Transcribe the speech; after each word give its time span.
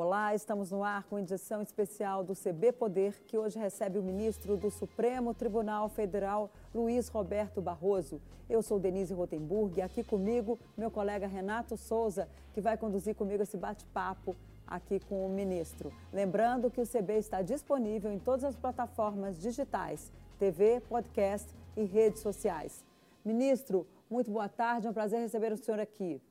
Olá, 0.00 0.32
estamos 0.32 0.70
no 0.70 0.84
ar 0.84 1.02
com 1.02 1.18
edição 1.18 1.60
especial 1.60 2.22
do 2.22 2.32
CB 2.32 2.70
Poder, 2.70 3.20
que 3.26 3.36
hoje 3.36 3.58
recebe 3.58 3.98
o 3.98 4.02
ministro 4.02 4.56
do 4.56 4.70
Supremo 4.70 5.34
Tribunal 5.34 5.88
Federal, 5.88 6.52
Luiz 6.72 7.08
Roberto 7.08 7.60
Barroso. 7.60 8.22
Eu 8.48 8.62
sou 8.62 8.78
Denise 8.78 9.12
Rotenburg 9.12 9.76
e 9.76 9.82
aqui 9.82 10.04
comigo 10.04 10.56
meu 10.76 10.88
colega 10.88 11.26
Renato 11.26 11.76
Souza, 11.76 12.28
que 12.54 12.60
vai 12.60 12.76
conduzir 12.76 13.16
comigo 13.16 13.42
esse 13.42 13.56
bate-papo 13.56 14.36
aqui 14.64 15.00
com 15.00 15.26
o 15.26 15.28
ministro. 15.28 15.92
Lembrando 16.12 16.70
que 16.70 16.80
o 16.80 16.86
CB 16.86 17.14
está 17.18 17.42
disponível 17.42 18.12
em 18.12 18.20
todas 18.20 18.44
as 18.44 18.54
plataformas 18.54 19.36
digitais, 19.36 20.12
TV, 20.38 20.80
podcast 20.88 21.52
e 21.76 21.82
redes 21.82 22.22
sociais. 22.22 22.84
Ministro, 23.24 23.84
muito 24.08 24.30
boa 24.30 24.48
tarde, 24.48 24.86
é 24.86 24.90
um 24.90 24.94
prazer 24.94 25.18
receber 25.18 25.52
o 25.52 25.56
senhor 25.56 25.80
aqui. 25.80 26.22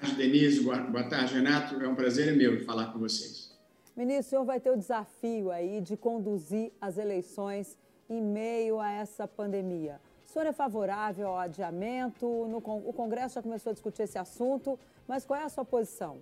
Boa 0.00 0.14
tarde, 0.14 0.16
Denise. 0.16 0.60
Boa, 0.60 0.76
boa 0.78 1.04
tarde, 1.04 1.34
Renato. 1.34 1.74
É 1.82 1.88
um 1.88 1.94
prazer 1.94 2.36
meu 2.36 2.64
falar 2.64 2.92
com 2.92 3.00
vocês. 3.00 3.52
Ministro, 3.96 4.26
o 4.26 4.30
senhor 4.30 4.44
vai 4.44 4.60
ter 4.60 4.70
o 4.70 4.76
desafio 4.76 5.50
aí 5.50 5.80
de 5.80 5.96
conduzir 5.96 6.70
as 6.80 6.98
eleições 6.98 7.76
em 8.08 8.22
meio 8.22 8.78
a 8.78 8.92
essa 8.92 9.26
pandemia. 9.26 10.00
O 10.24 10.30
senhor 10.30 10.46
é 10.46 10.52
favorável 10.52 11.26
ao 11.26 11.38
adiamento? 11.38 12.26
No, 12.46 12.58
o 12.58 12.92
Congresso 12.92 13.34
já 13.34 13.42
começou 13.42 13.70
a 13.70 13.72
discutir 13.72 14.02
esse 14.02 14.16
assunto, 14.16 14.78
mas 15.06 15.24
qual 15.26 15.40
é 15.40 15.44
a 15.44 15.48
sua 15.48 15.64
posição? 15.64 16.18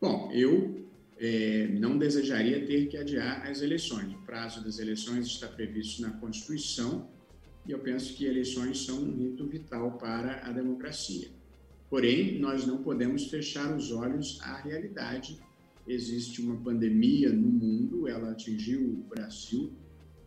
Bom, 0.00 0.30
eu 0.32 0.84
é, 1.18 1.68
não 1.68 1.96
desejaria 1.96 2.66
ter 2.66 2.88
que 2.88 2.96
adiar 2.96 3.46
as 3.48 3.62
eleições. 3.62 4.12
O 4.12 4.18
prazo 4.26 4.64
das 4.64 4.80
eleições 4.80 5.26
está 5.26 5.46
previsto 5.46 6.02
na 6.02 6.10
Constituição 6.10 7.08
e 7.64 7.70
eu 7.70 7.78
penso 7.78 8.12
que 8.14 8.26
eleições 8.26 8.84
são 8.84 8.98
um 8.98 9.14
rito 9.14 9.46
vital 9.46 9.92
para 9.92 10.44
a 10.44 10.50
democracia. 10.50 11.28
Porém, 11.88 12.38
nós 12.38 12.66
não 12.66 12.82
podemos 12.82 13.26
fechar 13.26 13.74
os 13.76 13.92
olhos 13.92 14.38
à 14.42 14.56
realidade. 14.56 15.38
Existe 15.86 16.40
uma 16.40 16.56
pandemia 16.56 17.30
no 17.30 17.46
mundo, 17.48 18.08
ela 18.08 18.30
atingiu 18.30 18.80
o 18.80 19.04
Brasil, 19.08 19.70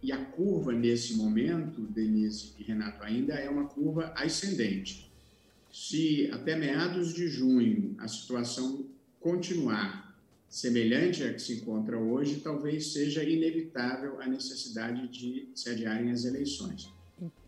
e 0.02 0.12
a 0.12 0.18
curva 0.18 0.72
nesse 0.72 1.16
momento, 1.16 1.82
Denise 1.82 2.54
e 2.60 2.64
Renato, 2.64 3.04
ainda 3.04 3.34
é 3.34 3.50
uma 3.50 3.66
curva 3.66 4.14
ascendente. 4.16 5.12
Se 5.72 6.30
até 6.32 6.56
meados 6.56 7.14
de 7.14 7.28
junho 7.28 7.96
a 7.98 8.08
situação 8.08 8.86
continuar 9.20 10.08
semelhante 10.50 11.24
à 11.24 11.34
que 11.34 11.42
se 11.42 11.54
encontra 11.56 11.98
hoje, 12.00 12.40
talvez 12.40 12.94
seja 12.94 13.24
inevitável 13.24 14.22
a 14.22 14.28
necessidade 14.28 15.08
de 15.08 15.50
se 15.54 15.70
adiarem 15.70 16.12
as 16.12 16.24
eleições. 16.24 16.92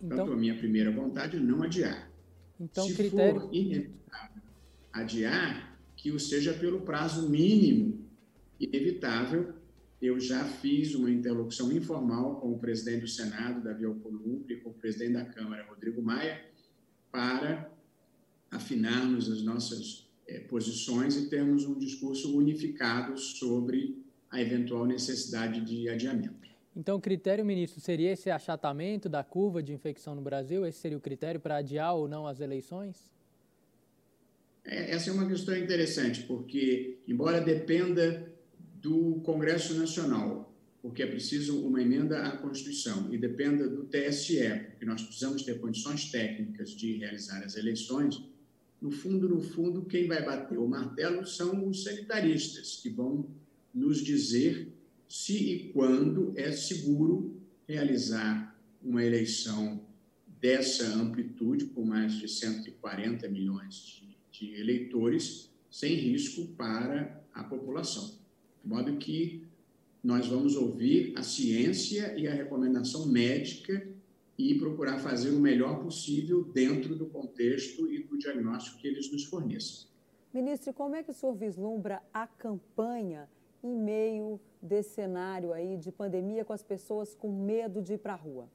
Então, 0.01 0.17
Tanto 0.17 0.33
a 0.33 0.35
minha 0.35 0.55
primeira 0.55 0.91
vontade 0.91 1.37
é 1.37 1.39
não 1.39 1.63
adiar. 1.63 2.09
Então, 2.59 2.85
se 2.85 2.93
critério... 2.93 3.41
for 3.41 3.53
inevitável 3.53 4.41
adiar, 4.91 5.79
que 5.95 6.11
o 6.11 6.19
seja 6.19 6.53
pelo 6.53 6.81
prazo 6.81 7.29
mínimo 7.29 8.07
inevitável. 8.59 9.53
Eu 10.01 10.19
já 10.19 10.45
fiz 10.45 10.95
uma 10.95 11.11
interlocução 11.11 11.71
informal 11.71 12.39
com 12.39 12.53
o 12.53 12.59
presidente 12.59 13.01
do 13.01 13.07
Senado, 13.07 13.61
Davi 13.61 13.83
Alcolumbre, 13.83 14.53
e 14.53 14.57
com 14.57 14.69
o 14.69 14.73
presidente 14.73 15.13
da 15.13 15.25
Câmara, 15.25 15.65
Rodrigo 15.67 16.01
Maia, 16.01 16.45
para 17.11 17.69
afinarmos 18.49 19.29
as 19.29 19.41
nossas 19.41 20.07
é, 20.25 20.39
posições 20.39 21.17
e 21.17 21.29
termos 21.29 21.65
um 21.65 21.77
discurso 21.77 22.35
unificado 22.37 23.17
sobre 23.17 24.01
a 24.31 24.41
eventual 24.41 24.85
necessidade 24.85 25.59
de 25.61 25.89
adiamento. 25.89 26.48
Então, 26.79 26.95
o 26.95 27.01
critério, 27.01 27.43
ministro, 27.43 27.81
seria 27.81 28.13
esse 28.13 28.29
achatamento 28.29 29.09
da 29.09 29.21
curva 29.21 29.61
de 29.61 29.73
infecção 29.73 30.15
no 30.15 30.21
Brasil? 30.21 30.65
Esse 30.65 30.79
seria 30.79 30.97
o 30.97 31.01
critério 31.01 31.37
para 31.37 31.57
adiar 31.57 31.93
ou 31.93 32.07
não 32.07 32.25
as 32.25 32.39
eleições? 32.39 33.11
É, 34.63 34.91
essa 34.91 35.09
é 35.09 35.13
uma 35.13 35.27
questão 35.27 35.57
interessante, 35.57 36.23
porque, 36.23 36.97
embora 37.05 37.41
dependa 37.41 38.31
do 38.75 39.19
Congresso 39.25 39.73
Nacional, 39.73 40.55
porque 40.81 41.03
é 41.03 41.05
preciso 41.05 41.67
uma 41.67 41.81
emenda 41.81 42.23
à 42.23 42.37
Constituição, 42.37 43.13
e 43.13 43.17
dependa 43.17 43.67
do 43.67 43.83
TSE, 43.83 44.39
porque 44.69 44.85
nós 44.85 45.03
precisamos 45.03 45.43
ter 45.43 45.59
condições 45.59 46.09
técnicas 46.09 46.69
de 46.69 46.93
realizar 46.95 47.43
as 47.43 47.57
eleições, 47.57 48.23
no 48.81 48.89
fundo, 48.89 49.27
no 49.27 49.41
fundo, 49.41 49.83
quem 49.83 50.07
vai 50.07 50.23
bater 50.23 50.57
o 50.57 50.65
martelo 50.65 51.27
são 51.27 51.67
os 51.67 51.83
sanitaristas, 51.83 52.79
que 52.81 52.89
vão 52.89 53.27
nos 53.73 54.01
dizer 54.01 54.78
se 55.09 55.53
e 55.53 55.73
quando 55.73 56.33
é 56.37 56.51
seguro 56.51 57.41
realizar 57.67 58.55
uma 58.81 59.03
eleição 59.03 59.81
dessa 60.39 60.85
amplitude, 60.93 61.65
com 61.65 61.83
mais 61.83 62.13
de 62.13 62.29
140 62.29 63.27
milhões 63.27 63.75
de, 63.75 64.17
de 64.31 64.53
eleitores, 64.53 65.51
sem 65.69 65.95
risco 65.95 66.45
para 66.55 67.21
a 67.33 67.43
população. 67.43 68.17
De 68.63 68.69
modo 68.69 68.97
que 68.97 69.43
nós 70.03 70.27
vamos 70.27 70.55
ouvir 70.55 71.13
a 71.17 71.23
ciência 71.23 72.15
e 72.17 72.27
a 72.27 72.33
recomendação 72.33 73.05
médica 73.07 73.85
e 74.37 74.55
procurar 74.55 74.99
fazer 74.99 75.31
o 75.31 75.39
melhor 75.39 75.83
possível 75.83 76.43
dentro 76.43 76.95
do 76.95 77.07
contexto 77.07 77.91
e 77.91 78.03
do 78.03 78.17
diagnóstico 78.17 78.77
que 78.77 78.87
eles 78.87 79.11
nos 79.11 79.25
forneçam. 79.25 79.89
Ministro, 80.33 80.71
como 80.73 80.95
é 80.95 81.03
que 81.03 81.11
o 81.11 81.13
senhor 81.13 81.35
vislumbra 81.35 82.01
a 82.13 82.27
campanha 82.27 83.27
em 83.63 83.75
meio 83.75 84.39
desse 84.61 84.91
cenário 84.95 85.53
aí 85.53 85.77
de 85.77 85.91
pandemia 85.91 86.43
com 86.45 86.53
as 86.53 86.63
pessoas 86.63 87.15
com 87.15 87.31
medo 87.31 87.81
de 87.81 87.93
ir 87.93 87.97
para 87.97 88.13
a 88.13 88.17
rua? 88.17 88.49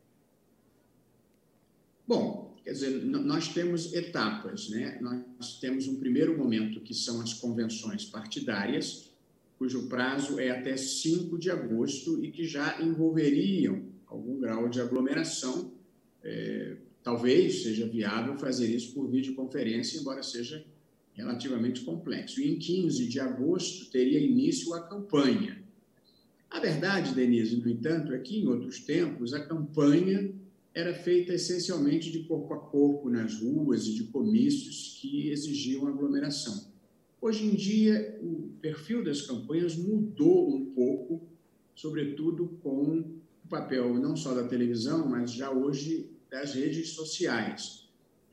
Bom, 2.06 2.54
quer 2.62 2.72
dizer, 2.72 2.90
nós 3.04 3.48
temos 3.48 3.94
etapas, 3.94 4.68
né? 4.68 4.98
Nós 5.00 5.58
temos 5.58 5.88
um 5.88 5.98
primeiro 5.98 6.36
momento 6.36 6.80
que 6.80 6.92
são 6.92 7.20
as 7.20 7.32
convenções 7.32 8.04
partidárias, 8.04 9.10
cujo 9.58 9.88
prazo 9.88 10.38
é 10.38 10.50
até 10.50 10.76
5 10.76 11.38
de 11.38 11.50
agosto 11.50 12.22
e 12.22 12.30
que 12.30 12.44
já 12.44 12.82
envolveriam 12.82 13.82
algum 14.06 14.38
grau 14.38 14.68
de 14.68 14.80
aglomeração. 14.80 15.72
É, 16.22 16.76
talvez 17.02 17.62
seja 17.62 17.86
viável 17.86 18.36
fazer 18.36 18.66
isso 18.66 18.92
por 18.92 19.08
videoconferência, 19.08 19.98
embora 19.98 20.22
seja 20.22 20.64
relativamente 21.14 21.80
complexo. 21.82 22.40
E 22.40 22.52
em 22.52 22.58
15 22.58 23.08
de 23.08 23.20
agosto 23.20 23.90
teria 23.90 24.18
início 24.18 24.74
a 24.74 24.80
campanha. 24.80 25.62
A 26.50 26.60
verdade, 26.60 27.14
Denise, 27.14 27.56
no 27.56 27.68
entanto, 27.68 28.12
é 28.12 28.18
que 28.18 28.38
em 28.38 28.46
outros 28.46 28.80
tempos 28.80 29.32
a 29.32 29.44
campanha 29.44 30.32
era 30.74 30.92
feita 30.92 31.32
essencialmente 31.32 32.10
de 32.10 32.24
corpo 32.24 32.52
a 32.54 32.58
corpo 32.58 33.08
nas 33.08 33.40
ruas 33.40 33.86
e 33.86 33.94
de 33.94 34.04
comícios 34.04 34.98
que 35.00 35.30
exigiam 35.30 35.86
aglomeração. 35.86 36.72
Hoje 37.20 37.46
em 37.46 37.54
dia, 37.54 38.18
o 38.20 38.50
perfil 38.60 39.02
das 39.02 39.22
campanhas 39.22 39.76
mudou 39.76 40.54
um 40.54 40.66
pouco, 40.66 41.26
sobretudo 41.74 42.58
com 42.62 42.98
o 43.44 43.48
papel 43.48 43.94
não 43.94 44.16
só 44.16 44.34
da 44.34 44.46
televisão, 44.46 45.08
mas 45.08 45.32
já 45.32 45.50
hoje 45.50 46.10
das 46.30 46.54
redes 46.54 46.90
sociais. 46.90 47.83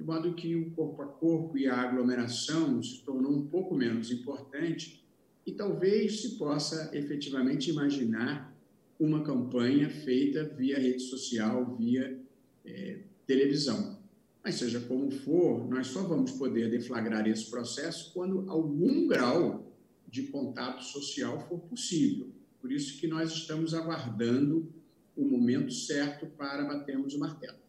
De 0.02 0.08
modo 0.08 0.34
que 0.34 0.56
o 0.56 0.72
corpo 0.72 1.04
a 1.04 1.06
corpo 1.06 1.56
e 1.56 1.68
a 1.68 1.80
aglomeração 1.80 2.82
se 2.82 3.04
tornou 3.04 3.32
um 3.32 3.46
pouco 3.46 3.76
menos 3.76 4.10
importante 4.10 5.06
e 5.46 5.52
talvez 5.52 6.22
se 6.22 6.40
possa 6.40 6.90
efetivamente 6.92 7.70
imaginar 7.70 8.52
uma 9.00 9.24
campanha 9.24 9.92
feita 9.92 10.44
via 10.44 10.80
rede 10.80 11.04
social, 11.04 11.76
via 11.78 12.20
é, 12.66 13.02
televisão. 13.28 14.00
Mas 14.44 14.56
seja 14.56 14.80
como 14.80 15.12
for, 15.12 15.70
nós 15.70 15.86
só 15.86 16.02
vamos 16.02 16.32
poder 16.32 16.72
deflagrar 16.72 17.28
esse 17.28 17.48
processo 17.52 18.12
quando 18.12 18.50
algum 18.50 19.06
grau 19.06 19.72
de 20.08 20.24
contato 20.24 20.84
social 20.84 21.48
for 21.48 21.60
possível. 21.60 22.28
Por 22.60 22.72
isso 22.72 23.00
que 23.00 23.06
nós 23.06 23.32
estamos 23.32 23.76
aguardando 23.76 24.68
o 25.16 25.24
momento 25.24 25.72
certo 25.72 26.26
para 26.26 26.66
batermos 26.66 27.14
o 27.14 27.20
martelo. 27.20 27.61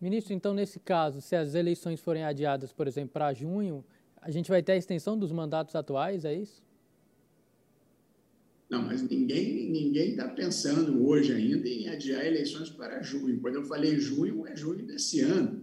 Ministro, 0.00 0.32
então, 0.32 0.54
nesse 0.54 0.80
caso, 0.80 1.20
se 1.20 1.36
as 1.36 1.54
eleições 1.54 2.00
forem 2.00 2.24
adiadas, 2.24 2.72
por 2.72 2.88
exemplo, 2.88 3.10
para 3.12 3.34
junho, 3.34 3.84
a 4.22 4.30
gente 4.30 4.48
vai 4.48 4.62
ter 4.62 4.72
a 4.72 4.76
extensão 4.76 5.18
dos 5.18 5.30
mandatos 5.30 5.74
atuais, 5.74 6.24
é 6.24 6.34
isso? 6.34 6.62
Não, 8.70 8.82
mas 8.82 9.02
ninguém 9.02 9.68
ninguém 9.68 10.10
está 10.10 10.28
pensando 10.28 11.04
hoje 11.04 11.32
ainda 11.32 11.68
em 11.68 11.88
adiar 11.88 12.24
eleições 12.24 12.70
para 12.70 13.02
junho. 13.02 13.40
Quando 13.40 13.56
eu 13.56 13.64
falei 13.64 13.98
junho, 13.98 14.46
é 14.46 14.54
junho 14.54 14.86
desse 14.86 15.20
ano, 15.20 15.62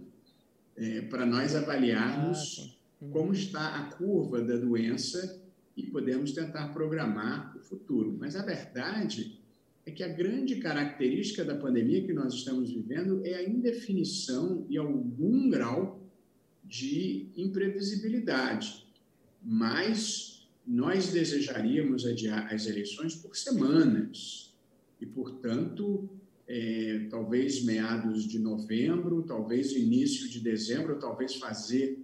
é, 0.76 1.00
para 1.02 1.24
nós 1.24 1.54
avaliarmos 1.54 2.78
ah, 3.00 3.04
uhum. 3.04 3.10
como 3.10 3.32
está 3.32 3.76
a 3.76 3.84
curva 3.92 4.42
da 4.42 4.56
doença 4.56 5.42
e 5.76 5.84
podemos 5.84 6.32
tentar 6.32 6.68
programar 6.74 7.56
o 7.56 7.60
futuro. 7.60 8.14
Mas 8.18 8.36
a 8.36 8.44
verdade 8.44 9.37
é 9.88 9.90
que 9.90 10.02
a 10.02 10.08
grande 10.08 10.56
característica 10.56 11.44
da 11.44 11.54
pandemia 11.54 12.04
que 12.04 12.12
nós 12.12 12.34
estamos 12.34 12.70
vivendo 12.70 13.22
é 13.24 13.34
a 13.34 13.48
indefinição 13.48 14.66
e 14.68 14.76
algum 14.76 15.48
grau 15.48 16.00
de 16.62 17.26
imprevisibilidade. 17.36 18.86
Mas 19.42 20.46
nós 20.66 21.10
desejaríamos 21.10 22.04
adiar 22.04 22.52
as 22.52 22.66
eleições 22.66 23.14
por 23.14 23.34
semanas 23.34 24.54
e, 25.00 25.06
portanto, 25.06 26.08
é, 26.46 27.06
talvez 27.10 27.64
meados 27.64 28.24
de 28.24 28.38
novembro, 28.38 29.22
talvez 29.22 29.72
início 29.72 30.28
de 30.28 30.40
dezembro, 30.40 30.98
talvez 30.98 31.36
fazer 31.36 31.98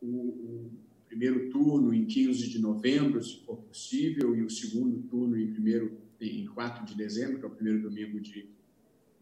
o, 0.00 0.06
o 0.06 0.70
primeiro 1.06 1.50
turno 1.50 1.92
em 1.92 2.06
15 2.06 2.48
de 2.48 2.58
novembro, 2.58 3.22
se 3.22 3.40
for 3.44 3.56
possível, 3.56 4.34
e 4.34 4.42
o 4.42 4.48
segundo 4.48 5.02
turno 5.08 5.38
em, 5.38 5.52
primeiro, 5.52 6.07
em 6.20 6.46
4 6.46 6.84
de 6.84 6.94
dezembro, 6.94 7.38
que 7.38 7.44
é 7.44 7.48
o 7.48 7.50
primeiro 7.50 7.82
domingo 7.82 8.20
de, 8.20 8.48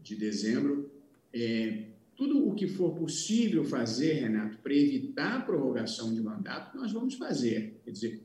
de 0.03 0.17
dezembro. 0.17 0.91
É, 1.33 1.85
tudo 2.17 2.49
o 2.49 2.55
que 2.55 2.67
for 2.67 2.95
possível 2.95 3.65
fazer, 3.65 4.15
Renato, 4.15 4.59
para 4.59 4.75
evitar 4.75 5.37
a 5.37 5.41
prorrogação 5.43 6.15
de 6.15 6.21
mandato, 6.21 6.77
nós 6.77 6.93
vamos 6.93 7.15
fazer. 7.15 7.81
Quer 7.85 7.91
dizer, 7.91 8.23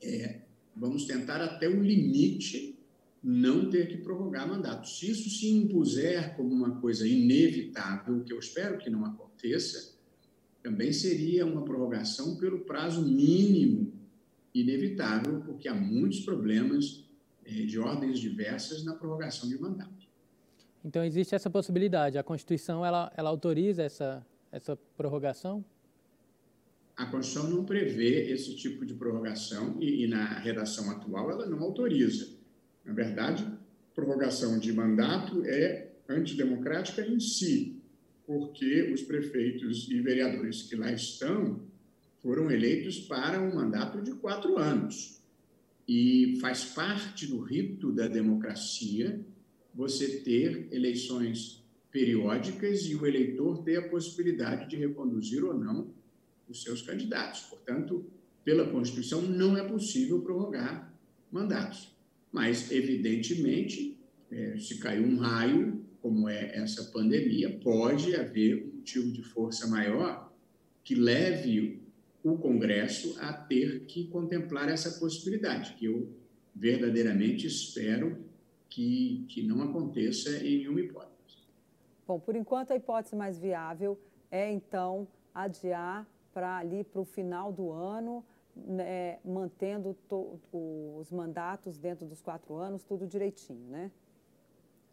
é, 0.00 0.40
vamos 0.76 1.04
tentar 1.04 1.40
até 1.40 1.68
o 1.68 1.82
limite 1.82 2.78
não 3.22 3.70
ter 3.70 3.88
que 3.88 3.96
prorrogar 3.98 4.48
mandato. 4.48 4.88
Se 4.88 5.10
isso 5.10 5.30
se 5.30 5.48
impuser 5.48 6.36
como 6.36 6.52
uma 6.52 6.80
coisa 6.80 7.06
inevitável, 7.06 8.22
que 8.24 8.32
eu 8.32 8.38
espero 8.38 8.78
que 8.78 8.90
não 8.90 9.04
aconteça, 9.04 9.96
também 10.62 10.92
seria 10.92 11.44
uma 11.44 11.64
prorrogação 11.64 12.36
pelo 12.36 12.60
prazo 12.60 13.02
mínimo 13.02 13.92
inevitável, 14.54 15.40
porque 15.40 15.68
há 15.68 15.74
muitos 15.74 16.20
problemas 16.20 17.01
de 17.52 17.78
ordens 17.78 18.18
diversas 18.18 18.84
na 18.84 18.94
prorrogação 18.94 19.48
de 19.48 19.60
mandato. 19.60 20.06
Então 20.84 21.04
existe 21.04 21.34
essa 21.34 21.48
possibilidade. 21.48 22.18
A 22.18 22.22
Constituição 22.22 22.84
ela, 22.84 23.12
ela 23.16 23.30
autoriza 23.30 23.82
essa 23.82 24.26
essa 24.52 24.76
prorrogação? 24.96 25.64
A 26.94 27.06
Constituição 27.06 27.50
não 27.50 27.64
prevê 27.64 28.30
esse 28.30 28.54
tipo 28.54 28.84
de 28.84 28.92
prorrogação 28.92 29.78
e, 29.80 30.04
e 30.04 30.06
na 30.06 30.38
redação 30.38 30.90
atual 30.90 31.30
ela 31.30 31.46
não 31.46 31.60
autoriza. 31.60 32.28
Na 32.84 32.92
verdade, 32.92 33.50
prorrogação 33.94 34.58
de 34.58 34.72
mandato 34.72 35.42
é 35.46 35.90
antidemocrática 36.06 37.00
em 37.00 37.18
si, 37.18 37.80
porque 38.26 38.92
os 38.92 39.02
prefeitos 39.02 39.88
e 39.90 40.00
vereadores 40.00 40.62
que 40.62 40.76
lá 40.76 40.92
estão 40.92 41.62
foram 42.20 42.50
eleitos 42.50 43.00
para 43.00 43.40
um 43.40 43.54
mandato 43.54 44.02
de 44.02 44.12
quatro 44.12 44.58
anos. 44.58 45.21
E 45.86 46.38
faz 46.40 46.64
parte 46.64 47.26
do 47.26 47.40
rito 47.40 47.92
da 47.92 48.06
democracia 48.06 49.20
você 49.74 50.20
ter 50.20 50.68
eleições 50.70 51.62
periódicas 51.90 52.86
e 52.86 52.94
o 52.94 53.06
eleitor 53.06 53.62
ter 53.62 53.76
a 53.76 53.88
possibilidade 53.88 54.68
de 54.68 54.76
reconduzir 54.76 55.44
ou 55.44 55.52
não 55.52 55.90
os 56.48 56.62
seus 56.62 56.82
candidatos. 56.82 57.42
Portanto, 57.42 58.04
pela 58.44 58.68
Constituição, 58.68 59.22
não 59.22 59.56
é 59.56 59.66
possível 59.66 60.20
prorrogar 60.20 60.92
mandatos. 61.30 61.94
Mas, 62.30 62.70
evidentemente, 62.70 63.98
é, 64.30 64.58
se 64.58 64.78
caiu 64.78 65.04
um 65.04 65.16
raio, 65.16 65.84
como 66.00 66.28
é 66.28 66.56
essa 66.56 66.84
pandemia, 66.84 67.58
pode 67.62 68.16
haver 68.16 68.64
um 68.64 68.76
motivo 68.78 69.12
de 69.12 69.22
força 69.22 69.66
maior 69.66 70.32
que 70.82 70.94
leve 70.94 71.81
o 72.22 72.36
Congresso 72.38 73.16
a 73.20 73.32
ter 73.32 73.86
que 73.86 74.06
contemplar 74.08 74.68
essa 74.68 74.98
possibilidade, 74.98 75.74
que 75.74 75.86
eu 75.86 76.08
verdadeiramente 76.54 77.46
espero 77.46 78.24
que, 78.68 79.24
que 79.28 79.42
não 79.42 79.62
aconteça 79.62 80.30
em 80.38 80.58
nenhuma 80.58 80.80
hipótese. 80.80 81.12
Bom, 82.06 82.20
por 82.20 82.36
enquanto 82.36 82.72
a 82.72 82.76
hipótese 82.76 83.16
mais 83.16 83.38
viável 83.38 83.98
é 84.30 84.50
então 84.50 85.08
adiar 85.34 86.06
para 86.32 86.58
ali 86.58 86.84
para 86.84 87.00
o 87.00 87.04
final 87.04 87.52
do 87.52 87.70
ano 87.70 88.24
né, 88.54 89.18
mantendo 89.24 89.96
to, 90.08 90.40
os 90.98 91.10
mandatos 91.10 91.78
dentro 91.78 92.06
dos 92.06 92.20
quatro 92.20 92.54
anos, 92.56 92.84
tudo 92.84 93.06
direitinho, 93.06 93.66
né? 93.70 93.90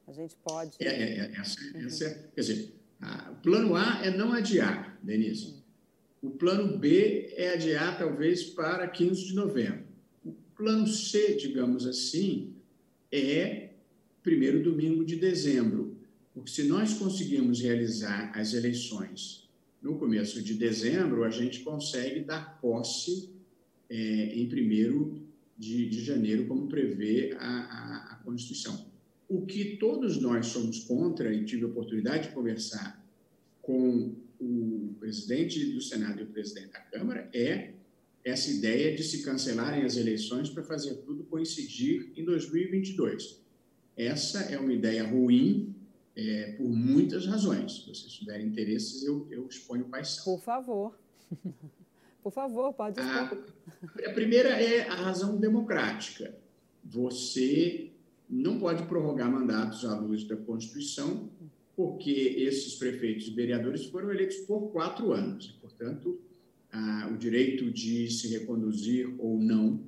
A 0.08 0.12
gente 0.12 0.36
pode. 0.38 0.78
É, 0.80 0.88
é, 0.88 1.20
é 1.20 1.32
essa, 1.40 1.62
uhum. 1.62 1.86
essa 1.86 2.06
é, 2.06 2.14
quer 2.34 2.42
dizer, 2.42 2.74
a, 3.02 3.32
o 3.32 3.36
plano 3.36 3.76
A 3.76 4.04
é 4.04 4.10
não 4.10 4.34
adiar, 4.34 4.98
Denise. 5.04 5.54
Uhum. 5.54 5.59
O 6.22 6.30
plano 6.30 6.78
B 6.78 7.34
é 7.36 7.54
adiar, 7.54 7.98
talvez, 7.98 8.44
para 8.44 8.88
15 8.88 9.26
de 9.26 9.36
novembro. 9.36 9.86
O 10.26 10.34
plano 10.56 10.86
C, 10.86 11.36
digamos 11.36 11.88
assim, 11.88 12.54
é 13.12 13.70
primeiro 14.22 14.62
domingo 14.62 15.06
de 15.06 15.16
dezembro. 15.16 15.98
Porque 16.34 16.52
se 16.52 16.64
nós 16.64 16.94
conseguirmos 16.94 17.62
realizar 17.62 18.32
as 18.36 18.54
eleições 18.54 19.50
no 19.82 19.98
começo 19.98 20.42
de 20.42 20.54
dezembro, 20.56 21.24
a 21.24 21.30
gente 21.30 21.62
consegue 21.62 22.20
dar 22.20 22.60
posse 22.60 23.30
é, 23.90 23.96
em 24.36 24.46
1 24.46 25.20
de, 25.58 25.90
de 25.90 26.04
janeiro, 26.04 26.48
como 26.48 26.68
prevê 26.68 27.36
a, 27.40 27.48
a, 27.48 28.14
a 28.14 28.16
Constituição. 28.24 28.86
O 29.28 29.46
que 29.46 29.78
todos 29.78 30.20
nós 30.22 30.48
somos 30.48 30.80
contra, 30.84 31.34
e 31.34 31.46
tive 31.46 31.64
a 31.64 31.68
oportunidade 31.68 32.28
de 32.28 32.34
conversar 32.34 33.06
com 33.62 34.16
o 34.40 34.96
presidente 35.00 35.74
do 35.74 35.82
Senado 35.82 36.22
e 36.22 36.24
o 36.24 36.28
presidente 36.28 36.72
da 36.72 36.80
Câmara, 36.80 37.30
é 37.34 37.74
essa 38.24 38.50
ideia 38.50 38.96
de 38.96 39.04
se 39.04 39.24
cancelarem 39.24 39.84
as 39.84 39.98
eleições 39.98 40.50
para 40.50 40.64
fazer 40.64 40.96
tudo 40.98 41.24
coincidir 41.24 42.12
em 42.16 42.24
2022. 42.24 43.42
Essa 43.98 44.40
é 44.44 44.58
uma 44.58 44.74
ideia 44.74 45.04
ruim 45.04 45.76
é, 46.16 46.54
por 46.54 46.70
muitas 46.70 47.26
razões. 47.26 47.78
Se 47.78 47.88
vocês 47.88 48.14
tiverem 48.14 48.48
interesses, 48.48 49.04
eu, 49.04 49.28
eu 49.30 49.48
exponho 49.48 49.86
quais 49.86 50.10
são. 50.10 50.24
Por 50.36 50.42
favor. 50.42 51.00
Por 52.22 52.34
favor, 52.34 52.74
pode 52.74 53.00
expor. 53.00 53.46
A, 54.06 54.10
a 54.10 54.14
primeira 54.14 54.50
é 54.50 54.88
a 54.88 54.94
razão 54.94 55.38
democrática. 55.38 56.36
Você 56.84 57.92
não 58.30 58.60
pode 58.60 58.84
prorrogar 58.84 59.32
mandatos 59.32 59.86
à 59.86 59.98
luz 59.98 60.26
da 60.26 60.36
Constituição, 60.36 61.30
porque 61.80 62.12
esses 62.12 62.76
prefeitos 62.76 63.30
e 63.30 63.32
vereadores 63.32 63.86
foram 63.86 64.12
eleitos 64.12 64.36
por 64.40 64.70
quatro 64.70 65.14
anos. 65.14 65.48
Portanto, 65.62 66.20
o 67.10 67.16
direito 67.16 67.72
de 67.72 68.12
se 68.12 68.28
reconduzir 68.28 69.16
ou 69.18 69.40
não 69.40 69.82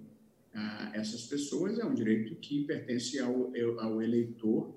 a 0.54 0.92
essas 0.94 1.26
pessoas 1.26 1.78
é 1.78 1.84
um 1.84 1.94
direito 1.94 2.34
que 2.36 2.64
pertence 2.64 3.20
ao, 3.20 3.52
ao 3.78 4.02
eleitor 4.02 4.74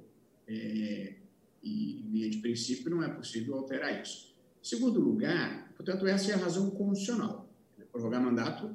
é, 0.48 1.14
e, 1.62 2.00
em 2.00 2.10
linha 2.10 2.30
de 2.30 2.38
princípio, 2.38 2.90
não 2.90 3.00
é 3.00 3.08
possível 3.08 3.54
alterar 3.58 4.02
isso. 4.02 4.34
Em 4.60 4.66
segundo 4.66 4.98
lugar, 4.98 5.72
portanto, 5.76 6.08
essa 6.08 6.32
é 6.32 6.34
a 6.34 6.38
razão 6.38 6.68
constitucional 6.70 7.48
prorrogar 7.92 8.20
mandato 8.20 8.74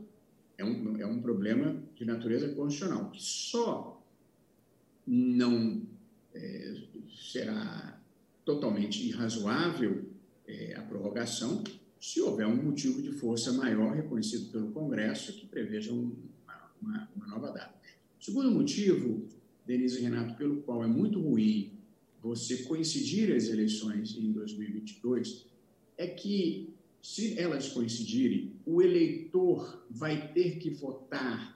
é 0.58 0.64
um, 0.64 0.98
é 0.98 1.06
um 1.06 1.22
problema 1.22 1.84
de 1.94 2.06
natureza 2.06 2.48
constitucional, 2.56 3.12
que 3.12 3.22
só 3.22 4.02
não 5.06 5.82
é, 6.34 6.74
será 7.10 7.99
totalmente 8.50 9.08
irrazoável 9.08 10.06
é, 10.48 10.74
a 10.74 10.82
prorrogação 10.82 11.64
se 12.00 12.20
houver 12.20 12.48
um 12.48 12.56
motivo 12.56 13.00
de 13.00 13.12
força 13.12 13.54
maior 13.54 13.94
reconhecido 13.94 14.50
pelo 14.52 14.72
Congresso 14.72 15.34
que 15.34 15.46
preveja 15.46 15.94
uma, 15.94 16.16
uma, 16.82 17.10
uma 17.16 17.28
nova 17.28 17.52
data. 17.52 17.78
Segundo 18.20 18.50
motivo, 18.50 19.28
Denise 19.68 20.00
e 20.00 20.02
Renato, 20.02 20.34
pelo 20.36 20.64
qual 20.64 20.84
é 20.84 20.88
muito 20.88 21.22
ruim 21.22 21.74
você 22.24 22.64
coincidir 22.64 23.36
as 23.36 23.50
eleições 23.50 24.18
em 24.18 24.32
2022, 24.32 25.46
é 25.96 26.08
que 26.08 26.74
se 27.04 27.38
elas 27.38 27.70
coincidirem, 27.70 28.54
o 28.66 28.82
eleitor 28.82 29.86
vai 29.92 30.34
ter 30.34 30.58
que 30.58 30.72
votar 30.72 31.56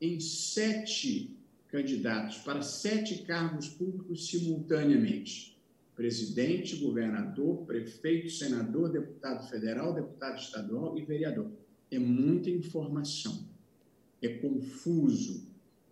em 0.00 0.18
sete 0.18 1.36
candidatos 1.68 2.38
para 2.38 2.62
sete 2.62 3.22
cargos 3.22 3.68
públicos 3.68 4.26
simultaneamente: 4.26 5.51
presidente, 6.02 6.74
governador, 6.78 7.64
prefeito, 7.64 8.28
senador, 8.28 8.90
deputado 8.90 9.48
federal, 9.48 9.94
deputado 9.94 10.36
estadual 10.36 10.98
e 10.98 11.04
vereador. 11.04 11.48
É 11.92 11.96
muita 11.96 12.50
informação, 12.50 13.48
é 14.20 14.26
confuso 14.26 15.46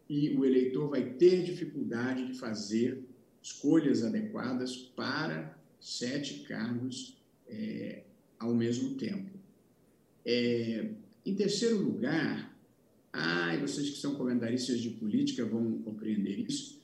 e 0.09 0.31
o 0.31 0.45
eleitor 0.45 0.91
vai 0.91 1.11
ter 1.15 1.45
dificuldade 1.45 2.27
de 2.27 2.35
fazer 2.37 3.05
escolhas 3.41 4.03
adequadas 4.03 4.77
para 4.77 5.57
sete 5.79 6.41
cargos 6.41 7.17
é, 7.47 8.03
ao 8.37 8.53
mesmo 8.53 8.97
tempo. 8.97 9.31
É, 10.27 10.91
em 11.25 11.37
terceiro 11.37 11.81
lugar, 11.81 12.53
ah, 13.13 13.57
vocês 13.61 13.91
que 13.91 13.99
são 13.99 14.17
comentaristas 14.17 14.81
de 14.81 14.91
política 14.91 15.45
vão 15.45 15.79
compreender 15.83 16.41
isso, 16.41 16.80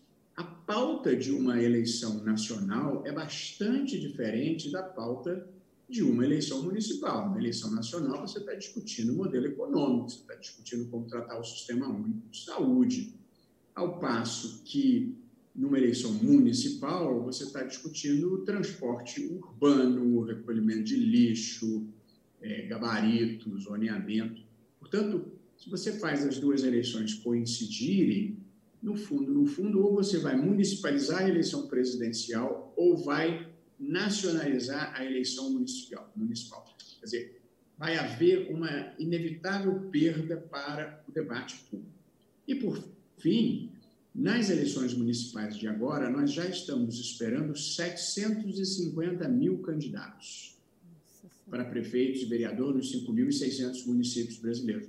pauta 0.66 1.14
de 1.14 1.30
uma 1.30 1.62
eleição 1.62 2.24
nacional 2.24 3.06
é 3.06 3.12
bastante 3.12 3.98
diferente 4.00 4.70
da 4.70 4.82
pauta 4.82 5.48
de 5.88 6.02
uma 6.02 6.24
eleição 6.24 6.62
municipal. 6.64 7.30
Na 7.30 7.38
eleição 7.38 7.70
nacional, 7.70 8.26
você 8.26 8.40
está 8.40 8.52
discutindo 8.54 9.12
o 9.12 9.16
modelo 9.16 9.46
econômico, 9.46 10.10
você 10.10 10.18
está 10.18 10.34
discutindo 10.34 10.90
como 10.90 11.06
tratar 11.06 11.38
o 11.38 11.44
sistema 11.44 11.88
único 11.88 12.28
de 12.28 12.44
saúde, 12.44 13.14
ao 13.74 14.00
passo 14.00 14.62
que 14.64 15.16
numa 15.54 15.78
eleição 15.78 16.12
municipal, 16.12 17.22
você 17.22 17.44
está 17.44 17.62
discutindo 17.62 18.34
o 18.34 18.44
transporte 18.44 19.24
urbano, 19.26 20.18
o 20.18 20.22
recolhimento 20.22 20.84
de 20.84 20.96
lixo, 20.96 21.86
é, 22.42 22.66
gabarito, 22.66 23.58
zoneamento. 23.58 24.42
Portanto, 24.78 25.24
se 25.56 25.70
você 25.70 25.98
faz 25.98 26.26
as 26.26 26.38
duas 26.38 26.62
eleições 26.62 27.14
coincidirem, 27.14 28.36
no 28.82 28.96
fundo, 28.96 29.32
no 29.32 29.46
fundo, 29.46 29.84
ou 29.84 29.94
você 29.94 30.18
vai 30.18 30.36
municipalizar 30.36 31.22
a 31.22 31.28
eleição 31.28 31.66
presidencial 31.66 32.72
ou 32.76 32.96
vai 32.96 33.50
nacionalizar 33.78 34.92
a 34.94 35.04
eleição 35.04 35.50
municipal. 35.50 36.12
municipal. 36.16 36.64
Quer 37.00 37.04
dizer, 37.04 37.40
vai 37.76 37.96
haver 37.96 38.50
uma 38.50 38.94
inevitável 38.98 39.88
perda 39.90 40.36
para 40.36 41.04
o 41.08 41.12
debate 41.12 41.56
público. 41.70 41.92
E, 42.46 42.54
por 42.54 42.82
fim, 43.18 43.70
nas 44.14 44.48
eleições 44.48 44.94
municipais 44.94 45.56
de 45.58 45.68
agora, 45.68 46.08
nós 46.08 46.32
já 46.32 46.46
estamos 46.46 46.98
esperando 46.98 47.56
750 47.56 49.28
mil 49.28 49.58
candidatos 49.58 50.56
para 51.50 51.64
prefeitos 51.64 52.22
e 52.22 52.24
vereadores 52.24 52.92
nos 52.94 53.06
5.600 53.06 53.86
municípios 53.86 54.38
brasileiros. 54.38 54.88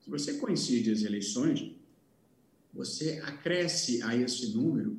Se 0.00 0.08
você 0.08 0.34
coincide 0.34 0.90
as 0.90 1.02
eleições, 1.02 1.72
você 2.78 3.20
acresce 3.24 4.00
a 4.04 4.14
esse 4.14 4.54
número 4.56 4.96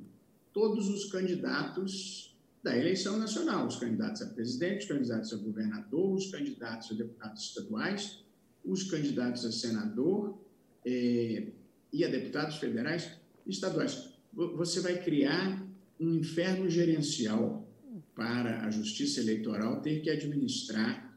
todos 0.51 0.89
os 0.89 1.05
candidatos 1.05 2.35
da 2.61 2.77
eleição 2.77 3.17
nacional, 3.17 3.65
os 3.65 3.77
candidatos 3.77 4.21
a 4.21 4.25
presidente, 4.25 4.81
os 4.81 4.85
candidatos 4.89 5.31
a 5.31 5.37
governador, 5.37 6.13
os 6.13 6.29
candidatos 6.29 6.91
a 6.91 6.95
deputados 6.95 7.41
estaduais, 7.41 8.19
os 8.65 8.83
candidatos 8.83 9.45
a 9.45 9.51
senador 9.53 10.37
eh, 10.85 11.47
e 11.93 12.03
a 12.03 12.09
deputados 12.09 12.57
federais 12.57 13.11
e 13.47 13.51
estaduais. 13.51 14.09
Você 14.33 14.81
vai 14.81 15.01
criar 15.01 15.65
um 15.97 16.15
inferno 16.15 16.69
gerencial 16.69 17.65
para 18.13 18.65
a 18.65 18.69
Justiça 18.69 19.21
Eleitoral 19.21 19.79
ter 19.81 20.01
que 20.01 20.09
administrar 20.09 21.08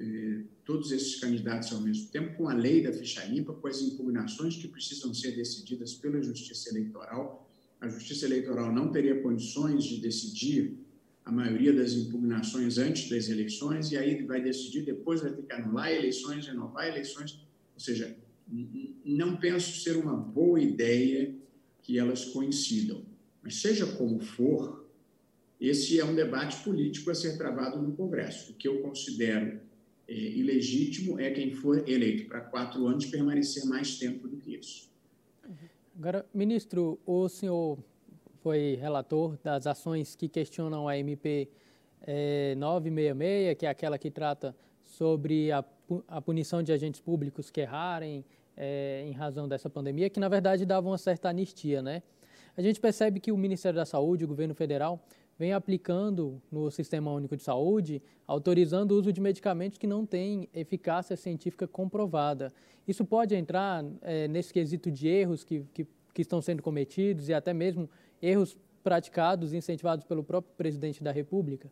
eh, 0.00 0.44
todos 0.64 0.92
esses 0.92 1.20
candidatos 1.20 1.72
ao 1.72 1.80
mesmo 1.80 2.08
tempo, 2.08 2.36
com 2.36 2.48
a 2.48 2.54
lei 2.54 2.82
da 2.82 2.92
ficha 2.92 3.24
limpa, 3.24 3.52
com 3.52 3.66
as 3.66 3.80
impugnações 3.82 4.56
que 4.56 4.68
precisam 4.68 5.12
ser 5.12 5.32
decididas 5.32 5.94
pela 5.94 6.22
Justiça 6.22 6.70
Eleitoral 6.70 7.48
a 7.80 7.88
Justiça 7.88 8.26
Eleitoral 8.26 8.72
não 8.72 8.90
teria 8.90 9.20
condições 9.22 9.84
de 9.84 10.00
decidir 10.00 10.76
a 11.24 11.30
maioria 11.30 11.72
das 11.72 11.92
impugnações 11.92 12.78
antes 12.78 13.08
das 13.08 13.28
eleições, 13.28 13.92
e 13.92 13.96
aí 13.96 14.22
vai 14.24 14.42
decidir, 14.42 14.82
depois 14.82 15.20
vai 15.20 15.32
ter 15.32 15.42
que 15.42 15.52
anular 15.52 15.92
eleições, 15.92 16.46
renovar 16.46 16.88
eleições. 16.88 17.40
Ou 17.74 17.80
seja, 17.80 18.16
não 19.04 19.36
penso 19.36 19.80
ser 19.80 19.96
uma 19.96 20.16
boa 20.16 20.60
ideia 20.60 21.34
que 21.82 21.98
elas 21.98 22.24
coincidam. 22.24 23.02
Mas, 23.42 23.56
seja 23.56 23.86
como 23.86 24.18
for, 24.20 24.88
esse 25.60 26.00
é 26.00 26.04
um 26.04 26.14
debate 26.14 26.62
político 26.64 27.10
a 27.10 27.14
ser 27.14 27.36
travado 27.36 27.80
no 27.80 27.92
Congresso. 27.92 28.52
O 28.52 28.54
que 28.54 28.66
eu 28.66 28.80
considero 28.80 29.60
é, 30.08 30.12
ilegítimo 30.12 31.20
é 31.20 31.30
quem 31.30 31.52
for 31.52 31.86
eleito 31.88 32.26
para 32.26 32.40
quatro 32.40 32.86
anos 32.86 33.06
permanecer 33.06 33.66
mais 33.66 33.98
tempo 33.98 34.26
do 34.26 34.38
que 34.38 34.56
isso. 34.56 34.88
Agora, 35.98 36.24
ministro, 36.32 36.98
o 37.04 37.28
senhor 37.28 37.78
foi 38.40 38.78
relator 38.80 39.36
das 39.42 39.66
ações 39.66 40.14
que 40.14 40.28
questionam 40.28 40.88
a 40.88 40.96
MP 40.96 41.48
é, 42.02 42.54
966, 42.56 43.58
que 43.58 43.66
é 43.66 43.68
aquela 43.68 43.98
que 43.98 44.10
trata 44.10 44.56
sobre 44.82 45.52
a, 45.52 45.64
a 46.06 46.22
punição 46.22 46.62
de 46.62 46.72
agentes 46.72 47.00
públicos 47.00 47.50
que 47.50 47.60
errarem 47.60 48.24
é, 48.56 49.04
em 49.06 49.12
razão 49.12 49.46
dessa 49.46 49.68
pandemia, 49.68 50.08
que 50.08 50.18
na 50.18 50.28
verdade 50.28 50.64
dava 50.64 50.88
uma 50.88 50.98
certa 50.98 51.28
anistia, 51.28 51.82
né? 51.82 52.02
A 52.56 52.62
gente 52.62 52.80
percebe 52.80 53.20
que 53.20 53.30
o 53.30 53.36
Ministério 53.36 53.76
da 53.76 53.84
Saúde, 53.84 54.24
o 54.24 54.28
governo 54.28 54.54
federal, 54.54 55.00
vem 55.38 55.52
aplicando 55.52 56.42
no 56.50 56.70
Sistema 56.70 57.12
Único 57.12 57.36
de 57.36 57.42
Saúde, 57.42 58.02
autorizando 58.26 58.92
o 58.92 58.98
uso 58.98 59.12
de 59.12 59.20
medicamentos 59.20 59.78
que 59.78 59.86
não 59.86 60.04
têm 60.04 60.48
eficácia 60.52 61.16
científica 61.16 61.66
comprovada. 61.66 62.52
Isso 62.86 63.04
pode 63.04 63.34
entrar 63.34 63.84
é, 64.02 64.26
nesse 64.26 64.52
quesito 64.52 64.90
de 64.90 65.06
erros 65.06 65.44
que, 65.44 65.64
que, 65.72 65.86
que 66.12 66.22
estão 66.22 66.42
sendo 66.42 66.62
cometidos 66.62 67.28
e 67.28 67.34
até 67.34 67.54
mesmo 67.54 67.88
erros 68.20 68.56
praticados, 68.82 69.52
incentivados 69.52 70.04
pelo 70.04 70.24
próprio 70.24 70.52
presidente 70.56 71.04
da 71.04 71.12
República? 71.12 71.70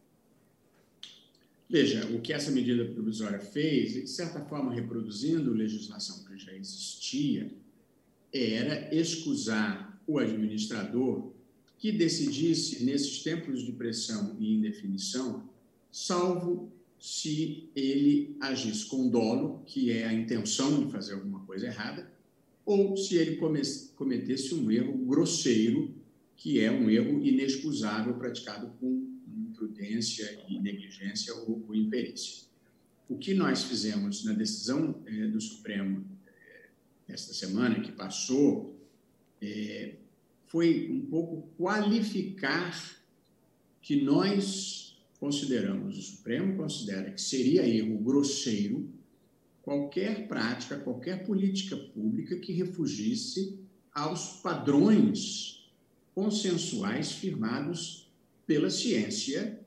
Veja, 1.68 2.06
o 2.14 2.20
que 2.20 2.32
essa 2.32 2.52
medida 2.52 2.84
provisória 2.84 3.40
fez, 3.40 3.94
de 3.94 4.06
certa 4.06 4.40
forma 4.40 4.72
reproduzindo 4.72 5.52
legislação 5.52 6.24
que 6.24 6.38
já 6.38 6.52
existia, 6.52 7.50
era 8.32 8.94
excusar 8.94 10.00
o 10.06 10.20
administrador 10.20 11.32
que 11.78 11.92
decidisse, 11.92 12.84
nesses 12.84 13.22
tempos 13.22 13.64
de 13.64 13.72
pressão 13.72 14.36
e 14.38 14.54
indefinição, 14.54 15.48
salvo 15.90 16.72
se 16.98 17.68
ele 17.76 18.36
agisse 18.40 18.86
com 18.86 19.08
dolo, 19.08 19.62
que 19.66 19.90
é 19.90 20.06
a 20.06 20.12
intenção 20.12 20.84
de 20.84 20.90
fazer 20.90 21.14
alguma 21.14 21.40
coisa 21.40 21.66
errada, 21.66 22.10
ou 22.64 22.96
se 22.96 23.16
ele 23.16 23.36
cometesse 23.36 24.54
um 24.54 24.70
erro 24.70 24.92
grosseiro, 25.06 25.94
que 26.36 26.60
é 26.60 26.70
um 26.70 26.90
erro 26.90 27.24
inexcusável 27.24 28.14
praticado 28.14 28.72
com 28.80 29.06
imprudência 29.28 30.44
e 30.48 30.58
negligência 30.58 31.34
ou, 31.34 31.64
ou 31.68 31.74
imperícia. 31.74 32.44
O 33.08 33.16
que 33.16 33.34
nós 33.34 33.64
fizemos 33.64 34.24
na 34.24 34.32
decisão 34.32 35.00
eh, 35.06 35.28
do 35.28 35.40
Supremo 35.40 36.04
eh, 36.26 36.68
esta 37.08 37.32
semana, 37.32 37.80
que 37.80 37.92
passou, 37.92 38.76
eh, 39.40 39.94
foi 40.46 40.90
um 40.90 41.00
pouco 41.06 41.48
qualificar 41.56 42.96
que 43.82 44.02
nós 44.02 44.96
consideramos, 45.18 45.98
o 45.98 46.02
Supremo 46.02 46.56
considera 46.56 47.10
que 47.10 47.20
seria 47.20 47.66
erro 47.66 47.98
grosseiro 47.98 48.88
qualquer 49.62 50.28
prática, 50.28 50.78
qualquer 50.78 51.24
política 51.26 51.76
pública 51.76 52.36
que 52.36 52.52
refugisse 52.52 53.58
aos 53.92 54.40
padrões 54.40 55.68
consensuais 56.14 57.12
firmados 57.12 58.08
pela 58.46 58.70
ciência, 58.70 59.60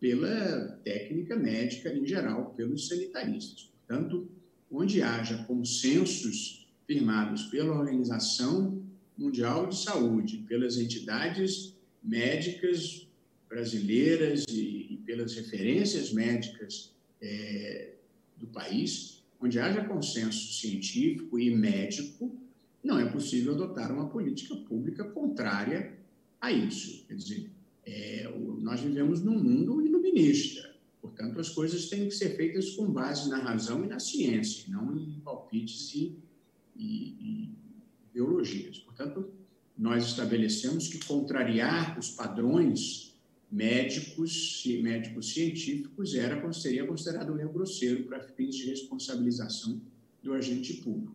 pela 0.00 0.78
técnica 0.84 1.36
médica 1.36 1.94
em 1.94 2.04
geral, 2.04 2.54
pelos 2.56 2.88
sanitaristas. 2.88 3.70
Portanto, 3.86 4.28
onde 4.70 5.00
haja 5.00 5.44
consensos 5.44 6.66
firmados 6.86 7.44
pela 7.44 7.78
Organização 7.78 8.85
Mundial 9.16 9.66
de 9.66 9.76
Saúde, 9.76 10.38
pelas 10.48 10.76
entidades 10.76 11.74
médicas 12.02 13.08
brasileiras 13.48 14.44
e, 14.48 14.94
e 14.94 14.96
pelas 15.04 15.34
referências 15.34 16.12
médicas 16.12 16.92
é, 17.20 17.92
do 18.36 18.46
país, 18.46 19.22
onde 19.40 19.58
haja 19.58 19.84
consenso 19.84 20.52
científico 20.52 21.38
e 21.38 21.54
médico, 21.54 22.34
não 22.82 22.98
é 22.98 23.06
possível 23.06 23.54
adotar 23.54 23.92
uma 23.92 24.08
política 24.08 24.54
pública 24.56 25.04
contrária 25.04 25.94
a 26.40 26.52
isso. 26.52 27.04
Quer 27.06 27.14
dizer, 27.14 27.50
é, 27.84 28.32
nós 28.60 28.80
vivemos 28.80 29.22
num 29.22 29.38
mundo 29.42 29.80
iluminista, 29.80 30.74
portanto, 31.00 31.40
as 31.40 31.48
coisas 31.48 31.88
têm 31.88 32.08
que 32.08 32.14
ser 32.14 32.36
feitas 32.36 32.70
com 32.70 32.90
base 32.90 33.28
na 33.28 33.38
razão 33.38 33.84
e 33.84 33.88
na 33.88 33.98
ciência, 33.98 34.64
não 34.68 34.96
em 34.96 35.20
palpites 35.20 35.94
e, 35.94 36.16
e, 36.76 37.16
e 37.20 37.65
ideologias. 38.16 38.78
Portanto, 38.78 39.28
nós 39.76 40.06
estabelecemos 40.06 40.88
que 40.88 41.04
contrariar 41.04 41.98
os 41.98 42.10
padrões 42.10 43.14
médicos, 43.52 44.64
médicos 44.82 45.32
científicos 45.32 46.14
era 46.14 46.52
seria 46.52 46.86
considerado 46.86 47.32
um 47.32 47.38
erro 47.38 47.52
grosseiro 47.52 48.04
para 48.04 48.20
fins 48.20 48.56
de 48.56 48.70
responsabilização 48.70 49.80
do 50.22 50.32
agente 50.32 50.74
público. 50.74 51.14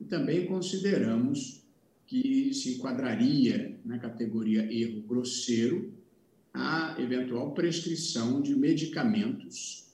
E 0.00 0.04
também 0.04 0.46
consideramos 0.46 1.62
que 2.06 2.54
se 2.54 2.74
enquadraria 2.74 3.78
na 3.84 3.98
categoria 3.98 4.72
erro 4.72 5.02
grosseiro 5.02 5.92
a 6.54 6.94
eventual 6.98 7.52
prescrição 7.52 8.40
de 8.40 8.54
medicamentos 8.54 9.85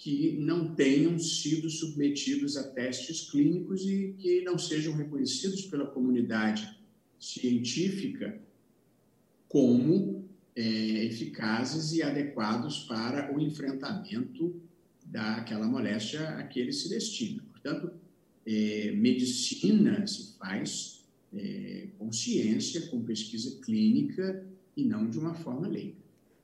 que 0.00 0.32
não 0.38 0.74
tenham 0.74 1.18
sido 1.18 1.68
submetidos 1.68 2.56
a 2.56 2.62
testes 2.62 3.30
clínicos 3.30 3.82
e 3.82 4.14
que 4.18 4.40
não 4.40 4.56
sejam 4.56 4.96
reconhecidos 4.96 5.66
pela 5.66 5.86
comunidade 5.86 6.74
científica 7.18 8.40
como 9.46 10.24
é, 10.56 10.62
eficazes 11.04 11.92
e 11.92 12.02
adequados 12.02 12.84
para 12.84 13.36
o 13.36 13.38
enfrentamento 13.38 14.58
daquela 15.04 15.66
moléstia 15.66 16.30
a 16.30 16.44
que 16.44 16.60
ele 16.60 16.72
se 16.72 16.88
destina. 16.88 17.42
Portanto, 17.50 17.92
é, 18.46 18.92
medicina 18.92 20.06
se 20.06 20.38
faz 20.38 21.04
é, 21.34 21.88
com 21.98 22.10
ciência, 22.10 22.86
com 22.86 23.02
pesquisa 23.02 23.60
clínica 23.60 24.46
e 24.74 24.82
não 24.82 25.10
de 25.10 25.18
uma 25.18 25.34
forma 25.34 25.68
leiga. 25.68 26.00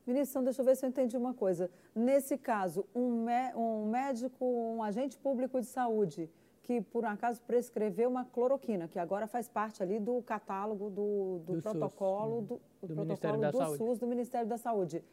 Ministro, 0.06 0.42
deixa 0.42 0.60
eu 0.62 0.64
ver 0.64 0.76
se 0.76 0.86
eu 0.86 0.88
entendi 0.88 1.16
uma 1.16 1.34
coisa. 1.34 1.68
Nesse 1.94 2.38
caso, 2.38 2.86
um, 2.94 3.26
um 3.56 3.86
médico, 3.86 4.44
um 4.44 4.82
agente 4.82 5.18
público 5.18 5.60
de 5.60 5.66
saúde, 5.66 6.30
que 6.62 6.80
por 6.80 7.04
um 7.04 7.08
acaso 7.08 7.40
prescreveu 7.42 8.08
uma 8.08 8.24
cloroquina, 8.24 8.86
que 8.86 8.98
agora 8.98 9.26
faz 9.26 9.48
parte 9.48 9.82
ali 9.82 9.98
do 9.98 10.22
catálogo 10.22 10.90
do, 10.90 11.40
do, 11.44 11.54
do 11.54 11.62
protocolo, 11.62 12.42
do, 12.42 12.60
do, 12.82 12.86
do 12.88 12.94
protocolo 12.94 13.50
do 13.50 13.58
Saúde. 13.58 13.78
SUS 13.78 13.98
do 13.98 14.06
Ministério 14.06 14.48
da 14.48 14.58
Saúde. 14.58 15.04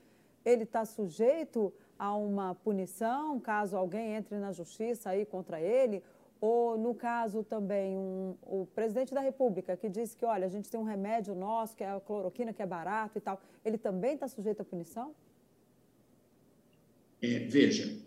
Ele 0.45 0.63
está 0.63 0.85
sujeito 0.85 1.73
a 1.97 2.15
uma 2.15 2.53
punição 2.55 3.39
caso 3.39 3.77
alguém 3.77 4.13
entre 4.15 4.38
na 4.38 4.51
justiça 4.51 5.12
aí 5.12 5.25
contra 5.25 5.59
ele? 5.62 6.03
Ou, 6.45 6.77
no 6.77 6.93
caso 6.93 7.41
também, 7.41 7.95
um, 7.95 8.35
o 8.41 8.65
presidente 8.75 9.13
da 9.13 9.21
República, 9.21 9.77
que 9.77 9.88
disse 9.88 10.17
que, 10.17 10.25
olha, 10.25 10.45
a 10.45 10.50
gente 10.50 10.69
tem 10.69 10.77
um 10.77 10.83
remédio 10.83 11.33
nosso, 11.33 11.73
que 11.73 11.85
é 11.85 11.89
a 11.89 12.01
cloroquina, 12.01 12.51
que 12.51 12.62
é 12.62 12.65
barato 12.65 13.17
e 13.17 13.21
tal, 13.21 13.41
ele 13.63 13.77
também 13.77 14.15
está 14.15 14.27
sujeito 14.27 14.62
à 14.62 14.65
punição? 14.65 15.15
É, 17.21 17.39
veja, 17.47 17.97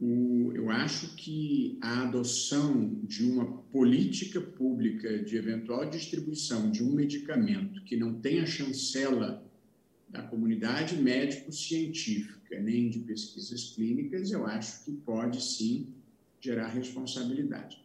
o, 0.00 0.52
eu 0.54 0.70
acho 0.70 1.16
que 1.16 1.80
a 1.82 2.04
adoção 2.04 2.94
de 3.02 3.28
uma 3.28 3.58
política 3.72 4.40
pública 4.40 5.18
de 5.24 5.36
eventual 5.36 5.84
distribuição 5.84 6.70
de 6.70 6.84
um 6.84 6.92
medicamento 6.92 7.82
que 7.82 7.96
não 7.96 8.20
tenha 8.20 8.46
chancela 8.46 9.44
da 10.08 10.22
comunidade 10.22 10.94
médico-científica 10.94 12.60
nem 12.60 12.88
de 12.88 13.00
pesquisas 13.00 13.70
clínicas, 13.70 14.30
eu 14.30 14.46
acho 14.46 14.84
que 14.84 14.92
pode 14.92 15.42
sim 15.42 15.92
gerar 16.40 16.68
responsabilidade. 16.68 17.78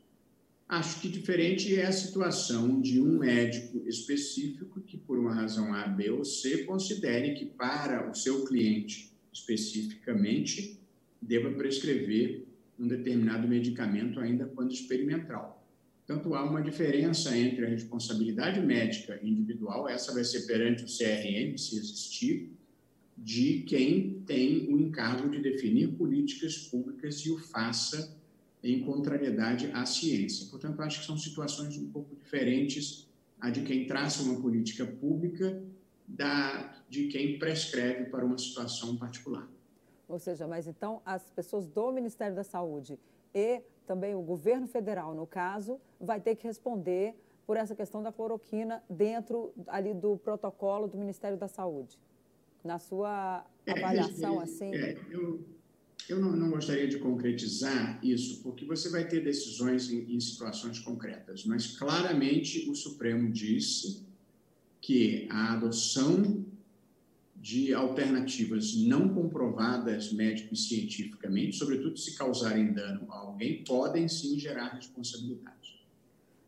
Acho 0.68 1.00
que 1.00 1.08
diferente 1.08 1.76
é 1.76 1.86
a 1.86 1.92
situação 1.92 2.82
de 2.82 3.00
um 3.00 3.20
médico 3.20 3.88
específico 3.88 4.82
que, 4.82 4.98
por 4.98 5.20
uma 5.20 5.34
razão 5.34 5.74
A, 5.74 5.88
B 5.88 6.10
ou 6.10 6.26
C, 6.26 6.64
considere 6.64 7.36
que 7.36 7.46
para 7.46 8.10
o 8.10 8.16
seu 8.16 8.46
cliente 8.46 9.12
especificamente 9.32 10.80
deva 11.22 11.52
prescrever 11.52 12.46
um 12.80 12.88
determinado 12.88 13.48
medicamento 13.48 14.20
ainda 14.20 14.46
quando 14.46 14.72
experimental. 14.72 15.64
Portanto, 16.06 16.34
há 16.36 16.44
uma 16.44 16.62
diferença 16.62 17.36
entre 17.38 17.66
a 17.66 17.70
responsabilidade 17.70 18.60
médica 18.60 19.20
individual, 19.24 19.90
essa 19.90 20.14
vai 20.14 20.24
ser 20.24 20.48
perante 20.48 20.84
o 20.84 20.88
CRM, 20.88 21.58
se 21.58 21.78
existir, 21.78 22.52
de 23.18 23.62
quem 23.62 24.22
tem 24.26 24.68
o 24.72 24.80
encargo 24.80 25.30
de 25.30 25.40
definir 25.40 25.90
políticas 25.90 26.58
públicas 26.58 27.18
e 27.26 27.32
o 27.32 27.38
faça 27.38 28.16
em 28.66 28.82
contrariedade 28.82 29.70
à 29.74 29.86
ciência. 29.86 30.48
Portanto, 30.50 30.82
acho 30.82 31.02
que 31.02 31.06
são 31.06 31.18
situações 31.18 31.78
um 31.78 31.92
pouco 31.92 32.16
diferentes 32.16 33.08
a 33.40 33.50
de 33.52 33.62
quem 33.62 33.86
traça 33.86 34.24
uma 34.24 34.42
política 34.42 34.86
pública 34.86 35.62
da 36.08 36.74
de 36.90 37.08
quem 37.08 37.38
prescreve 37.38 38.06
para 38.06 38.26
uma 38.26 38.38
situação 38.38 38.96
particular. 38.96 39.48
Ou 40.08 40.20
seja, 40.20 40.48
mas 40.48 40.68
então 40.68 41.02
as 41.06 41.30
pessoas 41.32 41.68
do 41.68 41.92
Ministério 41.92 42.36
da 42.36 42.44
Saúde 42.44 43.00
e 43.34 43.62
também 43.86 44.16
o 44.16 44.22
governo 44.22 44.68
federal, 44.68 45.14
no 45.14 45.28
caso, 45.28 45.80
vai 46.00 46.20
ter 46.20 46.36
que 46.36 46.48
responder 46.48 47.16
por 47.46 47.58
essa 47.58 47.76
questão 47.76 48.02
da 48.02 48.12
cloroquina 48.12 48.84
dentro 48.90 49.54
ali 49.68 49.94
do 49.94 50.18
protocolo 50.18 50.88
do 50.88 50.98
Ministério 50.98 51.38
da 51.38 51.48
Saúde. 51.48 52.00
Na 52.64 52.80
sua 52.80 53.46
é, 53.66 53.72
avaliação, 53.72 54.36
é, 54.36 54.40
é, 54.40 54.44
assim? 54.44 54.76
É, 54.76 54.98
eu, 55.12 55.44
eu 56.08 56.20
não, 56.20 56.32
não, 56.32 56.50
gostaria 56.50 56.88
de 56.88 57.00
concretizar 57.00 58.00
isso, 58.04 58.42
porque 58.44 58.66
você 58.66 58.90
vai 58.90 59.08
ter 59.08 59.24
decisões 59.24 59.90
em, 59.90 60.16
em 60.16 60.20
situações 60.20 60.80
concretas, 60.80 61.46
mas 61.46 61.78
claramente 61.78 62.70
o 62.70 62.76
Supremo 62.76 63.32
disse 63.32 64.04
que 64.80 65.28
a 65.32 65.54
adoção 65.54 66.46
de 67.36 67.74
alternativas 67.74 68.76
não 68.76 69.14
comprovadas 69.14 70.12
médico 70.12 70.54
e 70.54 70.58
cientificamente, 70.58 71.56
sobretudo 71.56 71.98
se 71.98 72.16
causarem 72.18 72.74
dano 72.74 73.06
a 73.12 73.18
alguém, 73.18 73.64
podem 73.64 74.08
sim 74.08 74.40
gerar 74.40 74.70
responsabilidade. 74.70 75.86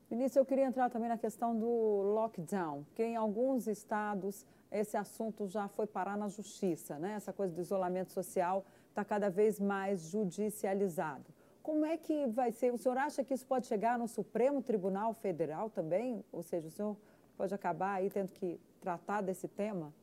Ministro, 0.09 0.41
eu 0.41 0.45
queria 0.45 0.65
entrar 0.65 0.89
também 0.89 1.09
na 1.09 1.17
questão 1.17 1.57
do 1.57 1.67
lockdown, 2.13 2.85
que 2.95 3.03
em 3.03 3.15
alguns 3.15 3.67
estados 3.67 4.45
esse 4.71 4.97
assunto 4.97 5.47
já 5.47 5.67
foi 5.67 5.85
parar 5.85 6.17
na 6.17 6.27
justiça, 6.29 6.97
né? 6.97 7.13
Essa 7.13 7.33
coisa 7.33 7.53
do 7.53 7.61
isolamento 7.61 8.11
social 8.11 8.65
está 8.98 9.06
cada 9.06 9.30
vez 9.30 9.60
mais 9.60 10.10
judicializado. 10.10 11.25
Como 11.62 11.86
é 11.86 11.98
que 11.98 12.25
vai 12.27 12.51
ser? 12.51 12.74
O 12.74 12.77
senhor 12.77 12.98
acha 12.98 13.24
que 13.24 13.34
isso 13.34 13.46
pode 13.46 13.68
chegar 13.68 14.00
no 14.00 14.08
Supremo 14.08 14.60
Tribunal 14.63 15.13
Federal 15.13 15.70
também? 15.70 16.24
Ou 16.32 16.42
seja, 16.42 16.68
o 16.68 16.72
senhor 16.72 16.98
pode 17.38 17.54
acabar 17.54 17.94
aí 17.94 18.10
tendo 18.10 18.32
que 18.32 18.60
tratar 18.82 19.22
desse 19.22 19.48
tema? 19.48 19.94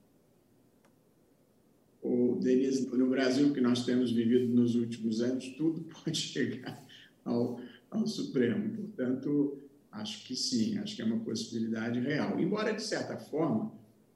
o 2.04 2.38
Denise, 2.38 2.86
no 2.94 3.08
Brasil 3.08 3.50
que 3.54 3.62
nós 3.62 3.86
temos 3.86 4.12
vivido 4.12 4.52
nos 4.54 4.74
últimos 4.74 5.22
anos, 5.22 5.48
tudo 5.56 5.80
pode 6.04 6.18
chegar 6.18 6.78
ao, 7.24 7.58
ao 7.90 8.06
Supremo. 8.06 8.76
Portanto, 8.76 9.58
acho 9.90 10.26
que 10.26 10.36
sim, 10.36 10.76
acho 10.78 10.94
que 10.94 11.00
é 11.00 11.04
uma 11.04 11.20
possibilidade 11.20 11.98
real. 12.00 12.38
Embora, 12.38 12.74
de 12.74 12.82
certa 12.82 13.16
forma, 13.16 13.72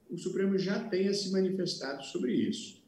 o 0.07 0.15
Supremo 0.17 0.55
já 0.55 0.87
tenha 0.87 1.11
se 1.15 1.31
manifestado 1.31 2.03
sobre 2.03 2.33
isso. 2.33 2.78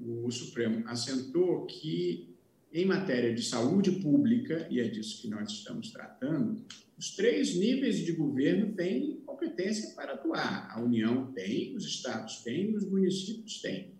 O 0.00 0.30
Supremo 0.30 0.86
assentou 0.86 1.66
que, 1.66 2.28
em 2.72 2.84
matéria 2.84 3.34
de 3.34 3.42
saúde 3.42 3.92
pública, 3.92 4.66
e 4.70 4.80
é 4.80 4.88
disso 4.88 5.20
que 5.20 5.28
nós 5.28 5.50
estamos 5.50 5.90
tratando, 5.90 6.62
os 6.98 7.14
três 7.14 7.56
níveis 7.56 7.98
de 7.98 8.12
governo 8.12 8.74
têm 8.74 9.20
competência 9.26 9.94
para 9.94 10.14
atuar. 10.14 10.68
A 10.70 10.80
União 10.80 11.32
tem, 11.32 11.74
os 11.76 11.84
estados 11.84 12.42
têm, 12.42 12.74
os 12.74 12.84
municípios 12.84 13.60
têm. 13.60 13.92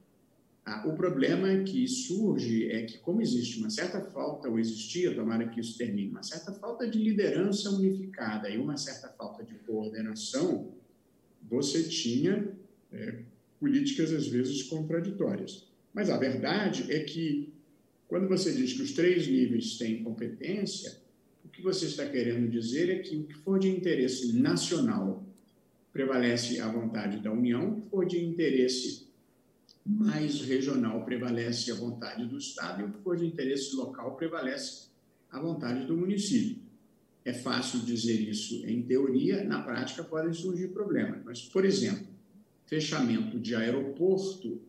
Ah, 0.65 0.87
o 0.87 0.95
problema 0.95 1.65
que 1.65 1.89
surge 1.89 2.71
é 2.71 2.83
que, 2.83 2.99
como 2.99 3.23
existe 3.23 3.59
uma 3.59 3.71
certa 3.71 4.03
falta, 4.03 4.49
ou 4.49 4.59
existia, 4.59 5.15
tomara 5.15 5.49
que 5.49 5.61
isso 5.61 5.79
termine, 5.79 6.11
uma 6.11 6.23
certa 6.23 6.53
falta 6.53 6.87
de 6.87 6.99
liderança 6.99 7.71
unificada 7.71 8.51
e 8.51 8.59
uma 8.59 8.77
certa 8.77 9.09
falta 9.09 9.43
de 9.43 9.55
coordenação, 9.61 10.75
você 11.49 11.85
tinha 11.85 12.53
é, 12.93 13.23
políticas, 13.59 14.13
às 14.13 14.27
vezes, 14.27 14.63
contraditórias. 14.65 15.68
Mas 15.99 16.11
a 16.11 16.17
verdade 16.17 16.93
é 16.93 17.01
que, 17.01 17.53
quando 18.07 18.29
você 18.29 18.53
diz 18.53 18.73
que 18.73 18.83
os 18.83 18.93
três 18.93 19.27
níveis 19.27 19.77
têm 19.79 20.01
competência, 20.05 20.97
o 21.45 21.49
que 21.49 21.61
você 21.61 21.87
está 21.87 22.07
querendo 22.07 22.49
dizer 22.49 22.89
é 22.89 23.01
que 23.01 23.17
o 23.17 23.25
que 23.25 23.35
for 23.35 23.59
de 23.59 23.69
interesse 23.69 24.33
nacional 24.33 25.27
prevalece 25.93 26.61
à 26.61 26.69
vontade 26.69 27.19
da 27.19 27.33
União, 27.33 27.71
o 27.71 27.81
que 27.81 27.91
for 27.91 28.07
de 28.07 28.25
interesse 28.25 29.09
mais 29.85 30.41
regional 30.43 31.05
prevalece 31.05 31.73
a 31.73 31.75
vontade 31.75 32.25
do 32.27 32.39
Estado 32.39 32.83
e 32.83 32.85
o 32.85 32.93
que 32.93 33.03
for 33.03 33.17
de 33.17 33.27
interesse 33.27 33.75
local 33.75 34.15
prevalece 34.15 34.91
a 35.33 35.41
vontade 35.41 35.85
do 35.85 35.97
município. 35.97 36.63
É 37.25 37.33
fácil 37.33 37.81
dizer 37.81 38.21
isso 38.21 38.65
em 38.65 38.83
teoria, 38.83 39.43
na 39.43 39.63
prática 39.63 40.05
podem 40.05 40.33
surgir 40.33 40.69
problemas. 40.69 41.25
Mas, 41.25 41.43
por 41.43 41.65
exemplo, 41.65 42.07
fechamento 42.67 43.41
de 43.41 43.57
aeroporto 43.57 44.61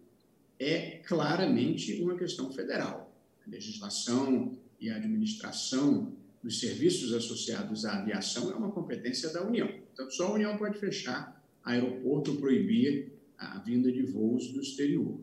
é 0.60 0.98
claramente 1.08 2.02
uma 2.02 2.18
questão 2.18 2.52
federal. 2.52 3.16
A 3.48 3.50
legislação 3.50 4.58
e 4.80 4.90
a 4.90 4.98
administração 4.98 6.14
dos 6.44 6.60
serviços 6.60 7.14
associados 7.14 7.86
à 7.86 8.00
aviação 8.00 8.52
é 8.52 8.56
uma 8.56 8.72
competência 8.72 9.30
da 9.30 9.46
União. 9.46 9.70
Então, 9.94 10.10
só 10.12 10.28
a 10.28 10.34
União 10.34 10.58
pode 10.58 10.78
fechar 10.78 11.42
aeroporto 11.64 12.36
proibir 12.36 13.14
a 13.38 13.60
vinda 13.60 13.92
de 13.92 14.04
voos 14.04 14.52
do 14.52 14.62
exterior. 14.62 15.18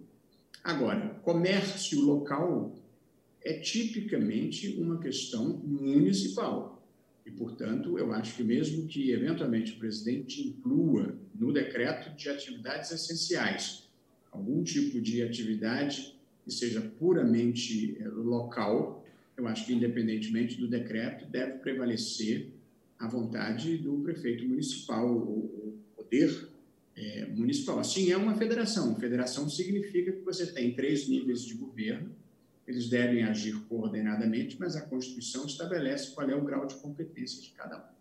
Agora, 0.64 1.20
comércio 1.22 2.00
local 2.00 2.74
é 3.42 3.54
tipicamente 3.54 4.76
uma 4.78 4.98
questão 4.98 5.48
municipal. 5.48 6.82
E, 7.24 7.30
portanto, 7.30 7.98
eu 7.98 8.12
acho 8.12 8.36
que 8.36 8.44
mesmo 8.44 8.86
que 8.86 9.10
eventualmente 9.10 9.72
o 9.72 9.78
presidente 9.78 10.48
inclua 10.48 11.16
no 11.34 11.52
decreto 11.52 12.16
de 12.16 12.28
atividades 12.28 12.90
essenciais 12.90 13.85
algum 14.36 14.62
tipo 14.62 15.00
de 15.00 15.22
atividade 15.22 16.14
que 16.44 16.52
seja 16.52 16.80
puramente 16.80 17.96
eh, 17.98 18.08
local, 18.08 19.04
eu 19.36 19.46
acho 19.48 19.66
que, 19.66 19.74
independentemente 19.74 20.58
do 20.58 20.68
decreto, 20.68 21.26
deve 21.26 21.58
prevalecer 21.58 22.48
a 22.98 23.06
vontade 23.06 23.76
do 23.78 23.98
prefeito 23.98 24.46
municipal, 24.46 25.14
o 25.14 25.78
poder 25.94 26.48
é, 26.96 27.26
municipal. 27.26 27.78
Assim, 27.78 28.10
é 28.10 28.16
uma 28.16 28.36
federação. 28.36 28.94
Federação 28.96 29.50
significa 29.50 30.12
que 30.12 30.22
você 30.22 30.46
tem 30.46 30.72
três 30.74 31.06
níveis 31.08 31.44
de 31.44 31.54
governo, 31.54 32.10
eles 32.66 32.88
devem 32.88 33.22
agir 33.22 33.54
coordenadamente, 33.68 34.56
mas 34.58 34.74
a 34.74 34.80
Constituição 34.80 35.44
estabelece 35.46 36.14
qual 36.14 36.28
é 36.28 36.34
o 36.34 36.44
grau 36.44 36.66
de 36.66 36.74
competência 36.76 37.42
de 37.42 37.50
cada 37.50 37.78
um. 37.78 37.95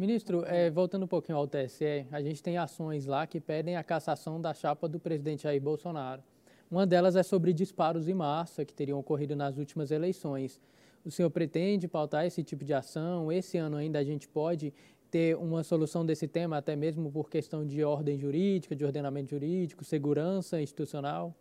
Ministro, 0.00 0.46
é, 0.46 0.70
voltando 0.70 1.02
um 1.04 1.06
pouquinho 1.06 1.36
ao 1.36 1.46
TSE, 1.46 2.06
a 2.10 2.22
gente 2.22 2.42
tem 2.42 2.56
ações 2.56 3.04
lá 3.04 3.26
que 3.26 3.38
pedem 3.38 3.76
a 3.76 3.84
cassação 3.84 4.40
da 4.40 4.54
chapa 4.54 4.88
do 4.88 4.98
presidente 4.98 5.42
Jair 5.42 5.60
Bolsonaro. 5.60 6.22
Uma 6.70 6.86
delas 6.86 7.16
é 7.16 7.22
sobre 7.22 7.52
disparos 7.52 8.08
em 8.08 8.14
massa 8.14 8.64
que 8.64 8.72
teriam 8.72 8.98
ocorrido 8.98 9.36
nas 9.36 9.58
últimas 9.58 9.90
eleições. 9.90 10.58
O 11.04 11.10
senhor 11.10 11.28
pretende 11.28 11.86
pautar 11.86 12.24
esse 12.24 12.42
tipo 12.42 12.64
de 12.64 12.72
ação? 12.72 13.30
Esse 13.30 13.58
ano 13.58 13.76
ainda 13.76 13.98
a 13.98 14.02
gente 14.02 14.26
pode 14.26 14.72
ter 15.10 15.36
uma 15.36 15.62
solução 15.62 16.06
desse 16.06 16.26
tema, 16.26 16.56
até 16.56 16.74
mesmo 16.74 17.12
por 17.12 17.28
questão 17.28 17.66
de 17.66 17.84
ordem 17.84 18.16
jurídica, 18.16 18.74
de 18.74 18.86
ordenamento 18.86 19.28
jurídico, 19.28 19.84
segurança 19.84 20.62
institucional? 20.62 21.36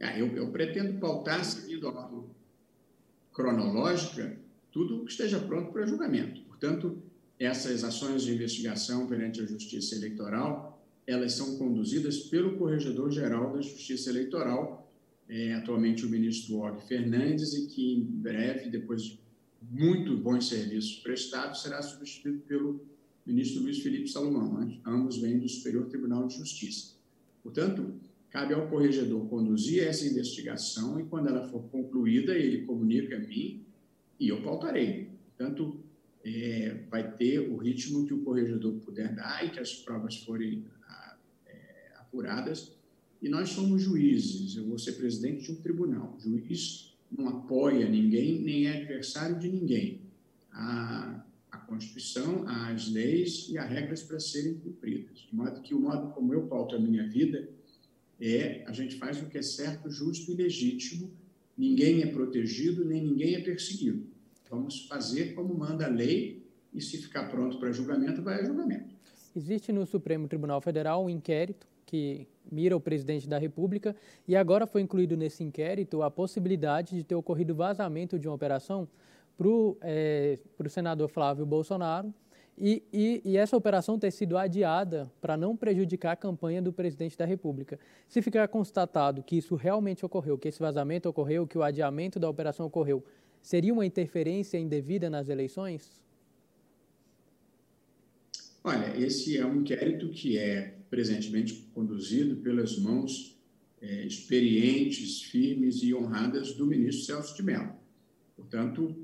Ah, 0.00 0.18
eu, 0.18 0.34
eu, 0.34 0.50
pretendo 0.50 0.98
pautar, 0.98 1.44
seguindo 1.44 1.88
a 1.88 1.92
ordem 1.92 2.24
cronológica, 3.34 4.34
tudo 4.72 5.04
que 5.04 5.10
esteja 5.10 5.38
pronto 5.40 5.70
para 5.70 5.84
julgamento. 5.84 6.43
Portanto, 6.54 7.02
essas 7.38 7.82
ações 7.82 8.22
de 8.22 8.32
investigação 8.32 9.06
perante 9.06 9.40
a 9.40 9.44
Justiça 9.44 9.96
Eleitoral, 9.96 10.80
elas 11.06 11.32
são 11.32 11.58
conduzidas 11.58 12.20
pelo 12.20 12.56
Corregedor-Geral 12.56 13.52
da 13.52 13.60
Justiça 13.60 14.08
Eleitoral, 14.10 14.88
é, 15.28 15.54
atualmente 15.54 16.06
o 16.06 16.08
ministro 16.08 16.58
Og 16.58 16.80
Fernandes, 16.86 17.54
e 17.54 17.66
que 17.66 17.94
em 17.94 18.02
breve, 18.02 18.70
depois 18.70 19.02
de 19.02 19.18
muito 19.60 20.16
bons 20.16 20.48
serviços 20.48 20.96
prestados, 20.96 21.62
será 21.62 21.82
substituído 21.82 22.40
pelo 22.46 22.80
ministro 23.26 23.62
Luiz 23.62 23.80
Felipe 23.80 24.08
Salomão. 24.08 24.60
Né? 24.60 24.78
Ambos 24.86 25.18
vêm 25.18 25.38
do 25.38 25.48
Superior 25.48 25.86
Tribunal 25.86 26.28
de 26.28 26.36
Justiça. 26.36 26.94
Portanto, 27.42 27.94
cabe 28.30 28.54
ao 28.54 28.68
corregedor 28.68 29.26
conduzir 29.28 29.82
essa 29.82 30.06
investigação 30.06 31.00
e, 31.00 31.04
quando 31.04 31.28
ela 31.28 31.48
for 31.48 31.64
concluída, 31.64 32.36
ele 32.36 32.64
comunica 32.64 33.16
a 33.16 33.20
mim 33.20 33.64
e 34.20 34.28
eu 34.28 34.42
pautarei. 34.42 35.08
Portanto, 35.36 35.83
é, 36.24 36.84
vai 36.90 37.12
ter 37.16 37.38
o 37.38 37.56
ritmo 37.56 38.06
que 38.06 38.14
o 38.14 38.22
corregedor 38.22 38.72
puder 38.80 39.14
dar 39.14 39.44
e 39.44 39.50
que 39.50 39.60
as 39.60 39.74
provas 39.74 40.16
forem 40.16 40.64
a, 40.88 41.16
é, 41.46 41.92
apuradas. 41.98 42.72
E 43.20 43.28
nós 43.28 43.50
somos 43.50 43.82
juízes, 43.82 44.56
eu 44.56 44.64
vou 44.64 44.78
ser 44.78 44.92
presidente 44.92 45.44
de 45.44 45.52
um 45.52 45.56
tribunal. 45.56 46.16
O 46.16 46.20
juiz 46.20 46.94
não 47.10 47.28
apoia 47.28 47.88
ninguém, 47.88 48.40
nem 48.40 48.66
é 48.66 48.78
adversário 48.80 49.38
de 49.38 49.48
ninguém. 49.48 50.00
A, 50.50 51.24
a 51.50 51.58
Constituição, 51.58 52.46
as 52.48 52.88
leis 52.88 53.48
e 53.50 53.58
as 53.58 53.68
regras 53.68 54.02
para 54.02 54.18
serem 54.18 54.54
cumpridas. 54.54 55.18
De 55.18 55.34
modo 55.34 55.60
que 55.60 55.74
o 55.74 55.80
modo 55.80 56.12
como 56.12 56.32
eu 56.32 56.46
pauto 56.46 56.74
a 56.74 56.78
minha 56.78 57.06
vida 57.06 57.48
é 58.20 58.64
a 58.66 58.72
gente 58.72 58.96
faz 58.96 59.20
o 59.20 59.26
que 59.26 59.38
é 59.38 59.42
certo, 59.42 59.90
justo 59.90 60.32
e 60.32 60.34
legítimo. 60.34 61.10
Ninguém 61.56 62.02
é 62.02 62.06
protegido, 62.06 62.84
nem 62.84 63.02
ninguém 63.02 63.34
é 63.34 63.40
perseguido. 63.40 64.13
Vamos 64.54 64.86
fazer 64.86 65.34
como 65.34 65.52
manda 65.52 65.84
a 65.84 65.88
lei 65.88 66.46
e 66.72 66.80
se 66.80 66.96
ficar 66.98 67.28
pronto 67.28 67.58
para 67.58 67.72
julgamento, 67.72 68.22
vai 68.22 68.40
a 68.40 68.44
julgamento. 68.44 68.94
Existe 69.34 69.72
no 69.72 69.84
Supremo 69.84 70.28
Tribunal 70.28 70.60
Federal 70.60 71.04
um 71.04 71.10
inquérito 71.10 71.66
que 71.84 72.28
mira 72.50 72.76
o 72.76 72.80
presidente 72.80 73.28
da 73.28 73.36
República 73.36 73.96
e 74.28 74.36
agora 74.36 74.64
foi 74.64 74.80
incluído 74.80 75.16
nesse 75.16 75.42
inquérito 75.42 76.02
a 76.04 76.10
possibilidade 76.10 76.94
de 76.94 77.02
ter 77.02 77.16
ocorrido 77.16 77.52
vazamento 77.52 78.16
de 78.16 78.28
uma 78.28 78.34
operação 78.34 78.86
para 79.36 79.48
o 79.48 79.76
é, 79.80 80.38
senador 80.68 81.08
Flávio 81.08 81.44
Bolsonaro 81.44 82.14
e, 82.56 82.84
e, 82.92 83.20
e, 83.24 83.36
essa 83.36 83.56
operação 83.56 83.98
ter 83.98 84.12
sido 84.12 84.38
adiada 84.38 85.10
para 85.20 85.36
não 85.36 85.56
prejudicar 85.56 86.12
a 86.12 86.16
campanha 86.16 86.62
do 86.62 86.72
presidente 86.72 87.18
da 87.18 87.24
República. 87.24 87.80
Se 88.06 88.22
ficar 88.22 88.46
constatado 88.46 89.24
que 89.24 89.36
isso 89.36 89.56
realmente 89.56 90.06
ocorreu, 90.06 90.38
que 90.38 90.46
esse 90.46 90.60
vazamento 90.60 91.08
ocorreu, 91.08 91.48
que 91.48 91.58
o 91.58 91.64
adiamento 91.64 92.20
da 92.20 92.28
operação 92.30 92.66
ocorreu, 92.66 93.02
seria 93.44 93.74
uma 93.74 93.84
interferência 93.84 94.56
indevida 94.58 95.10
nas 95.10 95.28
eleições? 95.28 96.02
Olha, 98.64 98.98
esse 98.98 99.36
é 99.36 99.44
um 99.44 99.60
inquérito 99.60 100.08
que 100.08 100.38
é 100.38 100.78
presentemente 100.88 101.52
conduzido 101.74 102.36
pelas 102.36 102.78
mãos 102.78 103.38
é, 103.82 104.06
experientes, 104.06 105.20
firmes 105.24 105.82
e 105.82 105.94
honradas 105.94 106.54
do 106.54 106.66
ministro 106.66 107.04
Celso 107.04 107.36
de 107.36 107.42
Mello. 107.42 107.74
Portanto, 108.34 108.96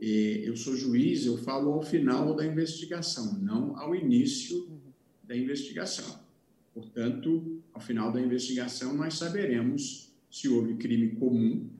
eu 0.00 0.56
sou 0.56 0.76
juiz, 0.76 1.24
eu 1.24 1.38
falo 1.38 1.72
ao 1.72 1.82
final 1.82 2.34
da 2.34 2.44
investigação, 2.44 3.38
não 3.40 3.78
ao 3.78 3.94
início 3.94 4.68
da 5.22 5.36
investigação. 5.36 6.20
Portanto, 6.74 7.62
ao 7.72 7.80
final 7.80 8.12
da 8.12 8.20
investigação, 8.20 8.92
nós 8.94 9.14
saberemos 9.14 10.12
se 10.28 10.48
houve 10.48 10.74
crime 10.74 11.10
comum, 11.10 11.70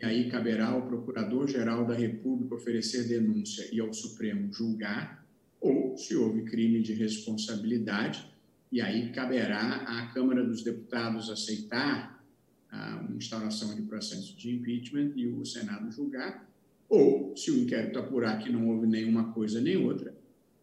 e 0.00 0.04
aí 0.04 0.30
caberá 0.30 0.68
ao 0.68 0.86
Procurador-Geral 0.86 1.86
da 1.86 1.94
República 1.94 2.54
oferecer 2.54 3.04
denúncia 3.04 3.68
e 3.72 3.80
ao 3.80 3.92
Supremo 3.92 4.52
julgar, 4.52 5.24
ou 5.60 5.96
se 5.96 6.14
houve 6.14 6.42
crime 6.42 6.82
de 6.82 6.92
responsabilidade, 6.92 8.26
e 8.70 8.80
aí 8.80 9.10
caberá 9.10 9.76
à 9.86 10.06
Câmara 10.12 10.44
dos 10.44 10.62
Deputados 10.62 11.30
aceitar 11.30 12.22
a 12.70 13.06
instauração 13.16 13.74
de 13.74 13.82
processo 13.82 14.36
de 14.36 14.54
impeachment 14.54 15.12
e 15.16 15.26
o 15.26 15.44
Senado 15.46 15.90
julgar, 15.90 16.46
ou, 16.88 17.36
se 17.36 17.50
o 17.50 17.58
inquérito 17.58 17.98
apurar 17.98 18.38
que 18.38 18.50
não 18.50 18.68
houve 18.68 18.86
nenhuma 18.86 19.32
coisa 19.32 19.60
nem 19.60 19.76
outra, 19.76 20.14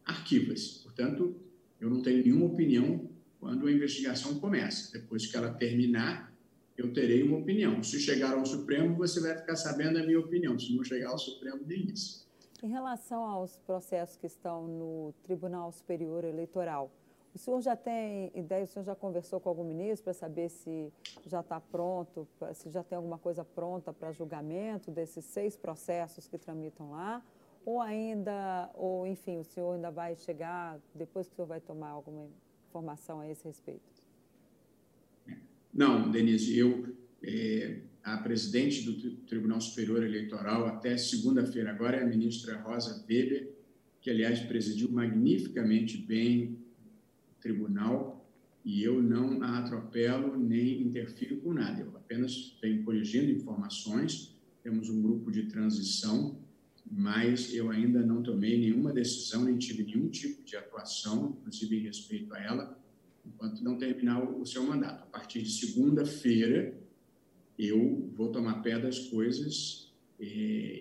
arquiva-se. 0.06 0.84
Portanto, 0.84 1.36
eu 1.82 1.89
não 1.89 2.02
tenho 2.02 2.24
nenhuma 2.24 2.46
opinião 2.46 3.10
quando 3.39 3.67
a 3.67 3.72
investigação 3.72 4.39
começa. 4.39 4.91
Depois 4.98 5.26
que 5.26 5.36
ela 5.36 5.52
terminar, 5.54 6.33
eu 6.77 6.91
terei 6.93 7.23
uma 7.23 7.38
opinião. 7.38 7.83
Se 7.83 7.99
chegar 7.99 8.33
ao 8.33 8.45
Supremo, 8.45 8.95
você 8.95 9.19
vai 9.19 9.36
ficar 9.38 9.55
sabendo 9.55 9.99
a 9.99 10.03
minha 10.03 10.19
opinião. 10.19 10.57
Se 10.57 10.75
não 10.75 10.83
chegar 10.83 11.09
ao 11.09 11.19
Supremo, 11.19 11.62
nem 11.65 11.86
isso. 11.91 12.27
Em 12.62 12.69
relação 12.69 13.23
aos 13.23 13.57
processos 13.59 14.15
que 14.15 14.25
estão 14.25 14.67
no 14.67 15.13
Tribunal 15.23 15.71
Superior 15.71 16.23
Eleitoral, 16.23 16.89
o 17.36 17.38
senhor 17.38 17.59
já 17.62 17.75
tem 17.75 18.31
ideia, 18.36 18.63
o 18.63 18.67
senhor 18.67 18.86
já 18.86 18.95
conversou 18.95 19.39
com 19.39 19.49
algum 19.49 19.63
ministro 19.63 20.03
para 20.03 20.13
saber 20.13 20.49
se 20.49 20.93
já 21.25 21.39
está 21.39 21.59
pronto, 21.59 22.27
se 22.53 22.69
já 22.69 22.83
tem 22.83 22.95
alguma 22.95 23.17
coisa 23.17 23.43
pronta 23.43 23.91
para 23.91 24.12
julgamento 24.12 24.91
desses 24.91 25.25
seis 25.25 25.57
processos 25.57 26.27
que 26.27 26.38
tramitam 26.38 26.91
lá? 26.91 27.23
Ou 27.65 27.81
ainda, 27.81 28.69
ou 28.75 29.07
enfim, 29.07 29.39
o 29.39 29.43
senhor 29.43 29.73
ainda 29.73 29.89
vai 29.89 30.15
chegar, 30.15 30.79
depois 30.93 31.27
que 31.27 31.33
o 31.33 31.36
senhor 31.36 31.47
vai 31.47 31.59
tomar 31.59 31.89
alguma 31.89 32.29
informação 32.69 33.19
a 33.19 33.27
esse 33.27 33.45
respeito? 33.45 33.92
Não, 35.73 36.12
Denise, 36.12 36.55
eu, 36.55 36.95
é, 37.23 37.79
a 38.03 38.17
presidente 38.17 38.83
do 38.83 39.15
Tribunal 39.25 39.59
Superior 39.59 40.03
Eleitoral, 40.03 40.67
até 40.67 40.95
segunda-feira 40.97 41.71
agora, 41.71 41.97
é 41.97 42.03
a 42.03 42.07
ministra 42.07 42.62
Rosa 42.62 43.03
Weber, 43.09 43.51
que, 43.99 44.12
aliás, 44.12 44.39
presidiu 44.41 44.91
magnificamente 44.91 45.97
bem 45.97 46.59
tribunal 47.41 48.23
e 48.63 48.83
eu 48.83 49.01
não 49.01 49.41
a 49.41 49.59
atropelo 49.59 50.38
nem 50.38 50.81
interfiro 50.81 51.38
com 51.38 51.53
nada. 51.53 51.81
Eu 51.81 51.97
apenas 51.97 52.55
venho 52.62 52.83
corrigindo 52.83 53.31
informações. 53.31 54.33
Temos 54.62 54.89
um 54.89 55.01
grupo 55.01 55.31
de 55.31 55.47
transição, 55.47 56.38
mas 56.89 57.53
eu 57.53 57.69
ainda 57.71 58.05
não 58.05 58.21
tomei 58.21 58.59
nenhuma 58.59 58.93
decisão, 58.93 59.43
nem 59.43 59.57
tive 59.57 59.83
nenhum 59.83 60.07
tipo 60.09 60.43
de 60.43 60.55
atuação, 60.55 61.36
inclusive 61.39 61.77
em 61.77 61.81
respeito 61.81 62.33
a 62.33 62.39
ela, 62.39 62.79
enquanto 63.25 63.63
não 63.63 63.77
terminar 63.77 64.23
o 64.23 64.45
seu 64.45 64.63
mandato. 64.63 65.03
A 65.03 65.07
partir 65.07 65.41
de 65.41 65.51
segunda-feira, 65.51 66.77
eu 67.57 68.09
vou 68.15 68.31
tomar 68.31 68.62
pé 68.62 68.79
das 68.79 68.99
coisas 69.07 69.91
e, 70.19 70.25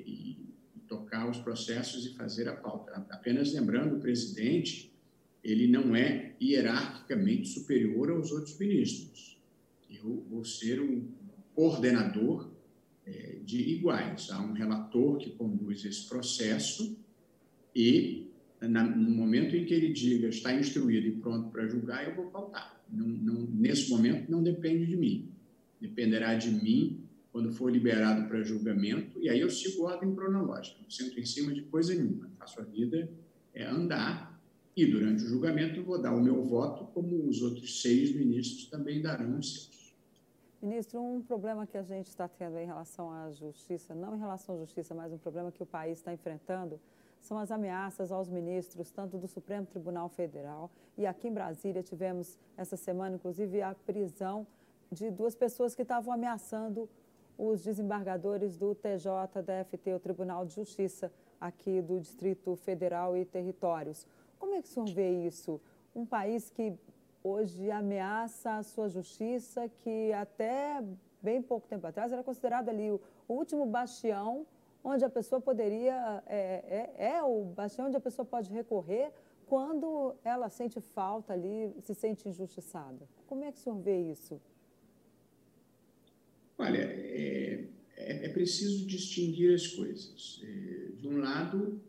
e 0.07 0.53
tocar 0.89 1.29
os 1.29 1.39
processos 1.39 2.07
e 2.07 2.15
fazer 2.15 2.49
a 2.49 2.55
pauta. 2.55 3.07
Apenas 3.11 3.53
lembrando, 3.53 3.97
o 3.97 4.01
presidente 4.01 4.93
ele 5.43 5.67
não 5.67 5.97
é 5.97 6.37
hierarquicamente 6.41 7.49
superior 7.49 8.11
aos 8.11 8.31
outros 8.31 8.57
ministros. 8.59 9.41
Eu 9.91 10.25
vou 10.29 10.45
ser 10.45 10.81
um 10.81 11.09
coordenador 11.55 12.51
é, 13.05 13.39
de 13.45 13.61
iguais. 13.71 14.31
Há 14.31 14.41
um 14.41 14.53
relator 14.53 15.19
que 15.19 15.31
conduz 15.31 15.85
esse 15.85 16.09
processo 16.09 16.97
e, 17.75 18.31
no 18.69 19.11
momento 19.11 19.57
em 19.57 19.65
que 19.65 19.75
ele 19.75 19.93
diga 19.93 20.29
está 20.29 20.55
instruído 20.55 21.07
e 21.07 21.13
pronto 21.13 21.51
para 21.51 21.67
julgar, 21.67 22.09
eu 22.09 22.15
vou 22.15 22.27
pautar. 22.27 22.81
Não, 22.91 23.07
não, 23.07 23.43
nesse 23.53 23.91
momento, 23.91 24.31
não 24.31 24.43
depende 24.43 24.87
de 24.87 24.97
mim. 24.97 25.29
Dependerá 25.81 26.35
de 26.35 26.51
mim 26.51 27.01
quando 27.33 27.51
for 27.51 27.73
liberado 27.73 28.29
para 28.29 28.43
julgamento, 28.43 29.19
e 29.19 29.29
aí 29.31 29.41
eu 29.41 29.49
sigo 29.49 29.85
ordem 29.85 30.15
cronológica. 30.15 30.77
Não 30.83 30.91
sento 30.91 31.19
em 31.19 31.25
cima 31.25 31.53
de 31.53 31.63
coisa 31.63 31.95
nenhuma. 31.95 32.31
A 32.39 32.63
vida 32.63 33.09
é 33.55 33.65
andar 33.65 34.39
e 34.77 34.87
durante 34.87 35.25
o 35.25 35.29
julgamento 35.29 35.83
vou 35.83 36.01
dar 36.01 36.15
o 36.15 36.21
meu 36.21 36.43
voto, 36.45 36.85
como 36.93 37.29
os 37.29 37.43
outros 37.43 37.83
seis 37.83 38.15
ministros 38.15 38.67
também 38.67 39.01
darão 39.01 39.39
os 39.39 39.55
seus. 39.55 39.95
Ministro, 40.63 41.03
um 41.03 41.21
problema 41.21 41.67
que 41.67 41.77
a 41.77 41.83
gente 41.83 42.07
está 42.07 42.29
tendo 42.29 42.57
em 42.57 42.67
relação 42.67 43.11
à 43.11 43.31
justiça, 43.33 43.95
não 43.95 44.15
em 44.15 44.19
relação 44.19 44.55
à 44.55 44.59
justiça, 44.59 44.95
mas 44.95 45.13
um 45.13 45.19
problema 45.19 45.51
que 45.51 45.63
o 45.63 45.67
país 45.67 45.99
está 45.99 46.13
enfrentando, 46.13 46.79
são 47.23 47.39
as 47.39 47.51
ameaças 47.51 48.13
aos 48.13 48.29
ministros, 48.29 48.91
tanto 48.91 49.17
do 49.17 49.27
Supremo 49.27 49.67
Tribunal 49.67 50.11
Federal 50.11 50.71
e 50.97 51.07
aqui 51.07 51.29
em 51.29 51.33
Brasília 51.33 51.83
tivemos 51.83 52.39
essa 52.57 52.77
semana, 52.77 53.17
inclusive, 53.17 53.63
a 53.63 53.75
prisão 53.75 54.47
de 54.91 55.11
duas 55.11 55.35
pessoas 55.35 55.75
que 55.75 55.83
estavam 55.83 56.13
ameaçando 56.13 56.89
os 57.39 57.63
desembargadores 57.63 58.59
do 58.59 58.75
TJDFT, 58.75 59.95
o 59.95 60.01
Tribunal 60.01 60.45
de 60.45 60.55
Justiça 60.55 61.11
aqui 61.41 61.81
do 61.81 61.99
Distrito 61.99 62.55
Federal 62.57 63.17
e 63.17 63.25
Territórios. 63.25 64.07
Como 64.39 64.55
é 64.55 64.61
que 64.61 64.69
o 64.69 64.71
senhor 64.71 64.89
vê 64.91 65.27
isso? 65.27 65.59
Um 65.97 66.05
país 66.05 66.51
que 66.51 66.79
hoje 67.25 67.71
ameaça 67.71 68.57
a 68.57 68.63
sua 68.63 68.89
justiça, 68.89 69.69
que 69.81 70.13
até 70.13 70.85
bem 71.23 71.41
pouco 71.41 71.67
tempo 71.67 71.87
atrás 71.87 72.13
era 72.13 72.23
considerado 72.23 72.69
ali 72.69 72.91
o, 72.91 73.01
último 73.29 73.65
bastião 73.65 74.45
onde 74.85 75.05
a 75.05 75.11
pessoa 75.11 75.41
poderia, 75.41 76.23
é, 76.27 76.91
é, 76.99 77.17
é, 77.17 77.23
o 77.23 77.45
bastião 77.45 77.87
onde 77.87 77.97
a 77.97 78.01
pessoa 78.01 78.27
pode 78.27 78.51
recorrer 78.51 79.13
quando 79.47 80.15
ela 80.25 80.49
sente 80.49 80.81
falta 80.81 81.33
ali, 81.33 81.75
se 81.81 81.95
sente 81.95 82.29
injustiçada. 82.29 83.07
Como 83.27 83.45
é 83.45 83.53
que 83.53 83.59
o 83.59 83.61
senhor 83.61 83.79
vê 83.79 84.11
isso? 84.11 84.41
Olha, 86.59 86.79
é, 86.79 87.65
é, 87.97 88.27
é 88.27 88.29
preciso 88.29 88.87
distinguir 88.87 89.55
as 89.55 89.67
coisas. 89.67 90.41
É, 90.43 90.93
de 90.97 91.09
um 91.09 91.19
lado, 91.19 91.81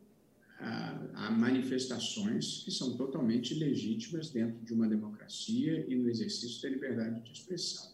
há 0.60 1.32
manifestações 1.32 2.64
que 2.64 2.72
são 2.72 2.96
totalmente 2.96 3.54
legítimas 3.54 4.30
dentro 4.30 4.64
de 4.64 4.74
uma 4.74 4.88
democracia 4.88 5.86
e 5.88 5.96
no 5.96 6.10
exercício 6.10 6.62
da 6.62 6.70
liberdade 6.70 7.22
de 7.22 7.32
expressão. 7.32 7.92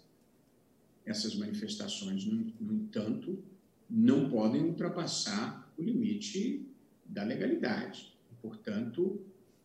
Essas 1.05 1.35
manifestações, 1.35 2.25
no, 2.25 2.73
entanto, 2.73 3.39
não 3.89 4.29
podem 4.29 4.63
ultrapassar 4.63 5.71
o 5.77 5.81
limite 5.81 6.65
da 7.05 7.23
legalidade. 7.23 8.13
Portanto, 8.41 9.19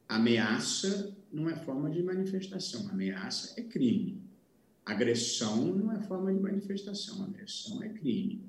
ameaça 0.08 1.14
não 1.32 1.50
é 1.50 1.56
forma 1.56 1.90
de 1.90 2.02
manifestação, 2.02 2.88
ameaça 2.88 3.60
é 3.60 3.62
crime. 3.62 4.22
Agressão 4.86 5.74
não 5.74 5.92
é 5.92 6.00
forma 6.00 6.32
de 6.32 6.40
manifestação, 6.40 7.24
agressão 7.24 7.82
é 7.82 7.88
crime. 7.88 8.42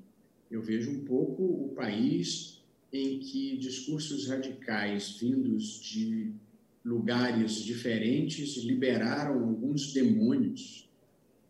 Eu 0.50 0.62
vejo 0.62 0.90
um 0.90 1.04
pouco 1.04 1.42
o 1.42 1.72
país 1.74 2.62
em 2.92 3.18
que 3.18 3.56
discursos 3.56 4.28
radicais 4.28 5.16
vindos 5.18 5.80
de 5.80 6.32
lugares 6.84 7.56
diferentes 7.56 8.56
liberaram 8.58 9.42
alguns 9.42 9.92
demônios 9.92 10.88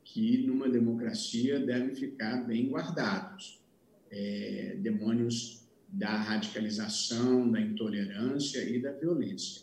que, 0.02 0.38
numa 0.38 0.68
democracia, 0.68 1.60
devem 1.60 1.94
ficar 1.94 2.46
bem 2.46 2.68
guardados. 2.68 3.60
É, 4.11 4.77
demônios 4.81 5.66
da 5.88 6.16
radicalização, 6.16 7.51
da 7.51 7.61
intolerância 7.61 8.62
e 8.69 8.81
da 8.81 8.92
violência. 8.92 9.62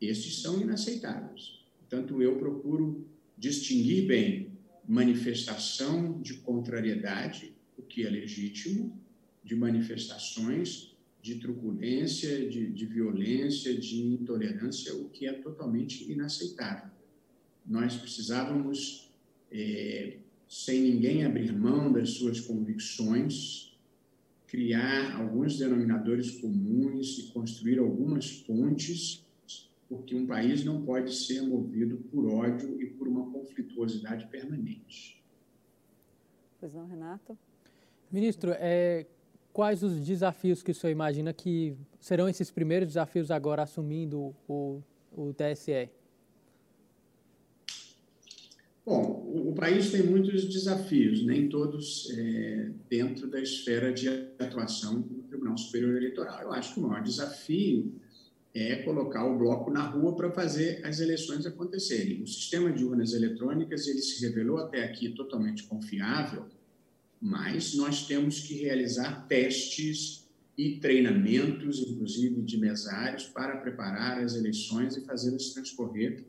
Estes 0.00 0.40
são 0.40 0.60
inaceitáveis. 0.60 1.60
Portanto, 1.78 2.22
eu 2.22 2.36
procuro 2.36 3.06
distinguir 3.36 4.06
bem 4.06 4.52
manifestação 4.86 6.20
de 6.20 6.34
contrariedade, 6.34 7.52
o 7.76 7.82
que 7.82 8.06
é 8.06 8.10
legítimo, 8.10 8.98
de 9.44 9.54
manifestações 9.54 10.96
de 11.20 11.36
truculência, 11.36 12.48
de, 12.48 12.70
de 12.70 12.86
violência, 12.86 13.74
de 13.76 14.00
intolerância, 14.00 14.94
o 14.94 15.08
que 15.10 15.26
é 15.26 15.32
totalmente 15.32 16.10
inaceitável. 16.10 16.90
Nós 17.66 17.96
precisávamos, 17.96 19.10
é, 19.50 20.18
sem 20.48 20.80
ninguém 20.80 21.24
abrir 21.24 21.52
mão 21.52 21.92
das 21.92 22.10
suas 22.10 22.40
convicções, 22.40 23.67
criar 24.48 25.20
alguns 25.20 25.58
denominadores 25.58 26.40
comuns 26.40 27.18
e 27.18 27.32
construir 27.32 27.78
algumas 27.78 28.32
pontes, 28.32 29.24
porque 29.88 30.14
um 30.14 30.26
país 30.26 30.64
não 30.64 30.82
pode 30.82 31.14
ser 31.14 31.42
movido 31.42 31.98
por 32.10 32.26
ódio 32.26 32.80
e 32.80 32.86
por 32.86 33.06
uma 33.06 33.30
conflituosidade 33.30 34.26
permanente. 34.26 35.22
Pois 36.58 36.74
não, 36.74 36.86
Renato? 36.86 37.38
Ministro, 38.10 38.52
é, 38.54 39.06
quais 39.52 39.82
os 39.82 40.00
desafios 40.00 40.62
que 40.62 40.70
o 40.70 40.74
senhor 40.74 40.92
imagina 40.92 41.32
que 41.32 41.76
serão 42.00 42.28
esses 42.28 42.50
primeiros 42.50 42.88
desafios 42.88 43.30
agora 43.30 43.62
assumindo 43.62 44.34
o, 44.48 44.82
o 45.12 45.34
TSE? 45.34 45.90
Bom, 48.84 49.17
o, 49.58 49.60
país 49.60 49.90
tem 49.90 50.04
muitos 50.04 50.44
desafios, 50.44 51.26
nem 51.26 51.48
todos 51.48 52.08
é, 52.12 52.70
dentro 52.88 53.26
da 53.26 53.40
esfera 53.40 53.92
de 53.92 54.08
atuação 54.38 55.00
do 55.00 55.22
Tribunal 55.24 55.58
Superior 55.58 55.96
Eleitoral. 55.96 56.42
Eu 56.42 56.52
acho 56.52 56.74
que 56.74 56.80
o 56.80 56.84
maior 56.84 57.02
desafio 57.02 57.92
é 58.54 58.76
colocar 58.76 59.26
o 59.26 59.36
bloco 59.36 59.68
na 59.68 59.82
rua 59.82 60.14
para 60.14 60.30
fazer 60.30 60.86
as 60.86 61.00
eleições 61.00 61.44
acontecerem. 61.44 62.22
O 62.22 62.26
sistema 62.28 62.70
de 62.70 62.84
urnas 62.84 63.12
eletrônicas 63.12 63.88
ele 63.88 64.00
se 64.00 64.24
revelou 64.24 64.58
até 64.58 64.84
aqui 64.84 65.08
totalmente 65.08 65.64
confiável, 65.64 66.46
mas 67.20 67.74
nós 67.74 68.06
temos 68.06 68.38
que 68.38 68.54
realizar 68.54 69.26
testes 69.26 70.24
e 70.56 70.76
treinamentos, 70.76 71.80
inclusive 71.80 72.42
de 72.42 72.58
mesários, 72.58 73.24
para 73.24 73.56
preparar 73.56 74.22
as 74.22 74.36
eleições 74.36 74.96
e 74.96 75.00
fazê-las 75.00 75.50
transcorrer 75.50 76.22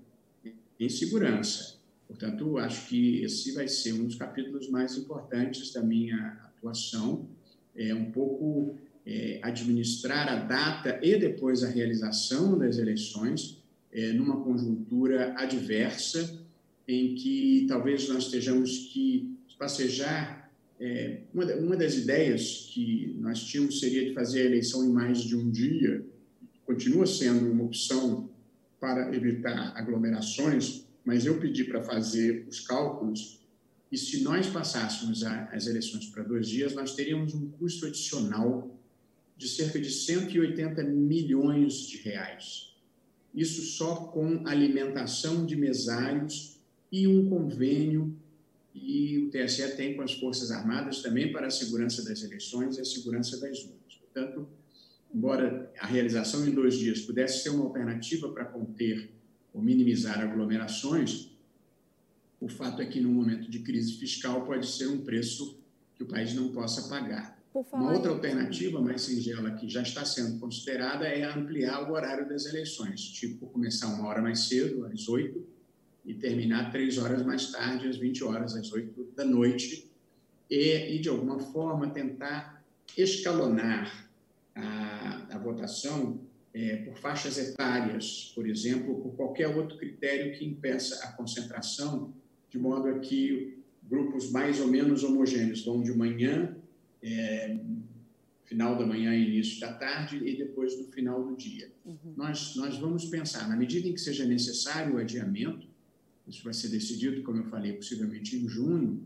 em 0.79 0.89
segurança. 0.89 1.78
Portanto, 2.09 2.57
acho 2.57 2.89
que 2.89 3.23
esse 3.23 3.53
vai 3.53 3.67
ser 3.67 3.93
um 3.93 4.03
dos 4.03 4.15
capítulos 4.15 4.67
mais 4.67 4.97
importantes 4.97 5.71
da 5.71 5.81
minha 5.81 6.17
atuação, 6.43 7.29
é 7.75 7.93
um 7.93 8.11
pouco 8.11 8.75
é, 9.05 9.39
administrar 9.43 10.27
a 10.27 10.35
data 10.35 10.99
e 11.01 11.17
depois 11.17 11.63
a 11.63 11.69
realização 11.69 12.57
das 12.57 12.79
eleições 12.79 13.63
é, 13.93 14.11
numa 14.11 14.41
conjuntura 14.43 15.33
adversa, 15.37 16.43
em 16.87 17.13
que 17.13 17.65
talvez 17.69 18.09
nós 18.09 18.25
estejamos 18.25 18.89
que 18.91 19.37
passejar. 19.59 20.49
É, 20.79 21.19
uma, 21.33 21.45
uma 21.55 21.75
das 21.75 21.95
ideias 21.95 22.71
que 22.73 23.13
nós 23.19 23.43
tínhamos 23.43 23.81
seria 23.81 24.07
de 24.07 24.13
fazer 24.13 24.41
a 24.41 24.45
eleição 24.45 24.85
em 24.85 24.89
mais 24.89 25.19
de 25.19 25.35
um 25.35 25.51
dia, 25.51 26.03
continua 26.65 27.05
sendo 27.05 27.51
uma 27.51 27.65
opção 27.65 28.29
para 28.79 29.13
evitar 29.13 29.73
aglomerações, 29.75 30.85
mas 31.09 31.25
eu 31.25 31.39
pedi 31.39 31.63
para 31.63 31.81
fazer 31.81 32.45
os 32.47 32.59
cálculos 32.59 33.39
e 33.91 33.97
se 33.97 34.21
nós 34.21 34.45
passássemos 34.45 35.23
as 35.23 35.65
eleições 35.65 36.05
para 36.05 36.21
dois 36.21 36.47
dias, 36.47 36.75
nós 36.75 36.93
teríamos 36.93 37.33
um 37.33 37.49
custo 37.49 37.87
adicional 37.87 38.79
de 39.35 39.47
cerca 39.49 39.79
de 39.79 39.89
180 39.89 40.83
milhões 40.83 41.87
de 41.87 41.97
reais. 41.97 42.75
Isso 43.33 43.63
só 43.63 43.95
com 43.95 44.47
alimentação 44.47 45.47
de 45.47 45.55
mesários 45.55 46.59
e 46.91 47.07
um 47.07 47.27
convênio 47.27 48.15
e 48.75 49.17
o 49.17 49.31
TSE 49.31 49.67
tem 49.75 49.95
com 49.95 50.03
as 50.03 50.13
Forças 50.13 50.51
Armadas 50.51 51.01
também 51.01 51.31
para 51.31 51.47
a 51.47 51.51
segurança 51.51 52.03
das 52.03 52.21
eleições 52.21 52.77
e 52.77 52.81
a 52.81 52.85
segurança 52.85 53.39
das 53.39 53.63
urnas. 53.63 53.95
Portanto, 53.99 54.47
embora 55.11 55.73
a 55.79 55.87
realização 55.87 56.47
em 56.47 56.51
dois 56.51 56.75
dias 56.75 57.01
pudesse 57.01 57.41
ser 57.41 57.49
uma 57.49 57.63
alternativa 57.63 58.29
para 58.29 58.45
conter 58.45 59.17
ou 59.53 59.61
minimizar 59.61 60.19
aglomerações, 60.19 61.29
o 62.39 62.47
fato 62.47 62.81
é 62.81 62.85
que, 62.85 62.99
num 63.01 63.11
momento 63.11 63.49
de 63.49 63.59
crise 63.59 63.93
fiscal, 63.93 64.45
pode 64.45 64.67
ser 64.67 64.87
um 64.87 65.01
preço 65.01 65.59
que 65.95 66.03
o 66.03 66.07
país 66.07 66.33
não 66.33 66.49
possa 66.49 66.87
pagar. 66.87 67.37
Uma 67.73 67.93
outra 67.93 68.11
alternativa 68.11 68.79
mais 68.79 69.01
singela 69.01 69.51
que 69.51 69.67
já 69.67 69.81
está 69.81 70.05
sendo 70.05 70.39
considerada 70.39 71.07
é 71.07 71.23
ampliar 71.23 71.89
o 71.89 71.93
horário 71.93 72.29
das 72.29 72.45
eleições, 72.45 73.01
tipo 73.01 73.47
começar 73.47 73.87
uma 73.87 74.07
hora 74.07 74.21
mais 74.21 74.41
cedo, 74.41 74.85
às 74.85 75.09
8, 75.09 75.45
e 76.05 76.13
terminar 76.13 76.71
três 76.71 76.97
horas 76.97 77.25
mais 77.25 77.51
tarde, 77.51 77.87
às 77.87 77.97
20 77.97 78.23
horas, 78.23 78.55
às 78.55 78.71
8 78.71 79.13
da 79.15 79.25
noite, 79.25 79.89
e, 80.49 80.95
e 80.95 80.99
de 80.99 81.09
alguma 81.09 81.39
forma 81.39 81.89
tentar 81.89 82.63
escalonar 82.95 84.09
a, 84.55 85.27
a 85.31 85.37
votação 85.39 86.19
é, 86.59 86.75
por 86.77 86.97
faixas 86.97 87.37
etárias, 87.37 88.33
por 88.35 88.45
exemplo, 88.45 88.99
por 89.01 89.15
qualquer 89.15 89.47
outro 89.47 89.77
critério 89.77 90.37
que 90.37 90.43
impeça 90.43 91.05
a 91.05 91.13
concentração, 91.13 92.13
de 92.49 92.59
modo 92.59 92.89
a 92.89 92.99
que 92.99 93.59
grupos 93.83 94.29
mais 94.29 94.59
ou 94.59 94.67
menos 94.67 95.03
homogêneos 95.03 95.63
vão 95.63 95.81
de 95.81 95.93
manhã, 95.93 96.57
é, 97.01 97.57
final 98.43 98.77
da 98.77 98.85
manhã 98.85 99.15
e 99.15 99.29
início 99.29 99.61
da 99.61 99.71
tarde, 99.71 100.17
e 100.17 100.35
depois 100.35 100.77
no 100.77 100.91
final 100.91 101.23
do 101.23 101.33
dia. 101.37 101.71
Uhum. 101.85 102.13
Nós, 102.17 102.55
nós 102.57 102.77
vamos 102.77 103.05
pensar, 103.05 103.47
na 103.47 103.55
medida 103.55 103.87
em 103.87 103.93
que 103.93 104.01
seja 104.01 104.25
necessário 104.25 104.95
o 104.95 104.97
adiamento, 104.97 105.65
isso 106.27 106.43
vai 106.43 106.53
ser 106.53 106.67
decidido, 106.67 107.23
como 107.23 107.37
eu 107.37 107.45
falei, 107.45 107.71
possivelmente 107.71 108.35
em 108.35 108.47
junho, 108.49 109.01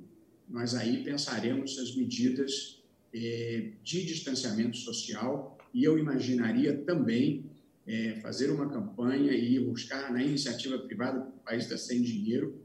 nós 0.49 0.73
aí 0.73 1.03
pensaremos 1.03 1.77
as 1.77 1.95
medidas 1.95 2.81
é, 3.13 3.69
de 3.83 4.05
distanciamento 4.05 4.75
social 4.75 5.52
e 5.73 5.83
eu 5.83 5.97
imaginaria 5.97 6.77
também 6.77 7.45
é, 7.85 8.15
fazer 8.21 8.51
uma 8.51 8.69
campanha 8.69 9.31
e 9.33 9.59
buscar 9.59 10.11
na 10.11 10.23
iniciativa 10.23 10.77
privada, 10.77 11.19
o 11.19 11.39
país 11.43 11.63
está 11.63 11.77
sem 11.77 12.01
dinheiro, 12.01 12.61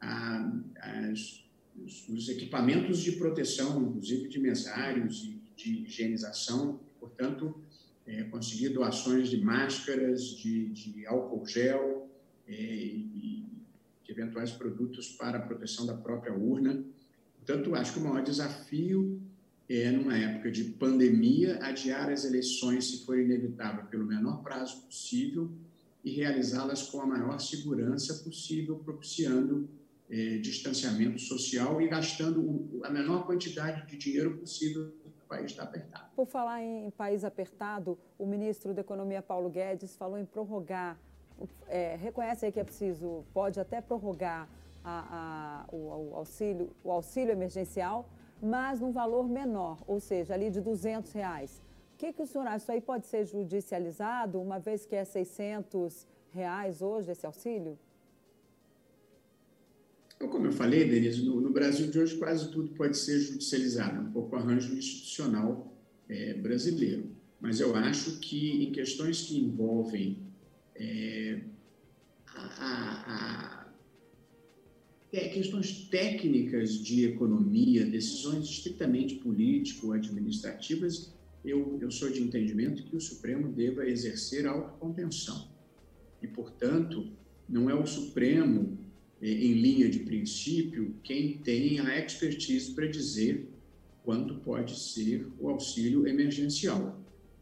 a, 0.00 0.52
as, 0.76 1.44
os 2.08 2.28
equipamentos 2.28 3.00
de 3.00 3.12
proteção, 3.12 3.82
inclusive 3.82 4.28
de 4.28 4.38
mesários 4.38 5.24
e 5.24 5.40
de 5.56 5.84
higienização, 5.84 6.80
portanto, 6.98 7.54
é, 8.06 8.24
conseguir 8.24 8.70
doações 8.70 9.28
de 9.28 9.38
máscaras, 9.38 10.22
de, 10.36 10.68
de 10.68 11.06
álcool 11.06 11.46
gel 11.46 12.08
é, 12.46 12.52
e 12.52 13.44
de 14.04 14.12
eventuais 14.12 14.50
produtos 14.50 15.08
para 15.10 15.38
a 15.38 15.42
proteção 15.42 15.86
da 15.86 15.94
própria 15.94 16.32
urna. 16.32 16.82
Portanto, 17.36 17.74
acho 17.74 17.94
que 17.94 17.98
o 18.00 18.02
maior 18.02 18.22
desafio 18.22 19.20
é, 19.70 19.90
numa 19.90 20.16
época 20.16 20.50
de 20.50 20.64
pandemia, 20.64 21.58
adiar 21.62 22.10
as 22.10 22.24
eleições, 22.24 22.90
se 22.90 23.06
for 23.06 23.18
inevitável, 23.18 23.84
pelo 23.84 24.04
menor 24.04 24.42
prazo 24.42 24.82
possível 24.82 25.50
e 26.04 26.10
realizá-las 26.10 26.82
com 26.82 27.00
a 27.00 27.06
maior 27.06 27.38
segurança 27.38 28.22
possível, 28.24 28.76
propiciando 28.80 29.68
é, 30.10 30.38
distanciamento 30.38 31.20
social 31.20 31.80
e 31.80 31.86
gastando 31.88 32.80
a 32.82 32.90
menor 32.90 33.24
quantidade 33.24 33.86
de 33.86 33.96
dinheiro 33.96 34.36
possível 34.38 34.92
país 35.30 35.52
está 35.52 35.62
apertado. 35.62 36.04
Por 36.16 36.26
falar 36.26 36.60
em 36.60 36.90
país 36.90 37.24
apertado, 37.24 37.96
o 38.18 38.26
ministro 38.26 38.74
da 38.74 38.80
Economia, 38.80 39.22
Paulo 39.22 39.48
Guedes, 39.48 39.94
falou 39.94 40.18
em 40.18 40.24
prorrogar, 40.24 40.98
é, 41.68 41.94
reconhece 41.94 42.50
que 42.50 42.58
é 42.58 42.64
preciso, 42.64 43.24
pode 43.32 43.60
até 43.60 43.80
prorrogar 43.80 44.48
a, 44.84 45.64
a, 45.70 45.74
o, 45.74 46.10
o, 46.10 46.16
auxílio, 46.16 46.70
o 46.82 46.90
auxílio 46.90 47.30
emergencial, 47.30 48.08
mas 48.42 48.80
num 48.80 48.92
valor 48.92 49.28
menor, 49.28 49.78
ou 49.86 50.00
seja, 50.00 50.34
ali 50.34 50.50
de 50.50 50.60
200 50.60 51.12
reais. 51.12 51.62
O 51.94 51.98
que, 51.98 52.12
que 52.12 52.22
o 52.22 52.26
senhor 52.26 52.46
acha? 52.46 52.64
Isso 52.64 52.72
aí 52.72 52.80
pode 52.80 53.06
ser 53.06 53.26
judicializado, 53.26 54.40
uma 54.40 54.58
vez 54.58 54.86
que 54.86 54.96
é 54.96 55.04
600 55.04 56.06
reais 56.32 56.80
hoje 56.80 57.10
esse 57.10 57.26
auxílio? 57.26 57.78
Então, 60.16 60.28
como 60.28 60.46
eu 60.46 60.52
falei, 60.52 60.88
Denise, 60.88 61.24
no, 61.24 61.40
no, 61.40 61.50
Brasil 61.50 61.90
de 61.90 61.98
hoje 61.98 62.16
quase 62.18 62.50
tudo 62.50 62.68
pode 62.70 62.96
ser 62.96 63.18
judicializado, 63.20 63.96
é 63.96 64.00
um 64.00 64.12
pouco 64.12 64.36
arranjo 64.36 64.74
institucional 64.74 65.72
é, 66.08 66.34
brasileiro. 66.34 67.10
Mas 67.40 67.58
eu 67.58 67.74
acho 67.74 68.18
que 68.18 68.64
em 68.64 68.70
questões 68.70 69.22
que 69.22 69.38
envolvem 69.38 70.18
é, 70.74 71.40
a, 72.34 73.59
a 73.59 73.59
questões 75.10 75.88
técnicas 75.88 76.72
de 76.82 77.04
economia, 77.04 77.84
decisões 77.84 78.44
estritamente 78.44 79.16
político-administrativas, 79.16 81.12
eu, 81.44 81.78
eu 81.80 81.90
sou 81.90 82.10
de 82.10 82.22
entendimento 82.22 82.84
que 82.84 82.94
o 82.94 83.00
Supremo 83.00 83.50
deva 83.50 83.86
exercer 83.88 84.46
autocontenção. 84.46 85.48
E, 86.22 86.28
portanto, 86.28 87.10
não 87.48 87.68
é 87.68 87.74
o 87.74 87.86
Supremo, 87.86 88.78
eh, 89.20 89.30
em 89.30 89.54
linha 89.54 89.88
de 89.88 90.00
princípio, 90.00 90.94
quem 91.02 91.38
tem 91.38 91.80
a 91.80 91.98
expertise 91.98 92.72
para 92.72 92.86
dizer 92.86 93.48
quanto 94.04 94.34
pode 94.36 94.78
ser 94.78 95.26
o 95.40 95.48
auxílio 95.48 96.06
emergencial. 96.06 97.00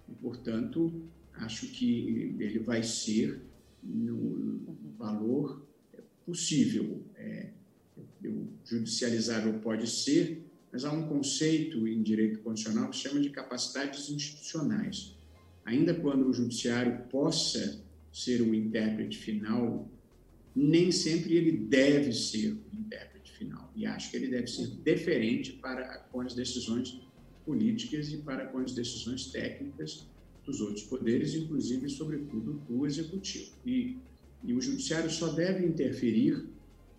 E, 0.09 0.14
portanto, 0.14 1.02
acho 1.35 1.66
que 1.68 2.35
ele 2.38 2.61
vai 2.61 2.83
ser 2.83 3.42
no 3.83 4.76
valor 4.96 5.66
possível. 6.24 7.02
É, 7.16 7.58
judicializável 8.64 9.54
pode 9.61 9.88
ser, 9.88 10.44
mas 10.72 10.85
há 10.85 10.92
um 10.92 11.09
conceito 11.09 11.87
em 11.87 12.02
direito 12.02 12.40
constitucional 12.40 12.90
que 12.90 12.96
se 12.96 13.02
chama 13.02 13.20
de 13.20 13.31
capacidades 13.31 14.11
institucionais. 14.11 15.16
Ainda 15.64 15.94
quando 15.94 16.28
o 16.28 16.33
judiciário 16.33 17.04
possa 17.11 17.83
ser 18.12 18.40
o 18.42 18.54
intérprete 18.54 19.18
final, 19.18 19.88
nem 20.54 20.90
sempre 20.90 21.37
ele 21.37 21.52
deve 21.52 22.12
ser 22.12 22.52
o 22.52 22.81
intérprete 22.81 23.33
final. 23.33 23.72
E 23.76 23.87
acho 23.87 24.11
que 24.11 24.16
ele 24.16 24.28
deve 24.28 24.46
ser 24.46 24.66
deferente 24.83 25.52
para 25.52 25.98
com 26.11 26.20
as 26.20 26.35
decisões 26.35 27.00
políticas 27.44 28.12
e 28.12 28.18
para 28.18 28.46
com 28.46 28.59
as 28.59 28.74
decisões 28.74 29.26
técnicas 29.26 30.07
dos 30.44 30.61
outros 30.61 30.83
poderes, 30.85 31.35
inclusive, 31.35 31.88
sobretudo, 31.88 32.62
do 32.68 32.87
executivo. 32.87 33.52
E, 33.64 33.98
e 34.42 34.54
o 34.54 34.61
judiciário 34.61 35.11
só 35.11 35.28
deve 35.33 35.64
interferir 35.64 36.46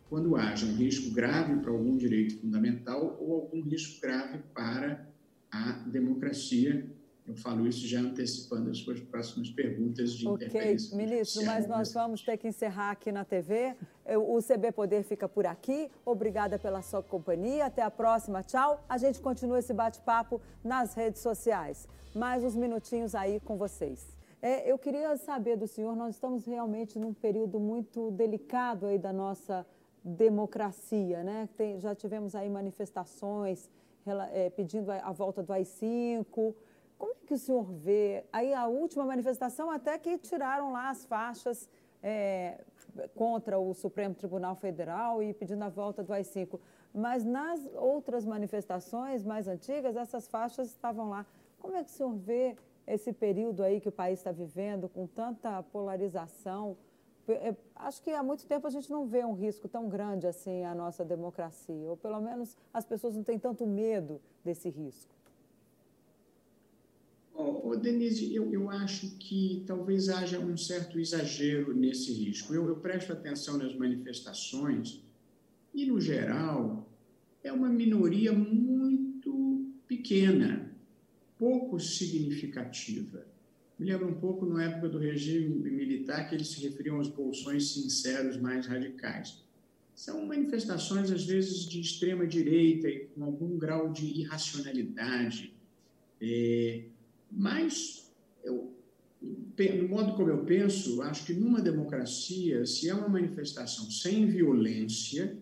quando 0.10 0.36
haja 0.36 0.66
um 0.66 0.76
risco 0.76 1.14
grave 1.14 1.62
para 1.62 1.72
algum 1.72 1.96
direito 1.96 2.42
fundamental 2.42 3.16
ou 3.22 3.36
algum 3.36 3.62
risco 3.62 4.02
grave 4.02 4.40
para 4.54 5.08
a 5.52 5.72
democracia. 5.88 6.90
Eu 7.28 7.36
falo 7.36 7.68
isso 7.68 7.88
já 7.88 8.00
antecipando 8.00 8.72
as 8.72 8.80
suas 8.80 9.00
próximas 9.02 9.52
perguntas 9.52 10.14
de 10.14 10.28
Ok, 10.28 10.78
ministro, 10.94 11.46
mas 11.46 11.68
nós 11.68 11.94
vamos 11.94 12.24
ter 12.24 12.38
que 12.38 12.48
encerrar 12.48 12.90
aqui 12.90 13.12
na 13.12 13.24
TV. 13.24 13.76
O 14.18 14.42
CB 14.42 14.72
Poder 14.72 15.04
fica 15.04 15.30
por 15.30 15.46
aqui. 15.46 15.92
Obrigada 16.04 16.58
pela 16.58 16.82
sua 16.82 17.04
companhia. 17.04 17.68
Até 17.68 17.84
a 17.84 17.92
próxima. 17.92 18.42
Tchau. 18.42 18.84
A 18.90 18.98
gente 18.98 19.22
continua 19.22 19.60
esse 19.60 19.72
bate-papo 19.74 20.42
nas 20.64 20.96
redes 20.96 21.22
sociais. 21.22 21.88
Mais 22.16 22.44
uns 22.44 22.56
minutinhos 22.56 23.14
aí 23.14 23.40
com 23.42 23.58
vocês. 23.58 24.08
É, 24.42 24.72
eu 24.72 24.80
queria 24.80 25.16
saber 25.18 25.56
do 25.56 25.68
senhor, 25.68 25.96
nós 25.96 26.16
estamos 26.16 26.46
realmente 26.46 26.98
num 26.98 27.14
período 27.14 27.60
muito 27.60 28.10
delicado 28.12 28.88
aí 28.88 28.98
da 28.98 29.14
nossa 29.14 29.66
democracia, 30.10 31.24
né? 31.24 31.48
Tem, 31.56 31.80
já 31.80 31.94
tivemos 31.94 32.36
aí 32.36 32.50
manifestações 32.50 33.70
é, 34.32 34.50
pedindo 34.50 34.92
a, 34.92 34.98
a, 34.98 35.12
volta 35.12 35.44
do 35.44 35.54
AI-5. 35.54 36.56
Como 36.98 37.12
é 37.14 37.26
que 37.28 37.34
o 37.34 37.38
senhor 37.38 37.64
vê? 37.72 38.24
Aí 38.34 38.54
a 38.54 38.68
última 38.68 39.06
manifestação 39.06 39.70
até 39.70 39.98
que 39.98 40.18
tiraram 40.18 40.72
lá 40.72 40.90
as 40.90 41.06
faixas 41.06 41.70
é, 42.02 42.60
contra 43.16 43.60
o 43.60 43.74
Supremo 43.74 44.16
Tribunal 44.16 44.56
Federal 44.56 45.22
e 45.22 45.34
pedindo 45.34 45.64
a 45.64 45.70
volta 45.70 46.04
do 46.04 46.12
AI-5. 46.12 46.60
Mas 46.94 47.24
nas 47.24 47.64
outras 47.76 48.26
manifestações 48.26 49.24
mais 49.24 49.48
antigas, 49.48 49.96
essas 49.96 50.28
faixas 50.28 50.68
estavam 50.68 51.10
lá. 51.10 51.26
Como 51.60 51.76
é 51.76 51.84
que 51.84 51.90
o 51.90 51.94
senhor 51.94 52.14
vê 52.14 52.56
esse 52.88 53.14
período 53.14 53.64
aí 53.64 53.80
que 53.80 53.90
o 53.90 53.92
país 53.92 54.20
está 54.20 54.32
vivendo, 54.32 54.90
com 54.90 55.06
tanta 55.06 55.62
polarização? 55.64 56.76
É, 57.34 57.56
acho 57.76 58.02
que 58.02 58.12
há 58.12 58.24
muito 58.24 58.46
tempo 58.46 58.66
a 58.66 58.70
gente 58.70 58.90
não 58.90 59.06
vê 59.06 59.24
um 59.24 59.34
risco 59.34 59.68
tão 59.68 59.88
grande 59.88 60.28
assim 60.28 60.64
à 60.64 60.74
nossa 60.74 61.06
democracia, 61.06 61.90
ou 61.90 61.98
pelo 61.98 62.20
menos 62.20 62.56
as 62.74 62.86
pessoas 62.86 63.16
não 63.16 63.24
têm 63.24 63.38
tanto 63.38 63.66
medo 63.68 64.20
desse 64.44 64.70
risco. 64.70 65.14
Oh, 67.34 67.74
Denise, 67.76 68.36
eu, 68.36 68.52
eu 68.52 68.70
acho 68.70 69.12
que 69.18 69.64
talvez 69.66 70.10
haja 70.10 70.40
um 70.40 70.58
certo 70.58 71.00
exagero 71.00 71.74
nesse 71.74 72.12
risco. 72.12 72.54
Eu, 72.54 72.68
eu 72.68 72.76
presto 72.76 73.14
atenção 73.14 73.58
nas 73.58 73.74
manifestações 73.76 75.02
e, 75.74 75.86
no 75.86 76.02
geral, 76.02 76.86
é 77.42 77.54
uma 77.54 77.70
minoria 77.70 78.34
muito 78.34 79.72
pequena, 79.88 80.70
pouco 81.38 81.80
significativa. 81.80 83.26
Me 83.80 83.86
lembra 83.86 84.08
um 84.08 84.14
pouco 84.16 84.46
na 84.46 84.66
época 84.66 84.90
do 84.90 85.00
regime 85.00 85.48
militar 85.48 86.28
que 86.28 86.36
eles 86.36 86.50
se 86.50 86.60
referiam 86.60 86.98
aos 86.98 87.08
bolsões 87.08 87.72
sinceros 87.72 88.36
mais 88.36 88.68
radicais. 88.68 89.42
São 89.96 90.26
manifestações, 90.26 91.10
às 91.10 91.24
vezes, 91.24 91.64
de 91.66 91.80
extrema 91.80 92.28
direita 92.28 92.90
e 92.90 93.06
com 93.08 93.24
algum 93.24 93.58
grau 93.58 93.94
de 93.94 94.06
irracionalidade. 94.06 95.54
É, 96.20 96.84
mas, 97.32 98.12
eu, 98.44 98.74
no 99.22 99.88
modo 99.88 100.14
como 100.14 100.30
eu 100.30 100.44
penso, 100.44 101.02
acho 101.02 101.26
que 101.26 101.34
numa 101.34 101.62
democracia, 101.62 102.66
se 102.66 102.90
é 102.90 102.94
uma 102.94 103.08
manifestação 103.08 103.90
sem 103.90 104.26
violência 104.26 105.38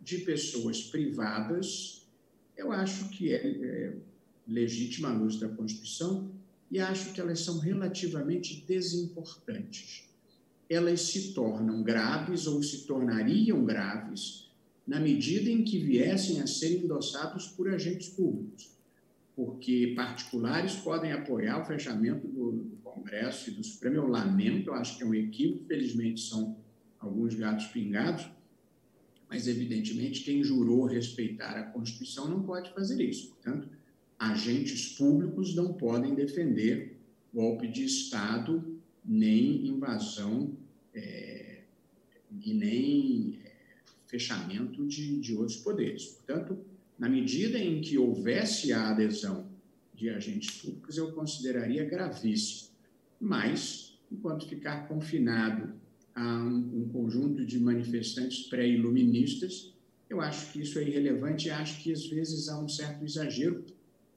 de 0.00 0.18
pessoas 0.18 0.80
privadas, 0.80 2.06
eu 2.56 2.70
acho 2.70 3.08
que 3.10 3.34
é, 3.34 3.48
é 3.48 3.96
legítima 4.46 5.10
à 5.10 5.12
luz 5.12 5.40
da 5.40 5.48
Constituição 5.48 6.39
e 6.70 6.78
acho 6.78 7.12
que 7.12 7.20
elas 7.20 7.40
são 7.40 7.58
relativamente 7.58 8.64
desimportantes. 8.66 10.08
Elas 10.68 11.00
se 11.02 11.32
tornam 11.32 11.82
graves 11.82 12.46
ou 12.46 12.62
se 12.62 12.86
tornariam 12.86 13.64
graves 13.64 14.48
na 14.86 15.00
medida 15.00 15.50
em 15.50 15.64
que 15.64 15.78
viessem 15.78 16.40
a 16.40 16.46
ser 16.46 16.82
endossados 16.82 17.48
por 17.48 17.68
agentes 17.68 18.08
públicos, 18.10 18.70
porque 19.34 19.94
particulares 19.96 20.76
podem 20.76 21.12
apoiar 21.12 21.60
o 21.60 21.64
fechamento 21.64 22.26
do, 22.28 22.52
do 22.52 22.76
Congresso 22.82 23.50
e 23.50 23.52
do 23.52 23.64
Supremo. 23.64 23.96
Eu 23.96 24.06
lamento, 24.06 24.72
acho 24.72 24.96
que 24.96 25.02
é 25.02 25.06
um 25.06 25.14
equívoco, 25.14 25.64
felizmente 25.66 26.20
são 26.20 26.56
alguns 26.98 27.34
gatos 27.34 27.66
pingados, 27.66 28.28
mas 29.28 29.46
evidentemente 29.46 30.22
quem 30.22 30.42
jurou 30.42 30.86
respeitar 30.86 31.56
a 31.56 31.62
Constituição 31.62 32.28
não 32.28 32.42
pode 32.42 32.72
fazer 32.72 33.02
isso. 33.02 33.28
Portanto, 33.28 33.68
agentes 34.20 34.90
públicos 34.98 35.54
não 35.54 35.72
podem 35.72 36.14
defender 36.14 36.94
golpe 37.32 37.66
de 37.66 37.84
Estado, 37.84 38.78
nem 39.02 39.66
invasão 39.66 40.54
é, 40.94 41.62
e 42.44 42.52
nem 42.52 43.40
é, 43.42 43.52
fechamento 44.06 44.86
de, 44.86 45.18
de 45.20 45.34
outros 45.34 45.56
poderes. 45.56 46.04
Portanto, 46.04 46.58
na 46.98 47.08
medida 47.08 47.58
em 47.58 47.80
que 47.80 47.96
houvesse 47.96 48.74
a 48.74 48.90
adesão 48.90 49.48
de 49.94 50.10
agentes 50.10 50.50
públicos, 50.60 50.98
eu 50.98 51.12
consideraria 51.12 51.86
gravíssimo. 51.86 52.68
Mas, 53.18 53.98
enquanto 54.12 54.46
ficar 54.46 54.86
confinado 54.86 55.72
a 56.14 56.42
um, 56.42 56.82
um 56.82 56.88
conjunto 56.92 57.46
de 57.46 57.58
manifestantes 57.58 58.48
pré-iluministas, 58.48 59.72
eu 60.10 60.20
acho 60.20 60.52
que 60.52 60.60
isso 60.60 60.78
é 60.78 60.82
irrelevante 60.82 61.48
e 61.48 61.50
acho 61.50 61.82
que 61.82 61.90
às 61.90 62.04
vezes 62.06 62.48
há 62.50 62.60
um 62.60 62.68
certo 62.68 63.02
exagero 63.02 63.64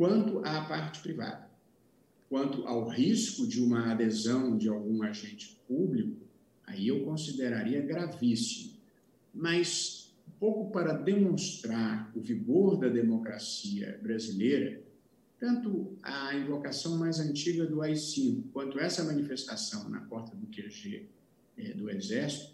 quanto 0.03 0.39
à 0.39 0.59
parte 0.65 0.99
privada. 0.99 1.49
Quanto 2.27 2.67
ao 2.67 2.89
risco 2.89 3.47
de 3.47 3.63
uma 3.63 3.89
adesão 3.89 4.57
de 4.57 4.67
algum 4.67 5.01
agente 5.01 5.57
público, 5.65 6.17
aí 6.65 6.89
eu 6.89 7.05
consideraria 7.05 7.79
gravíssimo. 7.79 8.73
Mas, 9.33 10.13
um 10.27 10.31
pouco 10.37 10.71
para 10.73 10.91
demonstrar 10.91 12.11
o 12.13 12.19
vigor 12.19 12.77
da 12.77 12.89
democracia 12.89 13.97
brasileira, 14.03 14.81
tanto 15.39 15.97
a 16.03 16.35
invocação 16.35 16.97
mais 16.97 17.21
antiga 17.21 17.65
do 17.65 17.81
AI-5 17.81 18.43
quanto 18.51 18.77
essa 18.81 19.05
manifestação 19.05 19.87
na 19.87 20.01
porta 20.01 20.35
do 20.35 20.47
QG 20.47 21.07
eh, 21.57 21.73
do 21.75 21.89
Exército, 21.89 22.51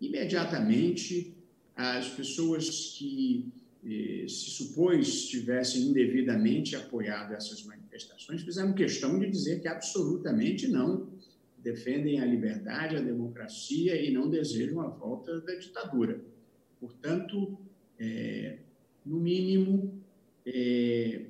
imediatamente 0.00 1.36
as 1.76 2.08
pessoas 2.08 2.96
que 2.98 3.52
se 3.82 4.50
supôs 4.50 5.26
tivessem 5.26 5.82
indevidamente 5.82 6.76
apoiado 6.76 7.32
essas 7.32 7.62
manifestações, 7.64 8.42
fizeram 8.42 8.72
questão 8.72 9.18
de 9.18 9.30
dizer 9.30 9.60
que 9.60 9.68
absolutamente 9.68 10.68
não 10.68 11.08
defendem 11.62 12.20
a 12.20 12.26
liberdade, 12.26 12.96
a 12.96 13.00
democracia 13.00 14.00
e 14.00 14.12
não 14.12 14.28
desejam 14.28 14.80
a 14.80 14.88
volta 14.88 15.40
da 15.40 15.54
ditadura. 15.54 16.20
Portanto, 16.78 17.58
é, 17.98 18.58
no 19.04 19.20
mínimo, 19.20 20.02
é, 20.46 21.26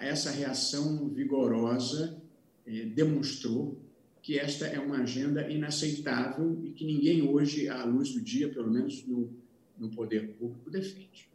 essa 0.00 0.30
reação 0.30 1.08
vigorosa 1.08 2.20
é, 2.66 2.84
demonstrou 2.86 3.78
que 4.22 4.38
esta 4.38 4.66
é 4.66 4.78
uma 4.78 4.98
agenda 4.98 5.48
inaceitável 5.50 6.60
e 6.64 6.70
que 6.70 6.84
ninguém 6.84 7.22
hoje, 7.22 7.68
à 7.68 7.84
luz 7.84 8.12
do 8.12 8.20
dia, 8.20 8.48
pelo 8.50 8.70
menos 8.70 9.06
no, 9.06 9.30
no 9.78 9.90
poder 9.90 10.34
público, 10.34 10.70
defende. 10.70 11.29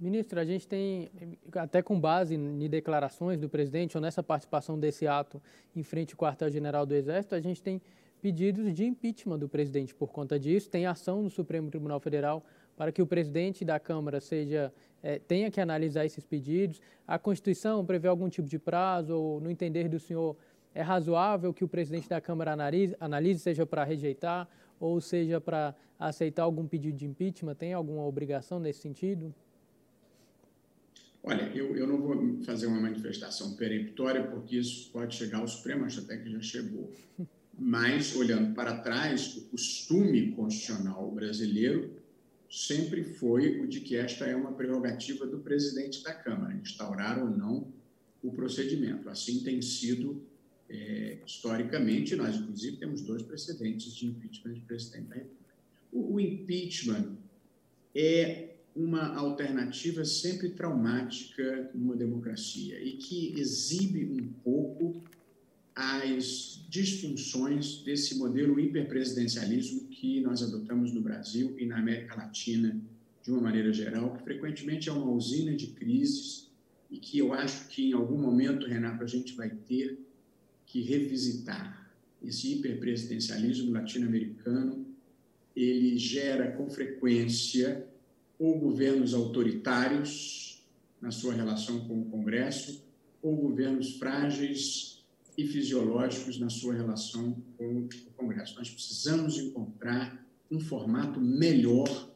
Ministro, 0.00 0.40
a 0.40 0.44
gente 0.46 0.66
tem, 0.66 1.10
até 1.54 1.82
com 1.82 2.00
base 2.00 2.34
em 2.34 2.68
declarações 2.70 3.38
do 3.38 3.50
presidente 3.50 3.98
ou 3.98 4.00
nessa 4.00 4.22
participação 4.22 4.80
desse 4.80 5.06
ato 5.06 5.42
em 5.76 5.82
frente 5.82 6.14
ao 6.14 6.18
quartel-general 6.18 6.86
do 6.86 6.94
Exército, 6.94 7.34
a 7.34 7.40
gente 7.40 7.62
tem 7.62 7.82
pedidos 8.22 8.72
de 8.72 8.86
impeachment 8.86 9.38
do 9.38 9.46
presidente 9.46 9.94
por 9.94 10.10
conta 10.10 10.38
disso. 10.38 10.70
Tem 10.70 10.86
ação 10.86 11.22
no 11.22 11.28
Supremo 11.28 11.68
Tribunal 11.68 12.00
Federal 12.00 12.42
para 12.78 12.90
que 12.90 13.02
o 13.02 13.06
presidente 13.06 13.62
da 13.62 13.78
Câmara 13.78 14.22
seja 14.22 14.72
é, 15.02 15.18
tenha 15.18 15.50
que 15.50 15.60
analisar 15.60 16.06
esses 16.06 16.24
pedidos. 16.24 16.80
A 17.06 17.18
Constituição 17.18 17.84
prevê 17.84 18.08
algum 18.08 18.30
tipo 18.30 18.48
de 18.48 18.58
prazo 18.58 19.14
ou, 19.14 19.38
no 19.38 19.50
entender 19.50 19.86
do 19.86 19.98
senhor, 19.98 20.34
é 20.74 20.80
razoável 20.80 21.52
que 21.52 21.62
o 21.62 21.68
presidente 21.68 22.08
da 22.08 22.22
Câmara 22.22 22.52
analise, 22.52 22.96
analise 22.98 23.40
seja 23.40 23.66
para 23.66 23.84
rejeitar 23.84 24.48
ou 24.78 24.98
seja 24.98 25.42
para 25.42 25.74
aceitar 25.98 26.44
algum 26.44 26.66
pedido 26.66 26.96
de 26.96 27.04
impeachment? 27.04 27.54
Tem 27.54 27.74
alguma 27.74 28.06
obrigação 28.06 28.58
nesse 28.58 28.80
sentido? 28.80 29.34
Olha, 31.22 31.42
eu, 31.54 31.76
eu 31.76 31.86
não 31.86 32.00
vou 32.00 32.42
fazer 32.44 32.66
uma 32.66 32.80
manifestação 32.80 33.54
peremptória, 33.54 34.26
porque 34.26 34.56
isso 34.56 34.90
pode 34.90 35.14
chegar 35.14 35.38
ao 35.38 35.48
Supremo, 35.48 35.84
acho 35.84 36.00
até 36.00 36.16
que 36.16 36.30
já 36.30 36.40
chegou. 36.40 36.92
Mas, 37.58 38.16
olhando 38.16 38.54
para 38.54 38.78
trás, 38.78 39.36
o 39.36 39.42
costume 39.50 40.32
constitucional 40.32 41.10
brasileiro 41.10 41.90
sempre 42.50 43.04
foi 43.04 43.60
o 43.60 43.68
de 43.68 43.80
que 43.80 43.96
esta 43.96 44.24
é 44.24 44.34
uma 44.34 44.52
prerrogativa 44.52 45.26
do 45.26 45.38
presidente 45.38 46.02
da 46.02 46.14
Câmara, 46.14 46.54
instaurar 46.54 47.22
ou 47.22 47.30
não 47.30 47.68
o 48.22 48.32
procedimento. 48.32 49.08
Assim 49.08 49.40
tem 49.40 49.60
sido 49.60 50.22
é, 50.70 51.18
historicamente, 51.26 52.16
nós, 52.16 52.36
inclusive, 52.36 52.78
temos 52.78 53.02
dois 53.02 53.22
precedentes 53.22 53.94
de 53.94 54.06
impeachment 54.06 54.54
de 54.54 54.60
presidente 54.60 55.08
da 55.08 55.14
República. 55.16 55.54
O, 55.92 56.14
o 56.14 56.20
impeachment 56.20 57.16
é 57.94 58.54
uma 58.74 59.14
alternativa 59.16 60.04
sempre 60.04 60.50
traumática 60.50 61.70
numa 61.74 61.96
democracia 61.96 62.80
e 62.80 62.92
que 62.92 63.38
exibe 63.38 64.04
um 64.06 64.28
pouco 64.44 65.02
as 65.74 66.64
disfunções 66.68 67.82
desse 67.82 68.16
modelo 68.16 68.60
hiperpresidencialismo 68.60 69.88
que 69.88 70.20
nós 70.20 70.42
adotamos 70.42 70.92
no 70.92 71.00
Brasil 71.00 71.56
e 71.58 71.66
na 71.66 71.78
América 71.78 72.16
Latina 72.16 72.80
de 73.22 73.30
uma 73.30 73.40
maneira 73.40 73.72
geral, 73.72 74.14
que 74.14 74.22
frequentemente 74.22 74.88
é 74.88 74.92
uma 74.92 75.10
usina 75.10 75.54
de 75.54 75.68
crises 75.68 76.48
e 76.90 76.98
que 76.98 77.18
eu 77.18 77.32
acho 77.32 77.68
que 77.68 77.90
em 77.90 77.92
algum 77.92 78.18
momento, 78.18 78.66
Renato, 78.66 79.02
a 79.04 79.06
gente 79.06 79.34
vai 79.34 79.50
ter 79.50 79.98
que 80.66 80.80
revisitar 80.82 81.90
esse 82.22 82.54
hiperpresidencialismo 82.54 83.72
latino-americano. 83.72 84.86
Ele 85.54 85.96
gera 85.98 86.52
com 86.52 86.68
frequência 86.70 87.86
ou 88.40 88.58
governos 88.58 89.12
autoritários 89.12 90.64
na 90.98 91.10
sua 91.10 91.34
relação 91.34 91.86
com 91.86 92.00
o 92.00 92.06
Congresso, 92.06 92.82
ou 93.22 93.36
governos 93.36 93.98
frágeis 93.98 95.04
e 95.36 95.46
fisiológicos 95.46 96.40
na 96.40 96.48
sua 96.48 96.72
relação 96.74 97.36
com 97.58 97.80
o 97.80 97.88
Congresso. 98.16 98.56
Nós 98.56 98.70
precisamos 98.70 99.38
encontrar 99.38 100.26
um 100.50 100.58
formato 100.58 101.20
melhor 101.20 102.08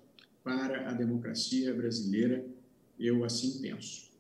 para 0.43 0.89
a 0.89 0.95
democracia 0.95 1.75
brasileira, 1.75 2.43
eu 2.99 3.23
assim 3.23 3.61
penso. 3.61 4.11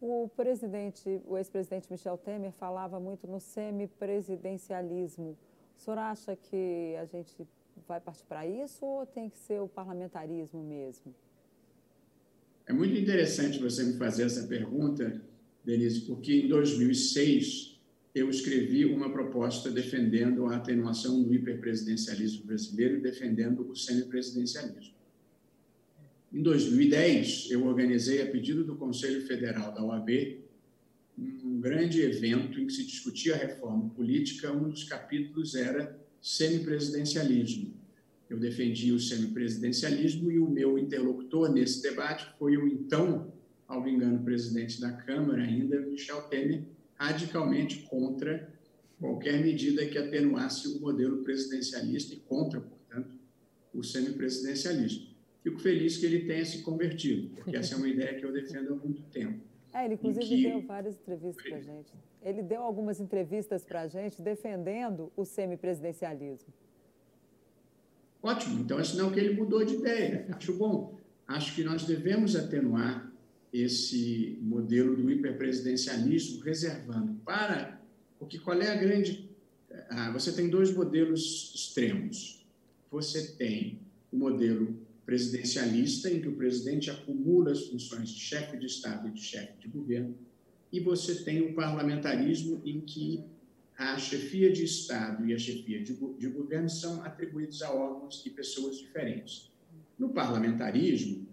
O 0.00 0.28
presidente, 0.36 1.22
o 1.26 1.38
ex-presidente 1.38 1.90
Michel 1.90 2.18
Temer 2.18 2.52
falava 2.52 3.00
muito 3.00 3.26
no 3.26 3.40
semipresidencialismo. 3.40 5.38
O 5.76 5.80
senhor 5.80 5.98
acha 5.98 6.36
que 6.36 6.96
a 6.96 7.06
gente 7.06 7.46
vai 7.86 8.00
partir 8.00 8.24
para 8.24 8.46
isso 8.46 8.84
ou 8.84 9.06
tem 9.06 9.28
que 9.28 9.38
ser 9.38 9.60
o 9.60 9.68
parlamentarismo 9.68 10.62
mesmo? 10.62 11.14
É 12.66 12.72
muito 12.72 12.96
interessante 12.96 13.58
você 13.58 13.82
me 13.82 13.94
fazer 13.94 14.24
essa 14.24 14.46
pergunta, 14.46 15.20
Denise, 15.64 16.02
porque 16.02 16.42
em 16.42 16.48
2006 16.48 17.80
eu 18.14 18.30
escrevi 18.30 18.84
uma 18.84 19.10
proposta 19.10 19.70
defendendo 19.70 20.46
a 20.46 20.56
atenuação 20.56 21.22
do 21.22 21.34
hiperpresidencialismo 21.34 22.44
brasileiro 22.44 22.96
e 22.96 23.00
defendendo 23.00 23.68
o 23.68 23.76
semipresidencialismo. 23.76 24.94
Em 26.32 26.42
2010, 26.42 27.50
eu 27.50 27.66
organizei, 27.66 28.22
a 28.22 28.26
pedido 28.26 28.62
do 28.62 28.76
Conselho 28.76 29.26
Federal 29.26 29.72
da 29.72 29.84
OAB, 29.84 30.38
um 31.18 31.60
grande 31.60 32.00
evento 32.00 32.60
em 32.60 32.66
que 32.66 32.72
se 32.72 32.84
discutia 32.84 33.34
a 33.34 33.38
reforma 33.38 33.90
política. 33.90 34.52
Um 34.52 34.68
dos 34.68 34.84
capítulos 34.84 35.54
era 35.54 35.99
semipresidencialismo. 36.20 37.74
Eu 38.28 38.38
defendi 38.38 38.92
o 38.92 39.00
semipresidencialismo 39.00 40.30
e 40.30 40.38
o 40.38 40.48
meu 40.48 40.78
interlocutor 40.78 41.52
nesse 41.52 41.82
debate 41.82 42.26
foi 42.38 42.56
o 42.56 42.66
então, 42.66 43.32
ao 43.66 43.86
engano, 43.88 44.22
presidente 44.22 44.80
da 44.80 44.92
Câmara, 44.92 45.42
ainda, 45.42 45.80
Michel 45.80 46.22
Temer, 46.22 46.62
radicalmente 46.94 47.82
contra 47.88 48.52
qualquer 49.00 49.42
medida 49.42 49.86
que 49.86 49.98
atenuasse 49.98 50.68
o 50.68 50.80
modelo 50.80 51.24
presidencialista 51.24 52.14
e 52.14 52.18
contra, 52.18 52.60
portanto, 52.60 53.10
o 53.72 53.82
semipresidencialismo 53.82 55.10
fico 55.42 55.58
feliz 55.58 55.96
que 55.96 56.06
ele 56.06 56.20
tenha 56.20 56.44
se 56.44 56.62
convertido, 56.62 57.30
porque 57.34 57.56
essa 57.56 57.74
é 57.74 57.78
uma 57.78 57.88
ideia 57.88 58.14
que 58.18 58.24
eu 58.24 58.32
defendo 58.32 58.74
há 58.74 58.76
muito 58.76 59.02
tempo. 59.04 59.40
É, 59.72 59.84
ele 59.84 59.94
inclusive 59.94 60.26
que... 60.26 60.42
deu 60.42 60.62
várias 60.62 60.96
entrevistas 60.96 61.42
para 61.44 61.56
a 61.56 61.60
gente. 61.60 61.92
Ele 62.22 62.42
deu 62.42 62.62
algumas 62.62 63.00
entrevistas 63.00 63.64
para 63.64 63.82
a 63.82 63.86
gente 63.86 64.20
defendendo 64.20 65.12
o 65.16 65.24
semipresidencialismo. 65.24 66.52
Ótimo, 68.22 68.60
então 68.60 68.78
é 68.78 68.84
sinal 68.84 69.10
que 69.10 69.18
ele 69.18 69.34
mudou 69.34 69.64
de 69.64 69.74
ideia. 69.74 70.26
Acho 70.30 70.52
bom. 70.52 70.98
Acho 71.26 71.54
que 71.54 71.64
nós 71.64 71.84
devemos 71.84 72.36
atenuar 72.36 73.10
esse 73.52 74.38
modelo 74.42 74.94
do 74.94 75.10
hiperpresidencialismo, 75.10 76.42
reservando 76.42 77.14
para. 77.24 77.80
Porque 78.18 78.38
qual 78.38 78.60
é 78.60 78.70
a 78.70 78.74
grande. 78.74 79.30
Ah, 79.88 80.10
você 80.12 80.32
tem 80.32 80.50
dois 80.50 80.74
modelos 80.74 81.52
extremos. 81.54 82.44
Você 82.90 83.32
tem 83.36 83.78
o 84.12 84.16
modelo 84.16 84.76
presidencialista, 85.10 86.08
em 86.08 86.20
que 86.20 86.28
o 86.28 86.36
presidente 86.36 86.88
acumula 86.88 87.50
as 87.50 87.66
funções 87.66 88.10
de 88.10 88.20
chefe 88.20 88.56
de 88.56 88.66
Estado 88.66 89.08
e 89.08 89.10
de 89.10 89.20
chefe 89.20 89.54
de 89.58 89.66
governo, 89.66 90.16
e 90.72 90.78
você 90.78 91.24
tem 91.24 91.40
o 91.42 91.52
parlamentarismo, 91.52 92.62
em 92.64 92.80
que 92.80 93.24
a 93.76 93.98
chefia 93.98 94.52
de 94.52 94.62
Estado 94.62 95.26
e 95.26 95.34
a 95.34 95.38
chefia 95.38 95.82
de, 95.82 95.94
de 95.94 96.28
governo 96.28 96.70
são 96.70 97.02
atribuídos 97.02 97.60
a 97.60 97.74
órgãos 97.74 98.22
e 98.24 98.30
pessoas 98.30 98.78
diferentes. 98.78 99.50
No 99.98 100.10
parlamentarismo, 100.10 101.26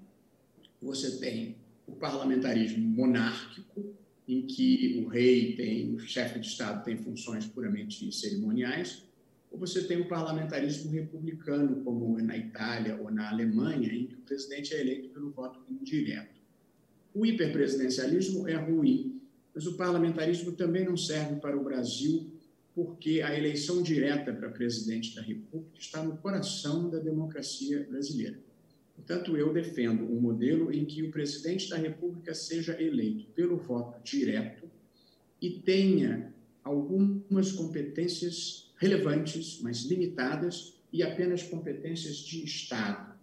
você 0.82 1.20
tem 1.20 1.56
o 1.86 1.92
parlamentarismo 1.92 2.84
monárquico, 2.84 3.94
em 4.28 4.42
que 4.42 5.04
o 5.06 5.08
rei 5.08 5.56
tem, 5.56 5.94
o 5.94 6.00
chefe 6.00 6.40
de 6.40 6.48
Estado 6.48 6.84
tem 6.84 6.98
funções 6.98 7.46
puramente 7.46 8.12
cerimoniais, 8.12 9.04
ou 9.52 9.58
você 9.58 9.84
tem 9.84 10.02
o 10.02 10.08
parlamentarismo 10.08 10.92
republicano, 10.92 11.84
como 11.84 12.18
na 12.22 12.38
Itália 12.38 12.98
ou 12.98 13.10
na 13.10 13.30
Alemanha, 13.30 13.94
em 13.94 14.06
que 14.06 14.16
o 14.16 14.22
presidente 14.22 14.74
é 14.74 14.82
eleito 14.82 15.10
pelo 15.10 15.32
voto 15.32 15.60
indireto. 15.70 16.38
O 17.14 17.26
hiperpresidencialismo 17.26 18.48
é 18.48 18.56
ruim, 18.56 19.22
mas 19.54 19.66
o 19.66 19.76
parlamentarismo 19.76 20.52
também 20.52 20.86
não 20.86 20.98
serve 20.98 21.40
para 21.40 21.58
o 21.58 21.64
Brasil, 21.64 22.32
porque 22.76 23.22
a 23.22 23.36
eleição 23.36 23.82
direta 23.82 24.32
para 24.32 24.50
presidente 24.50 25.16
da 25.16 25.22
República 25.22 25.80
está 25.80 26.04
no 26.04 26.18
coração 26.18 26.90
da 26.90 27.00
democracia 27.00 27.84
brasileira. 27.90 28.38
Portanto, 28.96 29.38
eu 29.38 29.52
defendo 29.54 30.04
um 30.04 30.20
modelo 30.20 30.72
em 30.72 30.86
que 30.86 31.02
o 31.02 31.12
presidente 31.12 31.70
da 31.70 31.78
República 31.78 32.34
seja 32.34 32.80
eleito 32.82 33.26
pelo 33.32 33.58
voto 33.58 34.04
direto 34.04 34.70
e 35.42 35.50
tenha 35.50 36.34
algumas 36.64 37.52
competências 37.52 38.67
relevantes, 38.78 39.60
mas 39.62 39.84
limitadas 39.84 40.74
e 40.92 41.04
apenas 41.04 41.44
competências 41.44 42.18
de 42.18 42.44
Estado. 42.44 43.16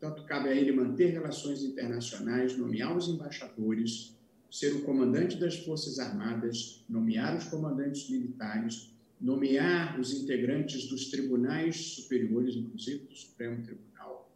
Tanto 0.00 0.24
cabe 0.24 0.48
a 0.48 0.54
ele 0.54 0.72
manter 0.72 1.10
relações 1.10 1.62
internacionais, 1.62 2.56
nomear 2.56 2.96
os 2.96 3.08
embaixadores, 3.08 4.16
ser 4.50 4.74
o 4.74 4.82
comandante 4.82 5.36
das 5.36 5.56
Forças 5.56 5.98
Armadas, 5.98 6.82
nomear 6.88 7.36
os 7.36 7.44
comandantes 7.44 8.08
militares, 8.08 8.90
nomear 9.20 10.00
os 10.00 10.12
integrantes 10.14 10.86
dos 10.86 11.10
tribunais 11.10 11.76
superiores, 11.76 12.56
inclusive 12.56 13.04
do 13.04 13.14
Supremo 13.14 13.62
Tribunal 13.62 14.30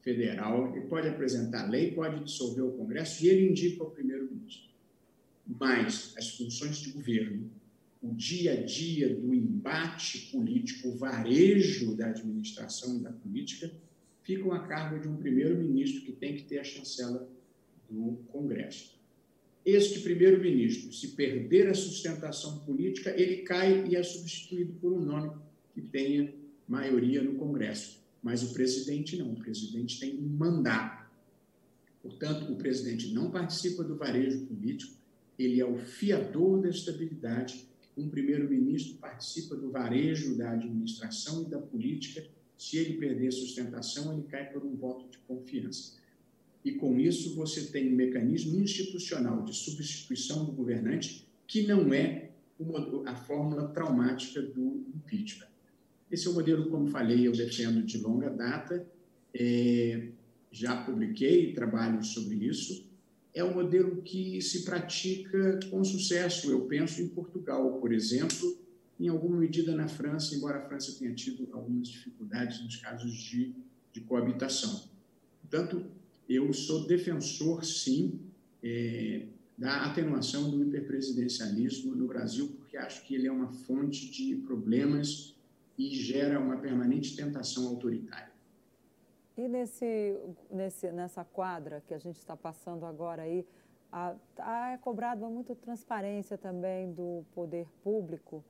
Federal. 0.00 0.74
Ele 0.76 0.86
pode 0.86 1.08
apresentar 1.08 1.68
lei, 1.68 1.90
pode 1.90 2.24
dissolver 2.24 2.64
o 2.64 2.72
Congresso 2.72 3.24
e 3.24 3.28
ele 3.28 3.50
indica 3.50 3.82
o 3.82 3.90
primeiro-ministro. 3.90 4.68
Mas 5.46 6.14
as 6.16 6.36
funções 6.36 6.76
de 6.78 6.90
governo 6.92 7.50
o 8.02 8.14
dia 8.14 8.52
a 8.52 8.62
dia 8.62 9.14
do 9.14 9.34
embate 9.34 10.30
político, 10.30 10.88
o 10.88 10.96
varejo 10.96 11.96
da 11.96 12.06
administração 12.06 12.96
e 12.96 13.00
da 13.00 13.12
política, 13.12 13.70
ficam 14.22 14.52
a 14.52 14.60
cargo 14.66 15.00
de 15.00 15.08
um 15.08 15.16
primeiro-ministro 15.16 16.02
que 16.02 16.12
tem 16.12 16.36
que 16.36 16.44
ter 16.44 16.58
a 16.58 16.64
chancela 16.64 17.28
do 17.90 18.18
Congresso. 18.28 18.96
Este 19.64 20.00
primeiro-ministro, 20.00 20.92
se 20.92 21.08
perder 21.08 21.68
a 21.68 21.74
sustentação 21.74 22.60
política, 22.60 23.10
ele 23.20 23.38
cai 23.38 23.86
e 23.88 23.96
é 23.96 24.02
substituído 24.02 24.74
por 24.74 24.92
um 24.92 25.00
nome 25.00 25.36
que 25.74 25.80
tenha 25.80 26.32
maioria 26.66 27.22
no 27.22 27.34
Congresso. 27.34 27.98
Mas 28.22 28.42
o 28.42 28.52
presidente 28.52 29.16
não, 29.16 29.32
o 29.32 29.36
presidente 29.36 29.98
tem 29.98 30.16
um 30.16 30.28
mandato. 30.28 31.08
Portanto, 32.02 32.52
o 32.52 32.56
presidente 32.56 33.12
não 33.12 33.30
participa 33.30 33.82
do 33.82 33.96
varejo 33.96 34.46
político, 34.46 34.96
ele 35.38 35.60
é 35.60 35.66
o 35.66 35.78
fiador 35.78 36.60
da 36.60 36.68
estabilidade 36.68 37.66
um 37.98 38.08
primeiro-ministro 38.08 38.96
participa 38.98 39.56
do 39.56 39.70
varejo 39.70 40.36
da 40.36 40.52
administração 40.52 41.42
e 41.42 41.50
da 41.50 41.58
política. 41.58 42.24
Se 42.56 42.78
ele 42.78 42.94
perder 42.94 43.32
sustentação, 43.32 44.12
ele 44.12 44.22
cai 44.22 44.50
por 44.52 44.64
um 44.64 44.74
voto 44.76 45.08
de 45.10 45.18
confiança. 45.18 45.98
E 46.64 46.72
com 46.72 46.98
isso 46.98 47.34
você 47.34 47.66
tem 47.66 47.92
um 47.92 47.96
mecanismo 47.96 48.60
institucional 48.60 49.44
de 49.44 49.54
substituição 49.54 50.44
do 50.44 50.52
governante 50.52 51.26
que 51.46 51.66
não 51.66 51.92
é 51.92 52.30
uma, 52.58 53.10
a 53.10 53.14
fórmula 53.14 53.68
traumática 53.68 54.42
do 54.42 54.84
impeachment. 54.94 55.48
Esse 56.10 56.26
é 56.26 56.30
o 56.30 56.34
modelo, 56.34 56.68
como 56.70 56.88
falei, 56.88 57.26
eu 57.26 57.32
defendo 57.32 57.82
de 57.82 57.98
longa 57.98 58.30
data. 58.30 58.86
É, 59.32 60.08
já 60.50 60.82
publiquei 60.84 61.52
trabalhos 61.52 62.08
sobre 62.08 62.36
isso 62.36 62.87
é 63.38 63.44
um 63.44 63.54
modelo 63.54 64.02
que 64.02 64.42
se 64.42 64.64
pratica 64.64 65.60
com 65.70 65.84
sucesso. 65.84 66.50
Eu 66.50 66.62
penso 66.62 67.00
em 67.00 67.08
Portugal, 67.08 67.78
por 67.80 67.92
exemplo, 67.92 68.58
em 68.98 69.08
alguma 69.08 69.36
medida 69.36 69.76
na 69.76 69.86
França, 69.86 70.34
embora 70.34 70.58
a 70.58 70.68
França 70.68 70.98
tenha 70.98 71.14
tido 71.14 71.48
algumas 71.52 71.88
dificuldades 71.88 72.60
nos 72.62 72.76
casos 72.76 73.12
de, 73.12 73.54
de 73.92 74.00
coabitação. 74.00 74.88
Portanto, 75.40 75.86
eu 76.28 76.52
sou 76.52 76.84
defensor, 76.86 77.64
sim, 77.64 78.18
é, 78.60 79.26
da 79.56 79.86
atenuação 79.86 80.50
do 80.50 80.62
hiperpresidencialismo 80.64 81.94
no 81.94 82.08
Brasil, 82.08 82.48
porque 82.58 82.76
acho 82.76 83.06
que 83.06 83.14
ele 83.14 83.28
é 83.28 83.32
uma 83.32 83.52
fonte 83.52 84.10
de 84.10 84.34
problemas 84.34 85.34
e 85.78 85.90
gera 85.94 86.40
uma 86.40 86.56
permanente 86.56 87.14
tentação 87.14 87.68
autoritária. 87.68 88.27
E 89.38 89.46
nesse, 89.46 90.18
nesse, 90.50 90.90
nessa 90.90 91.24
quadra 91.24 91.80
que 91.86 91.94
a 91.94 91.98
gente 91.98 92.18
está 92.18 92.36
passando 92.36 92.84
agora 92.84 93.22
aí, 93.22 93.46
a, 93.92 94.16
a, 94.36 94.72
é 94.72 94.78
cobrado 94.78 95.24
muito 95.30 95.54
transparência 95.54 96.36
também 96.36 96.90
do 96.92 97.24
poder 97.36 97.68
público. 97.84 98.44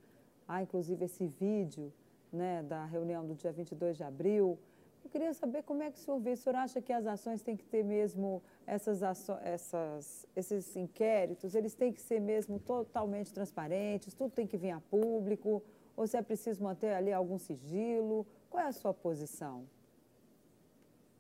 Há 0.49 0.63
inclusive 0.63 1.05
esse 1.05 1.27
vídeo 1.27 1.93
né, 2.33 2.63
da 2.63 2.87
reunião 2.87 3.27
do 3.27 3.35
dia 3.35 3.53
22 3.53 3.99
de 3.99 4.03
abril. 4.03 4.59
Eu 5.05 5.11
queria 5.11 5.35
saber 5.35 5.63
como 5.63 5.83
é 5.83 5.91
que 5.91 5.99
o 5.99 6.01
senhor 6.01 6.21
vê. 6.21 6.33
O 6.33 6.37
senhor 6.39 6.57
acha 6.57 6.81
que 6.81 6.91
as 6.91 7.07
ações 7.07 7.43
têm 7.43 7.55
que 7.55 7.67
ter 7.67 7.85
mesmo, 7.85 8.43
essas, 8.67 9.03
essas, 9.43 10.27
esses 10.35 10.75
inquéritos, 10.75 11.55
eles 11.55 11.75
têm 11.75 11.93
que 11.93 12.01
ser 12.01 12.19
mesmo 12.19 12.59
totalmente 12.59 13.31
transparentes, 13.31 14.15
tudo 14.15 14.31
tem 14.31 14.47
que 14.47 14.57
vir 14.57 14.71
a 14.71 14.81
público, 14.81 15.63
ou 15.95 16.07
se 16.07 16.17
é 16.17 16.23
preciso 16.23 16.65
manter 16.65 16.95
ali 16.95 17.13
algum 17.13 17.37
sigilo? 17.37 18.27
Qual 18.49 18.65
é 18.65 18.69
a 18.69 18.73
sua 18.73 18.95
posição? 18.95 19.67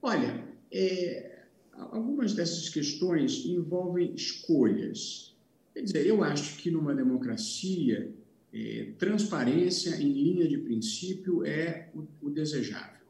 Olha, 0.00 0.44
é, 0.70 1.42
algumas 1.72 2.34
dessas 2.34 2.68
questões 2.68 3.44
envolvem 3.44 4.14
escolhas. 4.14 5.36
Quer 5.74 5.82
dizer, 5.82 6.06
eu 6.06 6.22
acho 6.22 6.58
que 6.58 6.70
numa 6.70 6.94
democracia, 6.94 8.10
é, 8.52 8.92
transparência 8.98 9.96
em 9.96 10.12
linha 10.12 10.48
de 10.48 10.58
princípio 10.58 11.44
é 11.44 11.90
o, 11.94 12.06
o 12.26 12.30
desejável. 12.30 13.06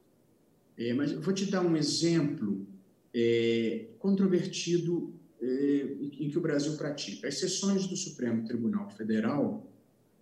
É, 0.76 0.92
mas 0.92 1.12
eu 1.12 1.20
vou 1.20 1.34
te 1.34 1.46
dar 1.46 1.62
um 1.62 1.76
exemplo 1.76 2.66
é, 3.14 3.86
controvertido 3.98 5.12
é, 5.40 5.96
em 6.00 6.28
que 6.28 6.38
o 6.38 6.40
Brasil 6.40 6.76
pratica. 6.76 7.28
As 7.28 7.38
sessões 7.38 7.86
do 7.86 7.96
Supremo 7.96 8.44
Tribunal 8.44 8.90
Federal 8.90 9.68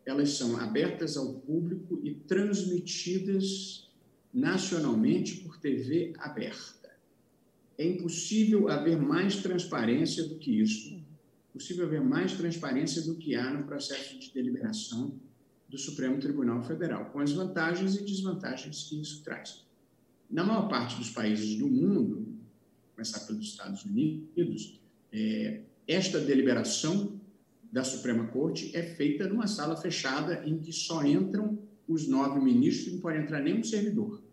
elas 0.06 0.30
são 0.30 0.56
abertas 0.56 1.16
ao 1.16 1.34
público 1.34 2.00
e 2.04 2.14
transmitidas 2.14 3.85
nacionalmente 4.36 5.36
por 5.36 5.58
TV 5.58 6.12
aberta. 6.18 6.90
É 7.78 7.88
impossível 7.88 8.68
haver 8.68 9.00
mais 9.00 9.36
transparência 9.36 10.24
do 10.24 10.34
que 10.36 10.60
isso. 10.60 11.02
Possível 11.54 11.86
haver 11.86 12.02
mais 12.02 12.34
transparência 12.34 13.00
do 13.00 13.14
que 13.14 13.34
há 13.34 13.50
no 13.50 13.64
processo 13.64 14.18
de 14.18 14.30
deliberação 14.34 15.18
do 15.66 15.78
Supremo 15.78 16.20
Tribunal 16.20 16.62
Federal, 16.62 17.06
com 17.06 17.20
as 17.20 17.32
vantagens 17.32 17.96
e 17.96 18.04
desvantagens 18.04 18.82
que 18.82 19.00
isso 19.00 19.24
traz. 19.24 19.64
Na 20.30 20.44
maior 20.44 20.68
parte 20.68 20.96
dos 20.96 21.08
países 21.08 21.58
do 21.58 21.66
mundo, 21.66 22.28
começar 22.94 23.20
pelos 23.20 23.42
Estados 23.42 23.86
Unidos, 23.86 24.78
é, 25.10 25.62
esta 25.88 26.20
deliberação 26.20 27.18
da 27.72 27.82
Suprema 27.82 28.26
Corte 28.26 28.76
é 28.76 28.82
feita 28.82 29.26
numa 29.26 29.46
sala 29.46 29.76
fechada 29.78 30.44
em 30.46 30.58
que 30.58 30.72
só 30.74 31.02
entram 31.06 31.58
os 31.88 32.06
nove 32.06 32.38
ministros, 32.38 32.92
não 32.92 33.00
pode 33.00 33.18
entrar 33.18 33.40
nenhum 33.40 33.64
servidor 33.64 34.25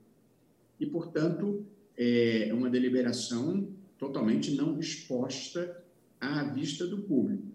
e, 0.83 0.85
portanto, 0.85 1.65
é 1.97 2.51
uma 2.53 2.69
deliberação 2.69 3.69
totalmente 3.97 4.53
não 4.53 4.79
exposta 4.79 5.81
à 6.19 6.43
vista 6.43 6.85
do 6.85 6.99
público. 6.99 7.47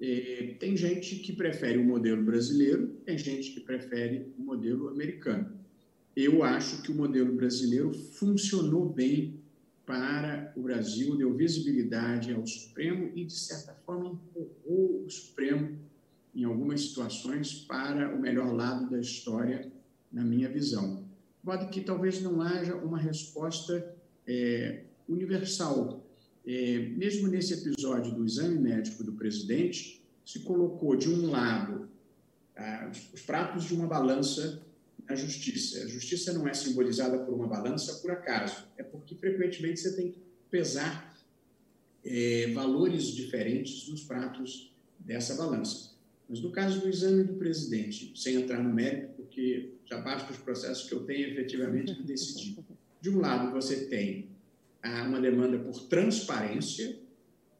É, 0.00 0.54
tem 0.58 0.76
gente 0.76 1.16
que 1.16 1.32
prefere 1.32 1.78
o 1.78 1.84
modelo 1.84 2.22
brasileiro, 2.22 2.86
tem 3.04 3.18
gente 3.18 3.50
que 3.50 3.60
prefere 3.60 4.32
o 4.38 4.42
modelo 4.42 4.88
americano. 4.88 5.52
Eu 6.16 6.42
acho 6.42 6.82
que 6.82 6.90
o 6.90 6.94
modelo 6.94 7.34
brasileiro 7.34 7.92
funcionou 7.92 8.88
bem 8.88 9.40
para 9.84 10.52
o 10.56 10.62
Brasil, 10.62 11.16
deu 11.16 11.34
visibilidade 11.34 12.32
ao 12.32 12.46
Supremo 12.46 13.10
e, 13.14 13.24
de 13.24 13.32
certa 13.32 13.74
forma, 13.84 14.12
empurrou 14.12 15.04
o 15.04 15.10
Supremo, 15.10 15.76
em 16.34 16.44
algumas 16.44 16.82
situações, 16.82 17.52
para 17.52 18.14
o 18.14 18.20
melhor 18.20 18.54
lado 18.54 18.88
da 18.88 19.00
história, 19.00 19.70
na 20.12 20.24
minha 20.24 20.48
visão 20.48 21.09
pode 21.44 21.66
que 21.68 21.80
talvez 21.80 22.20
não 22.20 22.40
haja 22.40 22.74
uma 22.76 22.98
resposta 22.98 23.94
é, 24.26 24.84
universal. 25.08 26.04
É, 26.46 26.78
mesmo 26.96 27.28
nesse 27.28 27.54
episódio 27.54 28.14
do 28.14 28.24
exame 28.24 28.58
médico 28.58 29.04
do 29.04 29.12
presidente, 29.12 30.02
se 30.24 30.40
colocou 30.40 30.96
de 30.96 31.08
um 31.08 31.30
lado 31.30 31.88
ah, 32.56 32.90
os 33.12 33.22
pratos 33.22 33.64
de 33.64 33.74
uma 33.74 33.86
balança 33.86 34.62
na 35.08 35.14
justiça. 35.14 35.82
A 35.82 35.86
justiça 35.86 36.32
não 36.32 36.46
é 36.46 36.54
simbolizada 36.54 37.18
por 37.18 37.34
uma 37.34 37.46
balança 37.46 37.94
por 37.94 38.10
acaso, 38.10 38.64
é 38.76 38.82
porque 38.82 39.14
frequentemente 39.14 39.80
você 39.80 39.96
tem 39.96 40.12
que 40.12 40.22
pesar 40.50 41.16
é, 42.04 42.52
valores 42.52 43.06
diferentes 43.06 43.88
nos 43.88 44.02
pratos 44.02 44.74
dessa 44.98 45.34
balança. 45.34 45.90
Mas 46.28 46.40
no 46.40 46.52
caso 46.52 46.80
do 46.80 46.88
exame 46.88 47.24
do 47.24 47.34
presidente, 47.34 48.12
sem 48.14 48.36
entrar 48.36 48.62
no 48.62 48.72
mérito, 48.72 49.09
porque 49.30 49.74
já 49.84 49.98
basta 50.00 50.32
os 50.32 50.38
processos 50.38 50.88
que 50.88 50.94
eu 50.94 51.04
tenho 51.04 51.28
efetivamente 51.28 51.94
de 51.94 52.02
decidir. 52.02 52.58
De 53.00 53.08
um 53.10 53.20
lado, 53.20 53.52
você 53.52 53.86
tem 53.86 54.28
uma 55.06 55.20
demanda 55.20 55.56
por 55.58 55.86
transparência 55.86 56.98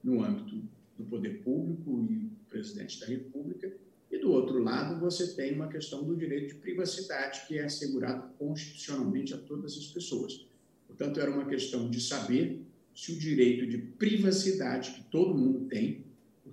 no 0.02 0.22
âmbito 0.22 0.60
do 0.98 1.04
poder 1.04 1.42
público 1.42 2.08
e 2.10 2.14
do 2.16 2.30
presidente 2.48 2.98
da 2.98 3.06
República, 3.06 3.72
e 4.10 4.18
do 4.18 4.32
outro 4.32 4.60
lado, 4.60 4.98
você 4.98 5.34
tem 5.34 5.54
uma 5.54 5.68
questão 5.68 6.02
do 6.02 6.16
direito 6.16 6.48
de 6.48 6.54
privacidade, 6.60 7.46
que 7.46 7.58
é 7.58 7.64
assegurado 7.64 8.34
constitucionalmente 8.36 9.32
a 9.32 9.38
todas 9.38 9.76
as 9.78 9.86
pessoas. 9.86 10.44
Portanto, 10.88 11.20
era 11.20 11.30
uma 11.30 11.46
questão 11.46 11.88
de 11.88 12.00
saber 12.00 12.60
se 12.92 13.12
o 13.12 13.18
direito 13.18 13.68
de 13.68 13.78
privacidade 13.78 14.90
que 14.90 15.04
todo 15.04 15.38
mundo 15.38 15.68
tem 15.68 16.04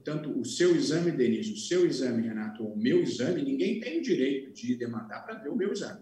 Portanto, 0.07 0.39
o 0.39 0.45
seu 0.45 0.73
exame, 0.73 1.11
Denise, 1.11 1.51
o 1.51 1.57
seu 1.57 1.85
exame, 1.85 2.25
Renato, 2.25 2.63
ou 2.63 2.71
o 2.71 2.77
meu 2.77 3.03
exame, 3.03 3.41
ninguém 3.41 3.81
tem 3.81 3.99
o 3.99 4.01
direito 4.01 4.53
de 4.53 4.73
demandar 4.73 5.25
para 5.25 5.35
ver 5.35 5.49
o 5.49 5.55
meu 5.55 5.73
exame. 5.73 5.99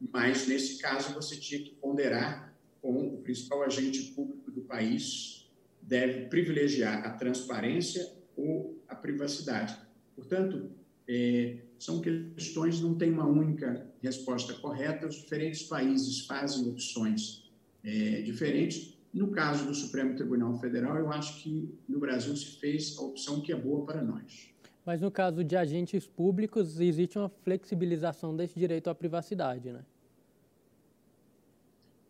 Mas, 0.00 0.48
nesse 0.48 0.78
caso, 0.78 1.14
você 1.14 1.36
tinha 1.36 1.62
que 1.62 1.70
ponderar 1.76 2.52
com 2.82 3.06
o 3.06 3.18
principal 3.18 3.62
agente 3.62 4.02
público 4.14 4.50
do 4.50 4.62
país, 4.62 5.48
deve 5.80 6.26
privilegiar 6.26 7.06
a 7.06 7.10
transparência 7.10 8.04
ou 8.36 8.76
a 8.88 8.96
privacidade. 8.96 9.78
Portanto, 10.16 10.68
é, 11.08 11.58
são 11.78 12.00
questões, 12.00 12.80
não 12.80 12.96
tem 12.96 13.12
uma 13.12 13.28
única 13.28 13.86
resposta 14.02 14.54
correta, 14.54 15.06
os 15.06 15.14
diferentes 15.14 15.62
países 15.62 16.26
fazem 16.26 16.68
opções 16.68 17.48
é, 17.84 18.22
diferentes, 18.22 18.98
no 19.12 19.28
caso 19.28 19.66
do 19.66 19.74
Supremo 19.74 20.14
Tribunal 20.14 20.58
Federal, 20.60 20.96
eu 20.96 21.10
acho 21.10 21.42
que 21.42 21.68
no 21.88 21.98
Brasil 21.98 22.34
se 22.36 22.58
fez 22.60 22.96
a 22.96 23.02
opção 23.02 23.40
que 23.40 23.52
é 23.52 23.56
boa 23.56 23.84
para 23.84 24.02
nós. 24.02 24.50
Mas 24.86 25.00
no 25.00 25.10
caso 25.10 25.44
de 25.44 25.56
agentes 25.56 26.06
públicos, 26.06 26.80
existe 26.80 27.18
uma 27.18 27.28
flexibilização 27.28 28.36
desse 28.36 28.58
direito 28.58 28.88
à 28.88 28.94
privacidade, 28.94 29.72
né? 29.72 29.84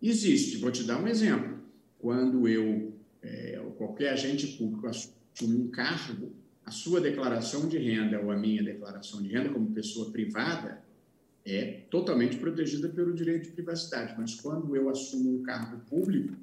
Existe. 0.02 0.58
Vou 0.58 0.70
te 0.70 0.84
dar 0.84 1.02
um 1.02 1.08
exemplo. 1.08 1.58
Quando 1.98 2.48
eu, 2.48 2.92
é, 3.22 3.60
qualquer 3.76 4.10
agente 4.10 4.46
público 4.56 4.86
assume 4.86 5.56
um 5.56 5.68
cargo, 5.68 6.32
a 6.64 6.70
sua 6.70 7.00
declaração 7.00 7.68
de 7.68 7.78
renda 7.78 8.20
ou 8.20 8.30
a 8.30 8.36
minha 8.36 8.62
declaração 8.62 9.20
de 9.22 9.28
renda 9.28 9.50
como 9.50 9.72
pessoa 9.72 10.10
privada 10.10 10.82
é 11.44 11.82
totalmente 11.90 12.36
protegida 12.36 12.88
pelo 12.88 13.12
direito 13.12 13.44
de 13.44 13.50
privacidade. 13.52 14.14
Mas 14.16 14.34
quando 14.34 14.74
eu 14.76 14.88
assumo 14.88 15.40
um 15.40 15.42
cargo 15.42 15.80
público, 15.86 16.34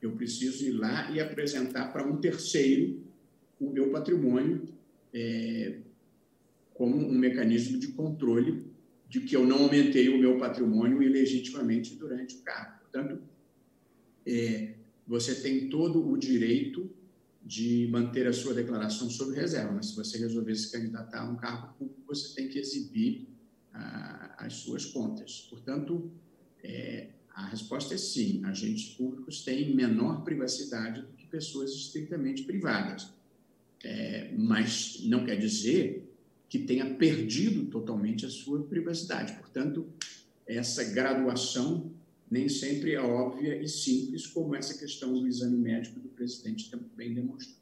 eu 0.00 0.12
preciso 0.12 0.64
ir 0.64 0.72
lá 0.72 1.10
e 1.10 1.20
apresentar 1.20 1.92
para 1.92 2.06
um 2.06 2.16
terceiro 2.16 3.02
o 3.60 3.70
meu 3.70 3.90
patrimônio 3.90 4.68
é, 5.12 5.78
como 6.74 6.96
um 6.96 7.18
mecanismo 7.18 7.78
de 7.78 7.88
controle 7.88 8.64
de 9.08 9.20
que 9.20 9.34
eu 9.34 9.44
não 9.44 9.64
aumentei 9.64 10.08
o 10.08 10.18
meu 10.18 10.38
patrimônio 10.38 11.02
ilegitimamente 11.02 11.96
durante 11.96 12.36
o 12.36 12.38
cargo. 12.40 12.80
Portanto, 12.80 13.22
é, 14.26 14.74
você 15.06 15.34
tem 15.34 15.68
todo 15.68 16.06
o 16.06 16.16
direito 16.16 16.90
de 17.42 17.88
manter 17.90 18.26
a 18.26 18.32
sua 18.32 18.52
declaração 18.52 19.08
sobre 19.08 19.40
reserva, 19.40 19.72
mas 19.72 19.86
se 19.86 19.96
você 19.96 20.18
resolver 20.18 20.54
se 20.54 20.70
candidatar 20.70 21.22
a 21.22 21.30
um 21.30 21.36
cargo 21.36 21.72
público, 21.78 22.02
você 22.06 22.34
tem 22.34 22.48
que 22.48 22.58
exibir 22.58 23.26
ah, 23.72 24.34
as 24.38 24.52
suas 24.54 24.84
contas. 24.84 25.46
Portanto, 25.48 26.10
é, 26.62 27.08
a 27.38 27.46
resposta 27.46 27.94
é 27.94 27.96
sim, 27.96 28.44
agentes 28.44 28.96
públicos 28.96 29.44
têm 29.44 29.72
menor 29.72 30.24
privacidade 30.24 31.02
do 31.02 31.12
que 31.12 31.24
pessoas 31.28 31.70
estritamente 31.70 32.42
privadas. 32.42 33.14
É, 33.84 34.32
mas 34.36 35.04
não 35.04 35.24
quer 35.24 35.36
dizer 35.36 36.12
que 36.48 36.58
tenha 36.58 36.96
perdido 36.96 37.66
totalmente 37.66 38.26
a 38.26 38.28
sua 38.28 38.64
privacidade. 38.64 39.34
Portanto, 39.34 39.86
essa 40.48 40.82
graduação 40.82 41.92
nem 42.28 42.48
sempre 42.48 42.94
é 42.94 43.00
óbvia 43.00 43.62
e 43.62 43.68
simples, 43.68 44.26
como 44.26 44.56
essa 44.56 44.76
questão 44.76 45.12
do 45.12 45.24
exame 45.28 45.56
médico 45.56 46.00
do 46.00 46.08
presidente 46.08 46.68
também 46.68 47.14
demonstrou. 47.14 47.56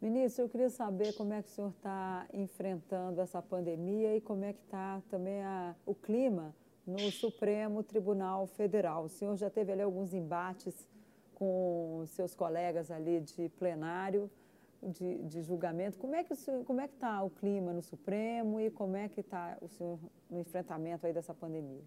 Ministro, 0.00 0.44
eu 0.44 0.48
queria 0.48 0.70
saber 0.70 1.12
como 1.12 1.34
é 1.34 1.42
que 1.42 1.50
o 1.50 1.52
senhor 1.52 1.74
está 1.76 2.26
enfrentando 2.32 3.20
essa 3.20 3.42
pandemia 3.42 4.16
e 4.16 4.20
como 4.22 4.44
é 4.46 4.54
que 4.54 4.62
está 4.64 5.02
também 5.10 5.42
a, 5.42 5.76
o 5.84 5.94
clima 5.94 6.54
no 6.86 7.10
Supremo 7.10 7.82
Tribunal 7.82 8.46
Federal. 8.46 9.04
O 9.04 9.08
senhor 9.08 9.36
já 9.36 9.48
teve 9.48 9.72
ali 9.72 9.82
alguns 9.82 10.12
embates 10.12 10.88
com 11.34 12.04
seus 12.06 12.34
colegas 12.34 12.90
ali 12.90 13.20
de 13.20 13.48
plenário, 13.58 14.30
de, 14.82 15.18
de 15.24 15.42
julgamento. 15.42 15.98
Como 15.98 16.14
é 16.14 16.24
que 16.24 16.34
como 16.64 16.80
é 16.80 16.88
que 16.88 16.94
está 16.94 17.22
o 17.22 17.30
clima 17.30 17.72
no 17.72 17.82
Supremo 17.82 18.60
e 18.60 18.70
como 18.70 18.96
é 18.96 19.08
que 19.08 19.20
está 19.20 19.56
o 19.60 19.68
senhor 19.68 19.98
no 20.30 20.40
enfrentamento 20.40 21.06
aí 21.06 21.12
dessa 21.12 21.32
pandemia? 21.32 21.82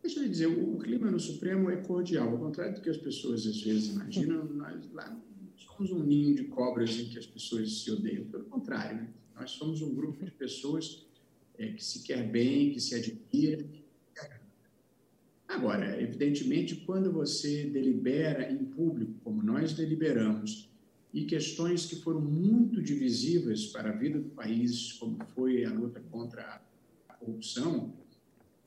Deixa 0.00 0.20
eu 0.20 0.28
dizer, 0.28 0.46
o, 0.46 0.76
o 0.76 0.78
clima 0.78 1.10
no 1.10 1.18
Supremo 1.18 1.70
é 1.70 1.76
cordial, 1.76 2.28
ao 2.28 2.38
contrário 2.38 2.74
do 2.74 2.80
que 2.80 2.88
as 2.88 2.96
pessoas 2.96 3.44
às 3.46 3.60
vezes 3.60 3.88
imaginam. 3.88 4.44
Nós 4.54 4.90
lá 4.92 5.16
somos 5.56 5.90
um 5.90 6.02
ninho 6.02 6.34
de 6.34 6.44
cobras 6.44 6.90
em 6.98 7.08
que 7.08 7.18
as 7.18 7.26
pessoas 7.26 7.80
se 7.80 7.90
odeiam. 7.90 8.24
Pelo 8.26 8.44
contrário, 8.44 8.96
né? 8.96 9.08
nós 9.34 9.50
somos 9.52 9.82
um 9.82 9.94
grupo 9.94 10.24
de 10.24 10.30
pessoas 10.30 11.06
é, 11.58 11.72
que 11.72 11.84
se 11.84 12.02
quer 12.02 12.26
bem, 12.28 12.72
que 12.72 12.80
se 12.80 12.94
admira. 12.94 13.64
Agora, 15.46 16.00
evidentemente, 16.00 16.76
quando 16.76 17.10
você 17.10 17.64
delibera 17.64 18.50
em 18.52 18.64
público, 18.64 19.14
como 19.24 19.42
nós 19.42 19.72
deliberamos, 19.72 20.68
e 21.12 21.24
questões 21.24 21.86
que 21.86 21.96
foram 21.96 22.20
muito 22.20 22.82
divisivas 22.82 23.66
para 23.66 23.88
a 23.88 23.92
vida 23.92 24.18
do 24.18 24.28
país, 24.30 24.92
como 24.92 25.18
foi 25.34 25.64
a 25.64 25.72
luta 25.72 26.00
contra 26.10 26.62
a 27.08 27.14
corrupção, 27.14 27.92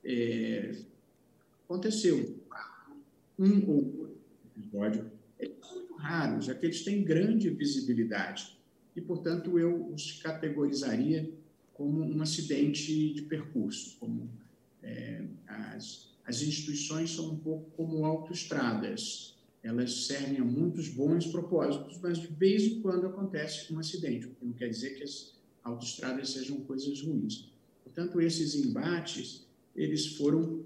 é, 0.04 0.76
aconteceu. 1.64 2.42
Um 3.38 3.70
ou 3.70 3.76
outro 3.76 4.18
episódio 4.58 5.12
é 5.40 5.48
muito 5.48 5.94
raro, 5.96 6.42
já 6.42 6.54
que 6.56 6.66
eles 6.66 6.84
têm 6.84 7.04
grande 7.04 7.50
visibilidade. 7.52 8.58
E, 8.96 9.02
portanto, 9.02 9.58
eu 9.58 9.88
os 9.88 10.22
categorizaria 10.22 11.32
como 11.82 12.04
um 12.04 12.22
acidente 12.22 13.14
de 13.14 13.24
percurso, 13.24 13.98
como 14.00 14.30
é, 14.84 15.26
as, 15.48 16.12
as 16.24 16.44
instituições 16.44 17.10
são 17.12 17.32
um 17.32 17.38
pouco 17.38 17.72
como 17.72 18.06
autoestradas 18.06 19.32
elas 19.64 20.06
servem 20.08 20.40
a 20.40 20.44
muitos 20.44 20.90
bons 20.90 21.28
propósitos, 21.28 22.00
mas 22.02 22.20
de 22.20 22.28
vez 22.28 22.64
em 22.64 22.82
quando 22.82 23.06
acontece 23.06 23.72
um 23.72 23.78
acidente, 23.78 24.26
o 24.26 24.32
que 24.32 24.46
não 24.46 24.54
quer 24.54 24.70
dizer 24.70 24.96
que 24.96 25.04
as 25.04 25.36
autoestradas 25.64 26.32
sejam 26.32 26.62
coisas 26.62 27.00
ruins. 27.02 27.52
Portanto, 27.84 28.20
esses 28.20 28.56
embates, 28.56 29.46
eles 29.76 30.18
foram, 30.18 30.66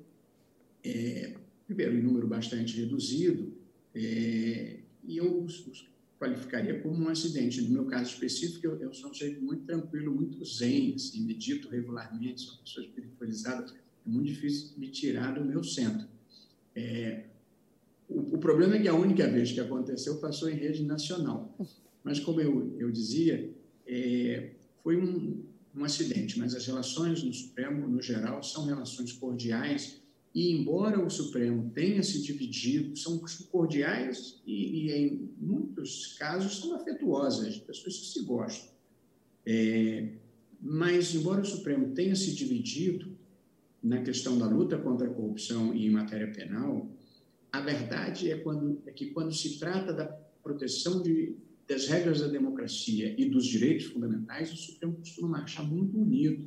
é, 0.82 1.36
primeiro, 1.66 1.98
em 1.98 2.02
número 2.02 2.26
bastante 2.26 2.78
reduzido, 2.78 3.54
é, 3.94 4.80
e 5.04 5.20
os, 5.20 5.68
os, 5.68 5.88
qualificaria 6.26 6.80
como 6.82 7.06
um 7.06 7.10
acidente. 7.10 7.62
No 7.62 7.70
meu 7.70 7.86
caso 7.86 8.12
específico, 8.12 8.66
eu, 8.66 8.82
eu 8.82 8.94
sou 8.94 9.12
um 9.12 9.14
jeito 9.14 9.42
muito 9.42 9.64
tranquilo, 9.66 10.14
muito 10.14 10.44
zen, 10.44 10.96
assim, 10.96 11.24
medito 11.24 11.70
regularmente, 11.70 12.42
sou 12.42 12.54
uma 12.56 12.64
pessoa 12.64 12.86
espiritualizada, 12.86 13.74
é 14.06 14.10
muito 14.10 14.28
difícil 14.28 14.78
me 14.78 14.88
tirar 14.90 15.36
do 15.36 15.46
meu 15.46 15.64
centro. 15.64 16.08
É, 16.76 17.26
o, 18.10 18.36
o, 18.36 18.38
problema 18.38 18.76
é 18.76 18.82
que 18.82 18.88
a 18.88 18.94
única 18.94 19.28
vez 19.28 19.52
que 19.52 19.60
aconteceu 19.60 20.18
passou 20.18 20.50
em 20.50 20.56
rede 20.56 20.84
nacional. 20.84 21.56
Mas, 22.04 22.20
como 22.20 22.42
eu, 22.42 22.76
eu 22.78 22.92
dizia, 22.92 23.50
é, 23.88 24.52
foi 24.84 24.98
um, 24.98 25.44
um 25.76 25.84
acidente, 25.84 26.38
mas 26.38 26.54
as 26.54 26.66
relações 26.66 27.24
no 27.24 27.34
Supremo, 27.34 27.88
no 27.88 28.02
geral, 28.02 28.44
são 28.44 28.66
relações 28.66 29.14
cordiais 29.14 30.02
e, 30.36 30.52
embora 30.52 31.00
o 31.00 31.10
Supremo 31.10 31.72
tenha 31.74 32.04
se 32.04 32.22
dividido, 32.22 32.98
são 32.98 33.22
cordiais 33.50 34.42
e, 34.46 34.82
e 34.82 34.92
em 34.92 35.30
muitos 35.40 36.18
casos, 36.20 36.60
são 36.60 36.76
afetuosas, 36.76 37.58
pessoas 37.60 37.98
que 37.98 38.06
se 38.08 38.22
gostam. 38.24 38.70
É, 39.46 40.10
mas, 40.62 41.16
embora 41.16 41.40
o 41.40 41.46
Supremo 41.46 41.94
tenha 41.94 42.18
se 42.18 42.36
dividido 42.36 43.16
na 43.82 44.02
questão 44.02 44.38
da 44.38 44.46
luta 44.46 44.78
contra 44.78 45.08
a 45.08 45.14
corrupção 45.14 45.74
e 45.74 45.86
em 45.86 45.90
matéria 45.90 46.30
penal, 46.34 46.86
a 47.50 47.62
verdade 47.62 48.30
é, 48.30 48.38
quando, 48.38 48.82
é 48.86 48.92
que, 48.92 49.12
quando 49.12 49.34
se 49.34 49.58
trata 49.58 49.94
da 49.94 50.06
proteção 50.44 51.02
de, 51.02 51.34
das 51.66 51.88
regras 51.88 52.20
da 52.20 52.28
democracia 52.28 53.16
e 53.18 53.30
dos 53.30 53.46
direitos 53.46 53.86
fundamentais, 53.86 54.52
o 54.52 54.58
Supremo 54.58 54.96
costuma 54.96 55.30
marchar 55.30 55.66
muito 55.66 55.98
unido 55.98 56.46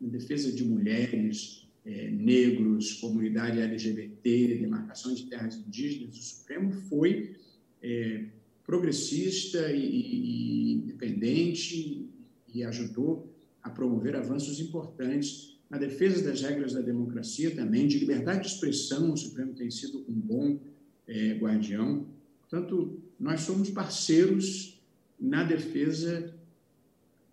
em 0.00 0.08
defesa 0.08 0.50
de 0.50 0.64
mulheres, 0.64 1.68
é, 1.84 2.10
negros, 2.10 2.94
comunidade 2.94 3.60
LGBT, 3.60 4.58
demarcação 4.58 5.14
de 5.14 5.26
terras 5.26 5.56
indígenas. 5.56 6.16
O 6.16 6.22
Supremo 6.22 6.72
foi 6.88 7.36
é, 7.82 8.24
progressista 8.64 9.70
e, 9.72 9.84
e 9.84 10.72
independente 10.74 12.08
e 12.54 12.62
ajudou 12.64 13.32
a 13.62 13.70
promover 13.70 14.16
avanços 14.16 14.60
importantes 14.60 15.52
na 15.72 15.78
defesa 15.78 16.22
das 16.22 16.42
regras 16.42 16.74
da 16.74 16.82
democracia 16.82 17.50
também, 17.54 17.86
de 17.86 17.98
liberdade 17.98 18.42
de 18.42 18.48
expressão, 18.48 19.10
o 19.10 19.16
Supremo 19.16 19.54
tem 19.54 19.70
sido 19.70 20.04
um 20.06 20.12
bom 20.12 20.60
é, 21.08 21.32
guardião. 21.32 22.06
Portanto, 22.40 23.00
nós 23.18 23.40
somos 23.40 23.70
parceiros 23.70 24.78
na 25.18 25.44
defesa 25.44 26.34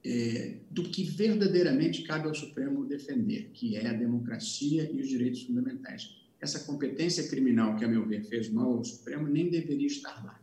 é, 0.05 0.55
do 0.69 0.83
que 0.83 1.03
verdadeiramente 1.03 2.03
cabe 2.03 2.27
ao 2.27 2.35
Supremo 2.35 2.85
defender, 2.85 3.49
que 3.53 3.75
é 3.75 3.87
a 3.87 3.93
democracia 3.93 4.89
e 4.91 5.01
os 5.01 5.07
direitos 5.07 5.43
fundamentais. 5.43 6.15
Essa 6.39 6.59
competência 6.59 7.27
criminal, 7.27 7.75
que, 7.75 7.83
a 7.83 7.87
meu 7.87 8.05
ver, 8.07 8.23
fez 8.23 8.49
mal 8.49 8.77
ao 8.77 8.83
Supremo, 8.83 9.27
nem 9.27 9.49
deveria 9.49 9.87
estar 9.87 10.23
lá. 10.23 10.39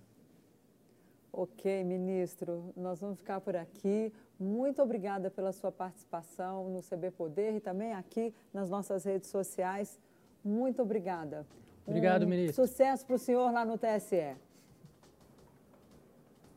Ok, 1.33 1.85
ministro, 1.85 2.73
nós 2.77 3.01
vamos 3.01 3.19
ficar 3.19 3.41
por 3.41 3.57
aqui. 3.57 4.13
Muito 4.39 4.83
obrigada 4.83 5.31
pela 5.31 5.53
sua 5.53 5.73
participação 5.73 6.71
no 6.71 6.83
CB 6.83 7.11
Poder 7.11 7.55
e 7.55 7.61
também 7.61 7.93
aqui 7.93 8.33
nas 8.53 8.71
nossas 8.71 9.05
redes 9.05 9.29
sociais. 9.31 9.99
Muito 10.45 10.81
obrigada. 10.83 11.47
Obrigado, 11.87 12.25
um 12.25 12.29
ministro. 12.29 12.67
Sucesso 12.67 13.07
para 13.07 13.17
o 13.17 13.19
senhor 13.19 13.51
lá 13.53 13.65
no 13.65 13.79
TSE. 13.79 14.35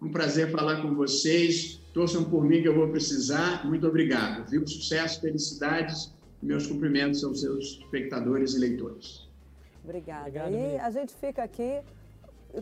Um 0.02 0.12
prazer 0.12 0.50
falar 0.50 0.82
com 0.82 0.95
vocês. 0.95 1.82
Torçam 2.00 2.24
por 2.24 2.45
mim 2.45 2.62
que 2.62 2.68
eu 2.70 2.74
vou 2.74 2.88
precisar. 2.88 3.68
Muito 3.68 3.86
obrigado. 3.86 4.50
Viu? 4.50 4.66
Sucesso, 4.66 5.20
felicidades 5.20 6.14
e 6.41 6.45
meus 6.45 6.66
cumprimentos 6.66 7.22
aos 7.26 7.41
seus 7.41 7.78
espectadores 7.78 8.54
e 8.54 8.60
leitores. 8.60 9.28
Obrigada. 9.84 10.30
Obrigado, 10.30 10.54
e 10.54 10.80
a 10.80 10.89
gente 10.91 11.14
fica 11.14 11.43
aqui 11.43 11.82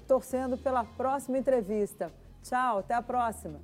torcendo 0.08 0.58
pela 0.58 0.84
próxima 0.84 1.38
entrevista. 1.38 2.12
Tchau, 2.42 2.80
até 2.80 2.96
a 2.96 3.02
próxima. 3.04 3.60